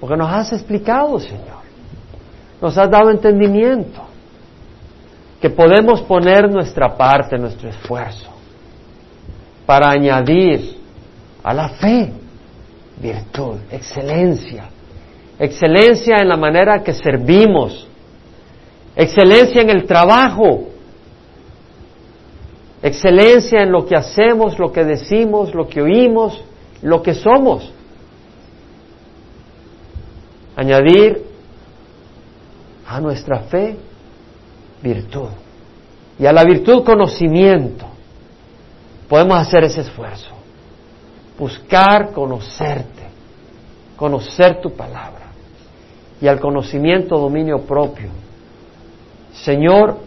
Porque 0.00 0.16
nos 0.16 0.32
has 0.32 0.52
explicado, 0.52 1.18
Señor. 1.18 1.64
Nos 2.62 2.76
has 2.78 2.90
dado 2.90 3.10
entendimiento. 3.10 4.13
Que 5.44 5.50
podemos 5.50 6.00
poner 6.00 6.50
nuestra 6.50 6.96
parte, 6.96 7.36
nuestro 7.36 7.68
esfuerzo, 7.68 8.30
para 9.66 9.90
añadir 9.90 10.78
a 11.42 11.52
la 11.52 11.68
fe 11.68 12.10
virtud, 12.96 13.58
excelencia. 13.70 14.70
Excelencia 15.38 16.16
en 16.22 16.30
la 16.30 16.38
manera 16.38 16.82
que 16.82 16.94
servimos. 16.94 17.86
Excelencia 18.96 19.60
en 19.60 19.68
el 19.68 19.84
trabajo 19.84 20.68
excelencia 22.82 23.62
en 23.62 23.70
lo 23.70 23.84
que 23.84 23.96
hacemos, 23.96 24.58
lo 24.58 24.72
que 24.72 24.82
decimos, 24.82 25.54
lo 25.54 25.68
que 25.68 25.82
oímos, 25.82 26.42
lo 26.80 27.02
que 27.02 27.12
somos. 27.12 27.70
Añadir 30.56 31.22
a 32.86 32.98
nuestra 32.98 33.40
fe 33.40 33.76
virtud 34.84 35.30
y 36.18 36.26
a 36.26 36.32
la 36.32 36.44
virtud 36.44 36.84
conocimiento. 36.84 37.86
Podemos 39.08 39.38
hacer 39.38 39.64
ese 39.64 39.80
esfuerzo. 39.80 40.30
Buscar 41.38 42.12
conocerte, 42.12 43.02
conocer 43.96 44.60
tu 44.60 44.70
palabra 44.70 45.32
y 46.20 46.28
al 46.28 46.38
conocimiento 46.38 47.18
dominio 47.18 47.62
propio. 47.62 48.10
Señor, 49.32 49.98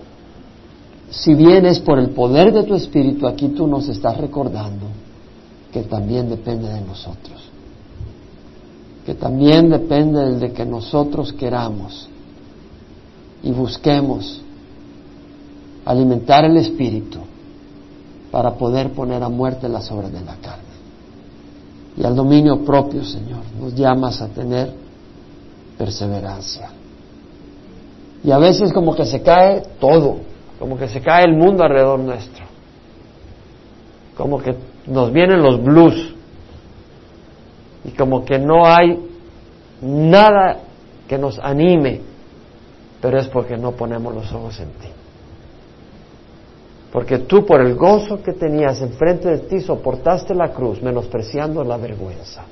si 1.10 1.34
vienes 1.34 1.80
por 1.80 2.00
el 2.00 2.12
poder 2.12 2.54
de 2.54 2.64
tu 2.64 2.76
Espíritu, 2.76 3.28
aquí 3.28 3.50
tú 3.50 3.68
nos 3.68 3.90
estás 3.90 4.18
recordando 4.18 4.86
que 5.72 5.84
también 5.84 6.30
depende 6.30 6.70
de 6.70 6.82
nosotros. 6.82 7.50
Que 9.06 9.14
también 9.16 9.70
depende 9.70 10.38
de 10.38 10.52
que 10.54 10.66
nosotros 10.66 11.34
queramos 11.34 12.10
y 13.44 13.52
busquemos 13.52 14.42
alimentar 15.88 16.44
el 16.44 16.58
espíritu 16.58 17.20
para 18.30 18.56
poder 18.56 18.92
poner 18.92 19.24
a 19.24 19.30
muerte 19.30 19.70
las 19.70 19.90
obras 19.90 20.12
de 20.12 20.20
la 20.20 20.36
carne. 20.36 20.64
Y 21.96 22.04
al 22.04 22.14
dominio 22.14 22.64
propio, 22.66 23.04
Señor, 23.06 23.40
nos 23.60 23.74
llamas 23.74 24.22
a 24.22 24.28
tener 24.28 24.74
perseverancia. 25.78 26.70
Y 28.22 28.32
a 28.32 28.38
veces 28.38 28.74
como 28.74 28.94
que 28.96 29.06
se 29.06 29.22
cae 29.22 29.64
todo, 29.80 30.18
como 30.60 30.78
que 30.78 30.90
se 30.90 31.00
cae 31.00 31.24
el 31.24 31.38
mundo 31.38 31.64
alrededor 31.64 32.00
nuestro. 32.00 32.46
Como 34.18 34.40
que 34.40 34.56
nos 34.88 35.14
vienen 35.14 35.42
los 35.42 35.64
blues. 35.64 36.14
Y 37.86 37.92
como 37.92 38.26
que 38.26 38.38
no 38.38 38.66
hay 38.66 39.00
nada 39.82 40.58
que 41.08 41.18
nos 41.18 41.40
anime, 41.40 42.02
pero 43.00 43.20
es 43.20 43.28
porque 43.28 43.56
no 43.56 43.72
ponemos 43.72 44.14
los 44.14 44.32
ojos 44.34 44.60
en 44.60 44.70
ti. 44.72 44.97
Porque 46.92 47.20
tú 47.20 47.46
por 47.46 47.62
el 47.62 47.76
gozo 47.76 48.22
que 48.22 48.34
tenías 48.34 48.82
enfrente 48.82 49.30
de 49.30 49.40
ti 49.40 49.60
soportaste 49.60 50.34
la 50.34 50.50
cruz, 50.50 50.82
menospreciando 50.82 51.64
la 51.64 51.78
vergüenza. 51.78 52.44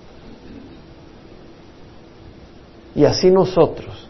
Y 2.95 3.05
así 3.05 3.31
nosotros 3.31 4.07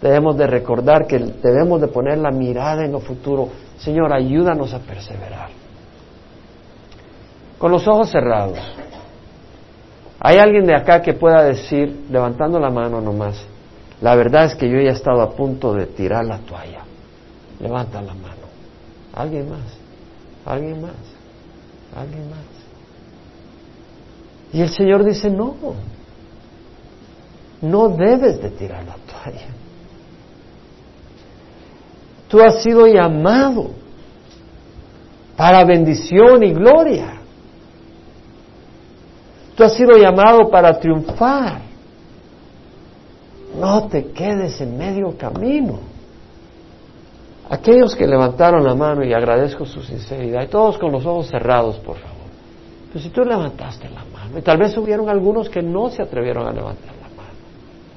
debemos 0.00 0.36
de 0.36 0.46
recordar 0.46 1.06
que 1.06 1.18
debemos 1.18 1.80
de 1.80 1.88
poner 1.88 2.18
la 2.18 2.30
mirada 2.30 2.84
en 2.84 2.92
lo 2.92 3.00
futuro. 3.00 3.48
Señor, 3.78 4.12
ayúdanos 4.12 4.72
a 4.72 4.78
perseverar. 4.78 5.50
Con 7.58 7.72
los 7.72 7.86
ojos 7.88 8.10
cerrados. 8.10 8.58
¿Hay 10.20 10.38
alguien 10.38 10.66
de 10.66 10.74
acá 10.74 11.02
que 11.02 11.14
pueda 11.14 11.42
decir, 11.42 12.06
levantando 12.10 12.58
la 12.58 12.70
mano 12.70 13.00
nomás, 13.00 13.42
la 14.00 14.14
verdad 14.14 14.46
es 14.46 14.54
que 14.54 14.68
yo 14.68 14.76
ya 14.76 14.90
he 14.90 14.92
estado 14.92 15.22
a 15.22 15.30
punto 15.30 15.74
de 15.74 15.86
tirar 15.86 16.24
la 16.24 16.38
toalla? 16.38 16.82
Levanta 17.60 18.00
la 18.02 18.14
mano. 18.14 18.25
¿Alguien 19.16 19.48
más? 19.48 19.72
¿Alguien 20.44 20.82
más? 20.82 20.92
¿Alguien 21.96 22.30
más? 22.30 22.38
Y 24.52 24.60
el 24.60 24.68
Señor 24.68 25.04
dice, 25.04 25.30
no, 25.30 25.56
no 27.62 27.88
debes 27.88 28.40
de 28.42 28.50
tirar 28.50 28.84
la 28.84 28.94
toalla. 28.94 29.48
Tú 32.28 32.40
has 32.40 32.62
sido 32.62 32.86
llamado 32.86 33.70
para 35.36 35.64
bendición 35.64 36.42
y 36.42 36.52
gloria. 36.52 37.14
Tú 39.54 39.64
has 39.64 39.72
sido 39.74 39.96
llamado 39.96 40.50
para 40.50 40.78
triunfar. 40.78 41.62
No 43.58 43.88
te 43.88 44.08
quedes 44.08 44.60
en 44.60 44.76
medio 44.76 45.16
camino. 45.16 45.95
Aquellos 47.48 47.94
que 47.94 48.06
levantaron 48.06 48.64
la 48.64 48.74
mano 48.74 49.04
y 49.04 49.12
agradezco 49.12 49.64
su 49.66 49.80
sinceridad, 49.82 50.42
y 50.42 50.48
todos 50.48 50.78
con 50.78 50.90
los 50.90 51.06
ojos 51.06 51.28
cerrados, 51.28 51.76
por 51.76 51.96
favor. 51.96 52.16
Pero 52.88 53.00
si 53.00 53.10
tú 53.10 53.22
levantaste 53.22 53.88
la 53.88 54.04
mano, 54.04 54.38
y 54.38 54.42
tal 54.42 54.58
vez 54.58 54.76
hubieron 54.76 55.08
algunos 55.08 55.48
que 55.48 55.62
no 55.62 55.88
se 55.90 56.02
atrevieron 56.02 56.46
a 56.46 56.52
levantar 56.52 56.94
la 56.96 57.08
mano, 57.16 57.38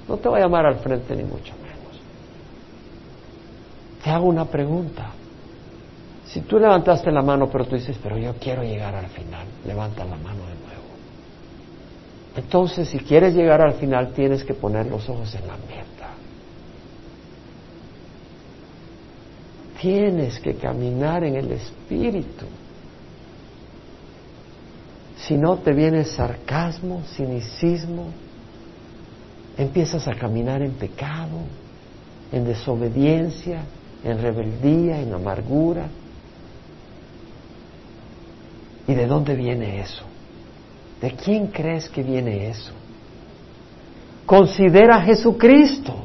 no 0.07 0.17
te 0.17 0.29
voy 0.29 0.39
a 0.39 0.43
llamar 0.43 0.67
al 0.67 0.75
frente 0.75 1.15
ni 1.15 1.23
mucho 1.23 1.53
menos. 1.63 1.99
Te 4.03 4.09
hago 4.11 4.27
una 4.27 4.45
pregunta. 4.45 5.11
Si 6.25 6.41
tú 6.41 6.59
levantaste 6.59 7.11
la 7.11 7.23
mano, 7.23 7.49
pero 7.51 7.65
tú 7.65 7.75
dices, 7.75 7.97
pero 8.03 8.17
yo 8.19 8.35
quiero 8.39 8.61
llegar 8.61 8.93
al 8.93 9.07
final, 9.07 9.47
levanta 9.65 10.05
la 10.05 10.15
mano 10.15 10.45
de 10.45 10.53
nuevo. 10.53 10.69
Entonces, 12.35 12.87
si 12.87 12.99
quieres 12.99 13.33
llegar 13.33 13.61
al 13.61 13.73
final, 13.73 14.11
tienes 14.13 14.43
que 14.43 14.53
poner 14.53 14.85
los 14.85 15.09
ojos 15.09 15.33
en 15.33 15.47
la 15.47 15.57
meta. 15.57 15.98
Tienes 19.79 20.39
que 20.39 20.55
caminar 20.55 21.23
en 21.23 21.35
el 21.35 21.51
Espíritu. 21.51 22.45
Si 25.17 25.37
no 25.37 25.57
te 25.57 25.73
viene 25.73 26.03
sarcasmo, 26.03 27.03
cinicismo, 27.15 28.07
empiezas 29.57 30.07
a 30.07 30.15
caminar 30.15 30.61
en 30.61 30.71
pecado, 30.71 31.39
en 32.31 32.45
desobediencia, 32.45 33.63
en 34.03 34.21
rebeldía, 34.21 35.01
en 35.01 35.13
amargura. 35.13 35.87
¿Y 38.87 38.93
de 38.93 39.05
dónde 39.05 39.35
viene 39.35 39.81
eso? 39.81 40.03
¿De 41.01 41.11
quién 41.11 41.47
crees 41.47 41.87
que 41.89 42.03
viene 42.03 42.49
eso? 42.49 42.71
Considera 44.25 44.97
a 44.97 45.01
Jesucristo. 45.03 45.95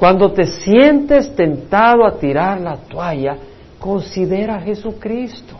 Cuando 0.00 0.32
te 0.32 0.46
sientes 0.46 1.36
tentado 1.36 2.06
a 2.06 2.18
tirar 2.18 2.58
la 2.58 2.78
toalla, 2.78 3.36
considera 3.78 4.56
a 4.56 4.60
Jesucristo. 4.62 5.54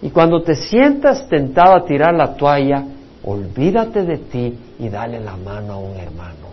Y 0.00 0.10
cuando 0.10 0.40
te 0.40 0.54
sientas 0.54 1.28
tentado 1.28 1.74
a 1.74 1.84
tirar 1.84 2.14
la 2.14 2.36
toalla, 2.36 2.84
olvídate 3.24 4.04
de 4.04 4.18
ti 4.18 4.56
y 4.78 4.88
dale 4.88 5.18
la 5.18 5.36
mano 5.36 5.72
a 5.72 5.78
un 5.78 5.96
hermano, 5.96 6.50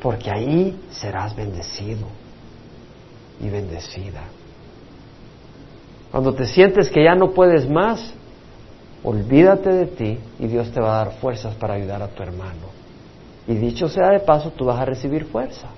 porque 0.00 0.30
ahí 0.30 0.80
serás 0.88 1.36
bendecido 1.36 2.06
y 3.38 3.50
bendecida. 3.50 4.22
Cuando 6.10 6.32
te 6.32 6.46
sientes 6.46 6.88
que 6.88 7.04
ya 7.04 7.14
no 7.14 7.32
puedes 7.32 7.68
más, 7.68 8.14
olvídate 9.04 9.70
de 9.74 9.86
ti 9.88 10.18
y 10.38 10.46
Dios 10.46 10.70
te 10.70 10.80
va 10.80 10.94
a 10.94 11.04
dar 11.04 11.14
fuerzas 11.16 11.54
para 11.56 11.74
ayudar 11.74 12.00
a 12.00 12.08
tu 12.08 12.22
hermano. 12.22 12.75
Y 13.48 13.54
dicho 13.54 13.88
sea 13.88 14.10
de 14.10 14.20
paso, 14.20 14.50
tú 14.50 14.64
vas 14.64 14.80
a 14.80 14.84
recibir 14.84 15.24
fuerza. 15.26 15.68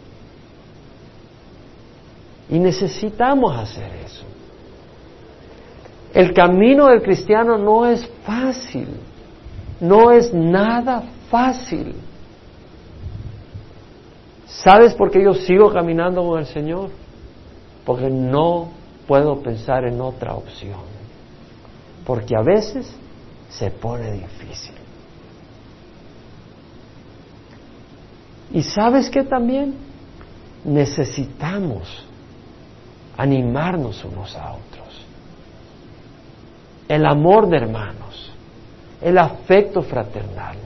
Y 2.48 2.58
necesitamos 2.58 3.56
hacer 3.56 3.90
eso. 4.04 4.24
El 6.14 6.32
camino 6.32 6.86
del 6.86 7.02
cristiano 7.02 7.58
no 7.58 7.86
es 7.86 8.08
fácil, 8.24 8.88
no 9.80 10.10
es 10.10 10.32
nada 10.32 11.02
fácil. 11.30 11.94
¿Sabes 14.46 14.94
por 14.94 15.10
qué 15.10 15.22
yo 15.22 15.34
sigo 15.34 15.70
caminando 15.70 16.26
con 16.26 16.40
el 16.40 16.46
Señor? 16.46 16.90
Porque 17.84 18.08
no 18.08 18.70
puedo 19.06 19.40
pensar 19.42 19.84
en 19.84 20.00
otra 20.00 20.34
opción. 20.34 20.80
Porque 22.06 22.34
a 22.34 22.42
veces 22.42 22.90
se 23.50 23.70
pone 23.70 24.12
difícil. 24.12 24.74
Y 28.52 28.62
sabes 28.62 29.10
que 29.10 29.24
también 29.24 29.74
necesitamos 30.64 32.04
animarnos 33.16 34.04
unos 34.04 34.34
a 34.36 34.52
otros. 34.52 35.04
El 36.88 37.04
amor 37.04 37.48
de 37.48 37.58
hermanos, 37.58 38.32
el 39.02 39.18
afecto 39.18 39.82
fraternal, 39.82 40.56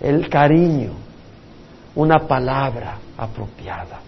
el 0.00 0.28
cariño, 0.28 0.92
una 1.94 2.18
palabra 2.26 2.98
apropiada, 3.16 4.00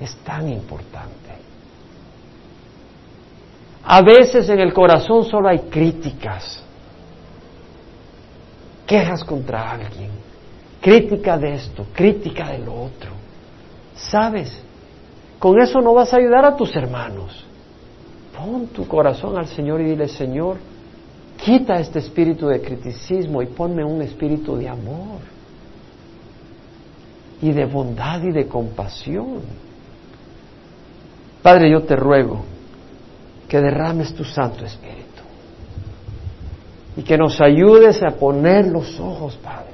es 0.00 0.14
tan 0.18 0.48
importante. 0.48 1.18
A 3.84 4.02
veces 4.02 4.48
en 4.48 4.60
el 4.60 4.72
corazón 4.72 5.24
solo 5.24 5.48
hay 5.48 5.60
críticas, 5.70 6.62
quejas 8.86 9.24
contra 9.24 9.72
alguien, 9.72 10.10
crítica 10.80 11.36
de 11.36 11.54
esto, 11.54 11.86
crítica 11.92 12.50
de 12.50 12.58
lo 12.58 12.74
otro. 12.74 13.10
¿Sabes? 13.94 14.62
Con 15.38 15.60
eso 15.60 15.80
no 15.80 15.94
vas 15.94 16.12
a 16.12 16.16
ayudar 16.16 16.44
a 16.44 16.56
tus 16.56 16.74
hermanos. 16.76 17.44
Pon 18.36 18.68
tu 18.68 18.86
corazón 18.86 19.36
al 19.36 19.46
Señor 19.48 19.80
y 19.80 19.84
dile, 19.84 20.08
Señor, 20.08 20.56
quita 21.36 21.78
este 21.78 21.98
espíritu 21.98 22.46
de 22.48 22.60
criticismo 22.60 23.42
y 23.42 23.46
ponme 23.46 23.84
un 23.84 24.02
espíritu 24.02 24.56
de 24.56 24.68
amor 24.68 25.20
y 27.40 27.52
de 27.52 27.64
bondad 27.64 28.22
y 28.22 28.32
de 28.32 28.46
compasión. 28.46 29.42
Padre, 31.42 31.70
yo 31.70 31.82
te 31.82 31.96
ruego 31.96 32.44
que 33.48 33.60
derrames 33.60 34.14
tu 34.14 34.24
Santo 34.24 34.64
Espíritu 34.64 34.98
y 36.96 37.02
que 37.02 37.16
nos 37.16 37.40
ayudes 37.40 38.02
a 38.02 38.10
poner 38.10 38.66
los 38.66 38.98
ojos, 38.98 39.36
Padre, 39.42 39.67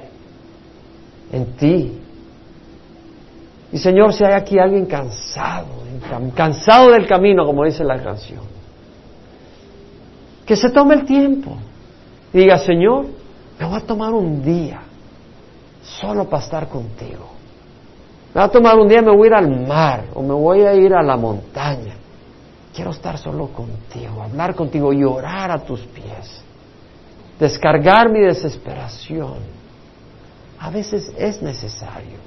en 1.35 1.45
ti. 1.57 2.01
Y 3.71 3.77
Señor, 3.77 4.13
si 4.13 4.23
hay 4.23 4.33
aquí 4.33 4.57
alguien 4.57 4.85
cansado, 4.85 5.67
cansado 6.33 6.91
del 6.91 7.05
camino, 7.05 7.45
como 7.45 7.65
dice 7.65 7.83
la 7.83 8.01
canción, 8.01 8.43
que 10.45 10.55
se 10.55 10.69
tome 10.69 10.95
el 10.95 11.05
tiempo 11.05 11.57
y 12.31 12.39
diga, 12.39 12.57
Señor, 12.57 13.07
me 13.59 13.65
voy 13.65 13.77
a 13.77 13.81
tomar 13.81 14.13
un 14.13 14.43
día 14.43 14.81
solo 15.81 16.25
para 16.25 16.43
estar 16.43 16.67
contigo. 16.69 17.33
Me 18.33 18.41
voy 18.41 18.43
a 18.43 18.51
tomar 18.51 18.77
un 18.77 18.87
día, 18.87 19.01
me 19.01 19.15
voy 19.15 19.27
a 19.27 19.27
ir 19.27 19.33
al 19.33 19.67
mar 19.67 20.05
o 20.13 20.21
me 20.21 20.33
voy 20.33 20.61
a 20.61 20.73
ir 20.73 20.93
a 20.93 21.01
la 21.01 21.17
montaña. 21.17 21.95
Quiero 22.73 22.91
estar 22.91 23.17
solo 23.17 23.47
contigo, 23.47 24.21
hablar 24.21 24.53
contigo 24.55 24.93
y 24.93 25.03
orar 25.03 25.51
a 25.51 25.59
tus 25.59 25.81
pies. 25.81 26.41
Descargar 27.39 28.09
mi 28.09 28.19
desesperación. 28.19 29.64
A 30.59 30.69
veces 30.69 31.11
es 31.17 31.41
necesario. 31.41 32.17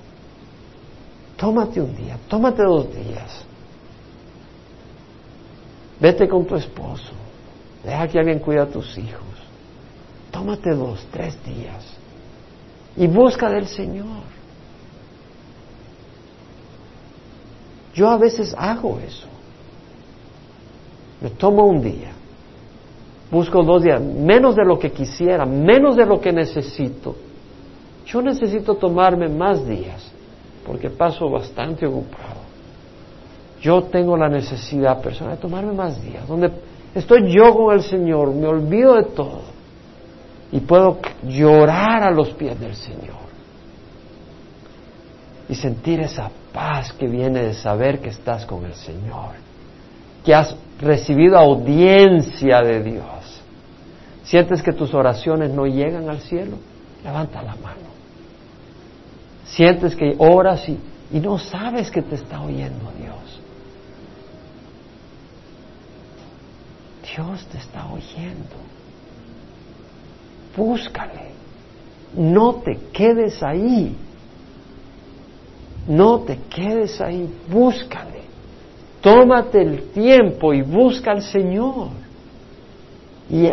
Tómate 1.36 1.80
un 1.80 1.94
día, 1.96 2.18
tómate 2.28 2.62
dos 2.62 2.92
días. 2.94 3.44
Vete 6.00 6.28
con 6.28 6.46
tu 6.46 6.56
esposo. 6.56 7.12
Deja 7.84 8.08
que 8.08 8.18
alguien 8.18 8.38
cuide 8.38 8.60
a 8.60 8.66
tus 8.66 8.98
hijos. 8.98 9.22
Tómate 10.30 10.70
dos, 10.70 11.06
tres 11.10 11.36
días. 11.44 11.84
Y 12.96 13.06
busca 13.06 13.48
del 13.48 13.66
Señor. 13.66 14.22
Yo 17.94 18.08
a 18.08 18.16
veces 18.16 18.54
hago 18.56 18.98
eso. 19.00 19.26
Me 21.20 21.30
tomo 21.30 21.66
un 21.66 21.82
día. 21.82 22.12
Busco 23.30 23.62
dos 23.62 23.82
días, 23.82 24.00
menos 24.00 24.56
de 24.56 24.64
lo 24.64 24.78
que 24.78 24.90
quisiera, 24.90 25.44
menos 25.44 25.96
de 25.96 26.06
lo 26.06 26.20
que 26.20 26.32
necesito. 26.32 27.16
Yo 28.09 28.22
necesito 28.22 28.74
tomarme 28.74 29.28
más 29.28 29.66
días, 29.66 30.11
porque 30.66 30.88
paso 30.88 31.28
bastante 31.28 31.86
ocupado. 31.86 32.40
Yo 33.61 33.82
tengo 33.84 34.16
la 34.16 34.28
necesidad 34.28 35.00
personal 35.02 35.36
de 35.36 35.42
tomarme 35.42 35.72
más 35.72 36.02
días, 36.02 36.26
donde 36.26 36.50
estoy 36.94 37.30
yo 37.30 37.54
con 37.54 37.74
el 37.74 37.82
Señor, 37.82 38.32
me 38.34 38.46
olvido 38.46 38.94
de 38.94 39.04
todo 39.04 39.42
y 40.50 40.61
puedo 40.61 40.98
llorar 41.24 42.02
a 42.02 42.11
los 42.11 42.30
pies 42.30 42.59
del 42.59 42.74
Señor 42.74 43.28
y 45.48 45.54
sentir 45.54 46.00
esa 46.00 46.30
paz 46.52 46.92
que 46.92 47.06
viene 47.06 47.42
de 47.42 47.54
saber 47.54 48.00
que 48.00 48.09
estás 48.09 48.46
con 48.46 48.64
el 48.64 48.74
Señor, 48.74 49.32
que 50.24 50.34
has 50.34 50.56
recibido 50.80 51.36
audiencia 51.36 52.62
de 52.62 52.82
Dios. 52.82 53.42
¿Sientes 54.24 54.62
que 54.62 54.72
tus 54.72 54.94
oraciones 54.94 55.50
no 55.50 55.66
llegan 55.66 56.09
al 56.09 56.20
cielo? 56.20 56.56
Levanta 57.02 57.42
la 57.42 57.56
mano. 57.56 57.88
¿Sientes 59.49 59.96
que 59.96 60.14
oras 60.18 60.68
y, 60.68 60.78
y 61.11 61.20
no 61.20 61.38
sabes 61.38 61.90
que 61.90 62.03
te 62.03 62.16
está 62.16 62.40
oyendo 62.40 62.92
Dios? 62.99 63.40
Dios 67.16 67.46
te 67.46 67.59
está 67.59 67.86
oyendo. 67.86 68.57
Búscale. 70.57 71.28
No 72.14 72.55
te 72.57 72.78
quedes 72.92 73.42
ahí. 73.42 73.96
No 75.86 76.20
te 76.20 76.38
quedes 76.51 77.01
ahí. 77.01 77.28
Búscale. 77.51 78.22
Tómate 79.01 79.62
el 79.62 79.90
tiempo 79.90 80.53
y 80.53 80.62
busca 80.62 81.12
al 81.12 81.22
Señor. 81.22 81.88
Y 83.30 83.49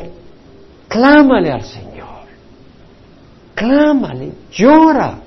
clámale 0.88 1.52
al 1.52 1.64
Señor. 1.64 2.26
Clámale, 3.54 4.32
llora. 4.52 5.20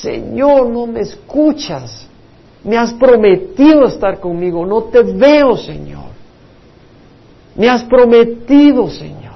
Señor, 0.00 0.68
no 0.68 0.86
me 0.86 1.00
escuchas. 1.00 2.06
Me 2.64 2.76
has 2.76 2.92
prometido 2.94 3.86
estar 3.86 4.18
conmigo. 4.20 4.66
No 4.66 4.84
te 4.84 5.02
veo, 5.02 5.56
Señor. 5.56 6.10
Me 7.54 7.68
has 7.68 7.84
prometido, 7.84 8.90
Señor. 8.90 9.34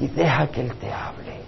Y 0.00 0.08
deja 0.08 0.46
que 0.48 0.60
Él 0.62 0.74
te 0.74 0.92
hable. 0.92 1.40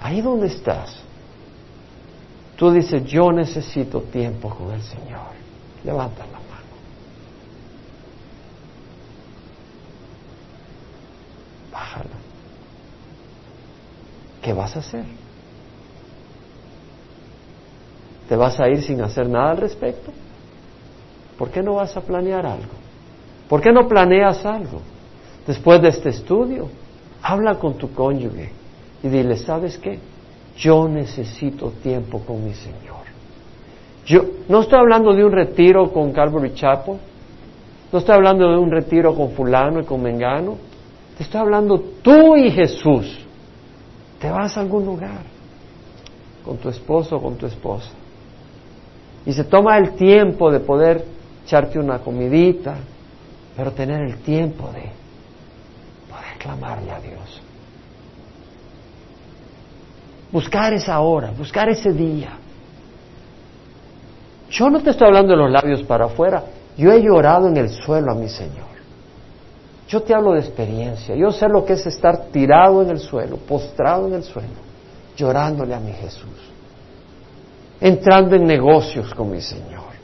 Ahí 0.00 0.20
donde 0.20 0.48
estás, 0.48 0.96
tú 2.56 2.70
dices, 2.70 3.04
yo 3.04 3.32
necesito 3.32 4.02
tiempo 4.02 4.50
con 4.50 4.72
el 4.72 4.82
Señor. 4.82 5.32
Levanta 5.82 6.26
la 6.26 6.32
mano. 6.32 6.44
Bájala. 11.72 12.10
¿Qué 14.44 14.52
vas 14.52 14.76
a 14.76 14.80
hacer? 14.80 15.04
¿Te 18.28 18.36
vas 18.36 18.60
a 18.60 18.68
ir 18.68 18.82
sin 18.82 19.00
hacer 19.00 19.26
nada 19.26 19.52
al 19.52 19.56
respecto? 19.56 20.12
¿Por 21.38 21.48
qué 21.48 21.62
no 21.62 21.76
vas 21.76 21.96
a 21.96 22.02
planear 22.02 22.44
algo? 22.44 22.74
¿Por 23.48 23.62
qué 23.62 23.72
no 23.72 23.88
planeas 23.88 24.44
algo? 24.44 24.82
Después 25.46 25.80
de 25.80 25.88
este 25.88 26.10
estudio, 26.10 26.68
habla 27.22 27.58
con 27.58 27.78
tu 27.78 27.94
cónyuge 27.94 28.52
y 29.02 29.08
dile, 29.08 29.38
¿sabes 29.38 29.78
qué? 29.78 29.98
Yo 30.58 30.88
necesito 30.88 31.70
tiempo 31.82 32.20
con 32.20 32.44
mi 32.44 32.52
Señor. 32.52 33.04
Yo 34.04 34.24
no 34.50 34.60
estoy 34.60 34.78
hablando 34.78 35.14
de 35.14 35.24
un 35.24 35.32
retiro 35.32 35.90
con 35.90 36.12
Calvary 36.12 36.52
Chapel, 36.52 36.96
no 37.90 37.98
estoy 37.98 38.14
hablando 38.14 38.50
de 38.50 38.58
un 38.58 38.70
retiro 38.70 39.14
con 39.14 39.30
fulano 39.30 39.80
y 39.80 39.84
con 39.84 40.02
mengano, 40.02 40.58
te 41.16 41.22
estoy 41.22 41.40
hablando 41.40 41.82
tú 42.02 42.36
y 42.36 42.50
Jesús. 42.50 43.23
Te 44.24 44.30
vas 44.30 44.56
a 44.56 44.60
algún 44.60 44.86
lugar 44.86 45.20
con 46.42 46.56
tu 46.56 46.70
esposo 46.70 47.16
o 47.16 47.22
con 47.22 47.36
tu 47.36 47.44
esposa 47.44 47.90
y 49.26 49.34
se 49.34 49.44
toma 49.44 49.76
el 49.76 49.96
tiempo 49.96 50.50
de 50.50 50.60
poder 50.60 51.04
echarte 51.44 51.78
una 51.78 51.98
comidita, 51.98 52.74
pero 53.54 53.72
tener 53.72 54.00
el 54.00 54.16
tiempo 54.22 54.68
de 54.68 54.90
poder 56.08 56.38
clamarle 56.38 56.90
a 56.90 57.00
Dios. 57.00 57.42
Buscar 60.32 60.72
esa 60.72 60.98
hora, 61.00 61.30
buscar 61.36 61.68
ese 61.68 61.92
día. 61.92 62.30
Yo 64.48 64.70
no 64.70 64.80
te 64.80 64.88
estoy 64.88 65.08
hablando 65.08 65.32
de 65.32 65.36
los 65.36 65.50
labios 65.50 65.82
para 65.82 66.06
afuera, 66.06 66.44
yo 66.78 66.90
he 66.90 67.02
llorado 67.02 67.48
en 67.48 67.58
el 67.58 67.68
suelo 67.68 68.12
a 68.12 68.14
mi 68.14 68.30
Señor. 68.30 68.73
Yo 69.94 70.02
te 70.02 70.12
hablo 70.12 70.32
de 70.32 70.40
experiencia, 70.40 71.14
yo 71.14 71.30
sé 71.30 71.46
lo 71.48 71.64
que 71.64 71.74
es 71.74 71.86
estar 71.86 72.26
tirado 72.32 72.82
en 72.82 72.90
el 72.90 72.98
suelo, 72.98 73.36
postrado 73.36 74.08
en 74.08 74.14
el 74.14 74.24
suelo, 74.24 74.48
llorándole 75.16 75.72
a 75.72 75.78
mi 75.78 75.92
Jesús, 75.92 76.50
entrando 77.80 78.34
en 78.34 78.44
negocios 78.44 79.14
con 79.14 79.30
mi 79.30 79.40
Señor 79.40 79.94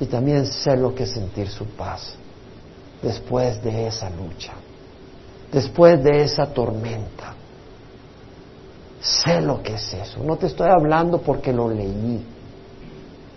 y 0.00 0.06
también 0.06 0.44
sé 0.44 0.76
lo 0.76 0.92
que 0.92 1.04
es 1.04 1.12
sentir 1.12 1.48
su 1.48 1.66
paz 1.66 2.16
después 3.00 3.62
de 3.62 3.86
esa 3.86 4.10
lucha, 4.10 4.54
después 5.52 6.02
de 6.02 6.24
esa 6.24 6.46
tormenta. 6.46 7.34
Sé 9.00 9.40
lo 9.40 9.62
que 9.62 9.74
es 9.74 9.94
eso. 9.94 10.18
No 10.24 10.36
te 10.36 10.46
estoy 10.46 10.68
hablando 10.68 11.18
porque 11.18 11.52
lo 11.52 11.70
leí. 11.70 12.26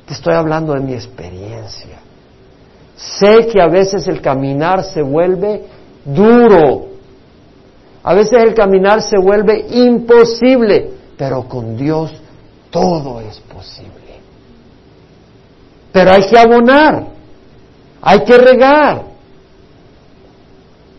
Te 0.08 0.16
estoy 0.16 0.34
hablando 0.34 0.74
de 0.74 0.80
mi 0.80 0.94
experiencia. 0.94 2.00
Sé 2.96 3.48
que 3.48 3.62
a 3.62 3.68
veces 3.68 4.08
el 4.08 4.22
caminar 4.22 4.84
se 4.84 5.02
vuelve 5.02 5.64
duro. 6.06 6.88
A 8.04 8.14
veces 8.14 8.42
el 8.42 8.54
caminar 8.54 9.02
se 9.02 9.18
vuelve 9.18 9.66
imposible. 9.70 10.92
Pero 11.18 11.44
con 11.48 11.76
Dios 11.76 12.14
todo 12.70 13.20
es 13.22 13.40
posible. 13.40 13.92
Pero 15.92 16.12
hay 16.12 16.24
que 16.28 16.38
abonar, 16.38 17.06
hay 18.02 18.20
que 18.26 18.38
regar, 18.38 19.04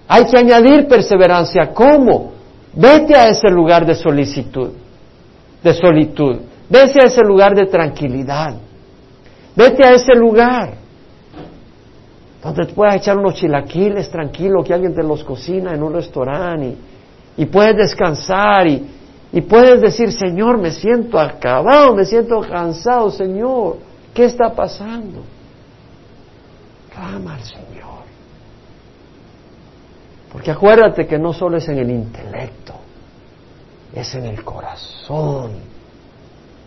hay 0.09 0.25
que 0.25 0.39
añadir 0.39 0.89
perseverancia. 0.89 1.71
¿Cómo? 1.75 2.33
Vete 2.73 3.15
a 3.15 3.29
ese 3.29 3.51
lugar 3.51 3.85
de 3.85 3.95
solicitud, 3.95 4.71
de 5.63 5.75
solitud. 5.75 6.37
Vete 6.69 7.03
a 7.03 7.07
ese 7.07 7.21
lugar 7.23 7.55
de 7.55 7.67
tranquilidad. 7.67 8.55
Vete 9.55 9.87
a 9.87 9.93
ese 9.93 10.15
lugar 10.15 10.86
donde 12.47 12.67
te 12.67 12.75
puedas 12.75 12.97
echar 12.97 13.19
unos 13.19 13.35
chilaquiles 13.35 14.09
tranquilo, 14.09 14.63
que 14.63 14.73
alguien 14.73 14.95
te 14.95 15.03
los 15.03 15.25
cocina 15.25 15.75
en 15.75 15.83
un 15.83 15.93
restaurante 15.93 16.77
y, 17.37 17.47
puedes 17.47 17.77
descansar 17.77 18.67
y, 18.69 18.87
y 19.33 19.41
puedes 19.41 19.81
decir, 19.81 20.13
Señor, 20.13 20.59
me 20.59 20.71
siento 20.71 21.19
acabado, 21.19 21.95
me 21.95 22.05
siento 22.05 22.41
cansado, 22.41 23.11
Señor. 23.11 23.79
¿Qué 24.15 24.27
está 24.27 24.55
pasando? 24.55 25.23
Clama 26.95 27.35
al 27.35 27.43
Señor. 27.43 28.07
Porque 30.33 30.51
acuérdate 30.51 31.07
que 31.07 31.19
no 31.19 31.33
solo 31.33 31.57
es 31.57 31.69
en 31.69 31.79
el 31.79 31.91
intelecto, 31.91 32.75
es 33.93 34.15
en 34.15 34.27
el 34.27 34.45
corazón. 34.45 35.51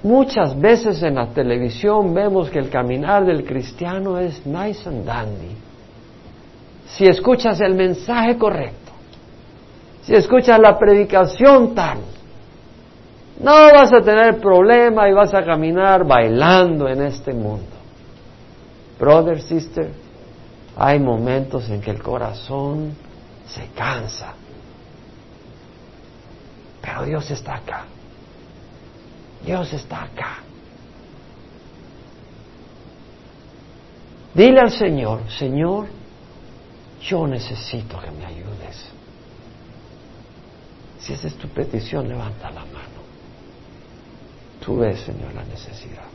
Muchas 0.03 0.59
veces 0.59 1.01
en 1.03 1.15
la 1.15 1.27
televisión 1.27 2.13
vemos 2.13 2.49
que 2.49 2.59
el 2.59 2.69
caminar 2.69 3.25
del 3.25 3.45
cristiano 3.45 4.19
es 4.19 4.45
nice 4.45 4.87
and 4.87 5.05
dandy. 5.05 5.68
Si 6.95 7.05
escuchas 7.05 7.61
el 7.61 7.75
mensaje 7.75 8.37
correcto, 8.37 8.91
si 10.03 10.15
escuchas 10.15 10.59
la 10.59 10.77
predicación 10.77 11.75
tal, 11.75 11.99
no 13.39 13.53
vas 13.73 13.93
a 13.93 14.01
tener 14.01 14.39
problema 14.39 15.07
y 15.07 15.13
vas 15.13 15.33
a 15.33 15.43
caminar 15.43 16.05
bailando 16.05 16.87
en 16.89 17.03
este 17.03 17.33
mundo. 17.33 17.67
Brother, 18.99 19.41
sister, 19.41 19.91
hay 20.75 20.99
momentos 20.99 21.69
en 21.69 21.79
que 21.79 21.91
el 21.91 22.01
corazón 22.01 22.93
se 23.47 23.67
cansa. 23.75 24.33
Pero 26.81 27.03
Dios 27.03 27.29
está 27.31 27.55
acá. 27.55 27.85
Dios 29.45 29.71
está 29.71 30.03
acá. 30.03 30.37
Dile 34.33 34.59
al 34.59 34.71
Señor, 34.71 35.21
Señor, 35.31 35.87
yo 37.01 37.27
necesito 37.27 37.99
que 37.99 38.11
me 38.11 38.25
ayudes. 38.25 38.89
Si 40.99 41.13
esa 41.13 41.27
es 41.27 41.35
tu 41.35 41.47
petición, 41.47 42.07
levanta 42.07 42.49
la 42.51 42.65
mano. 42.65 42.99
Tú 44.63 44.77
ves, 44.77 44.99
Señor, 44.99 45.33
la 45.33 45.43
necesidad. 45.45 46.08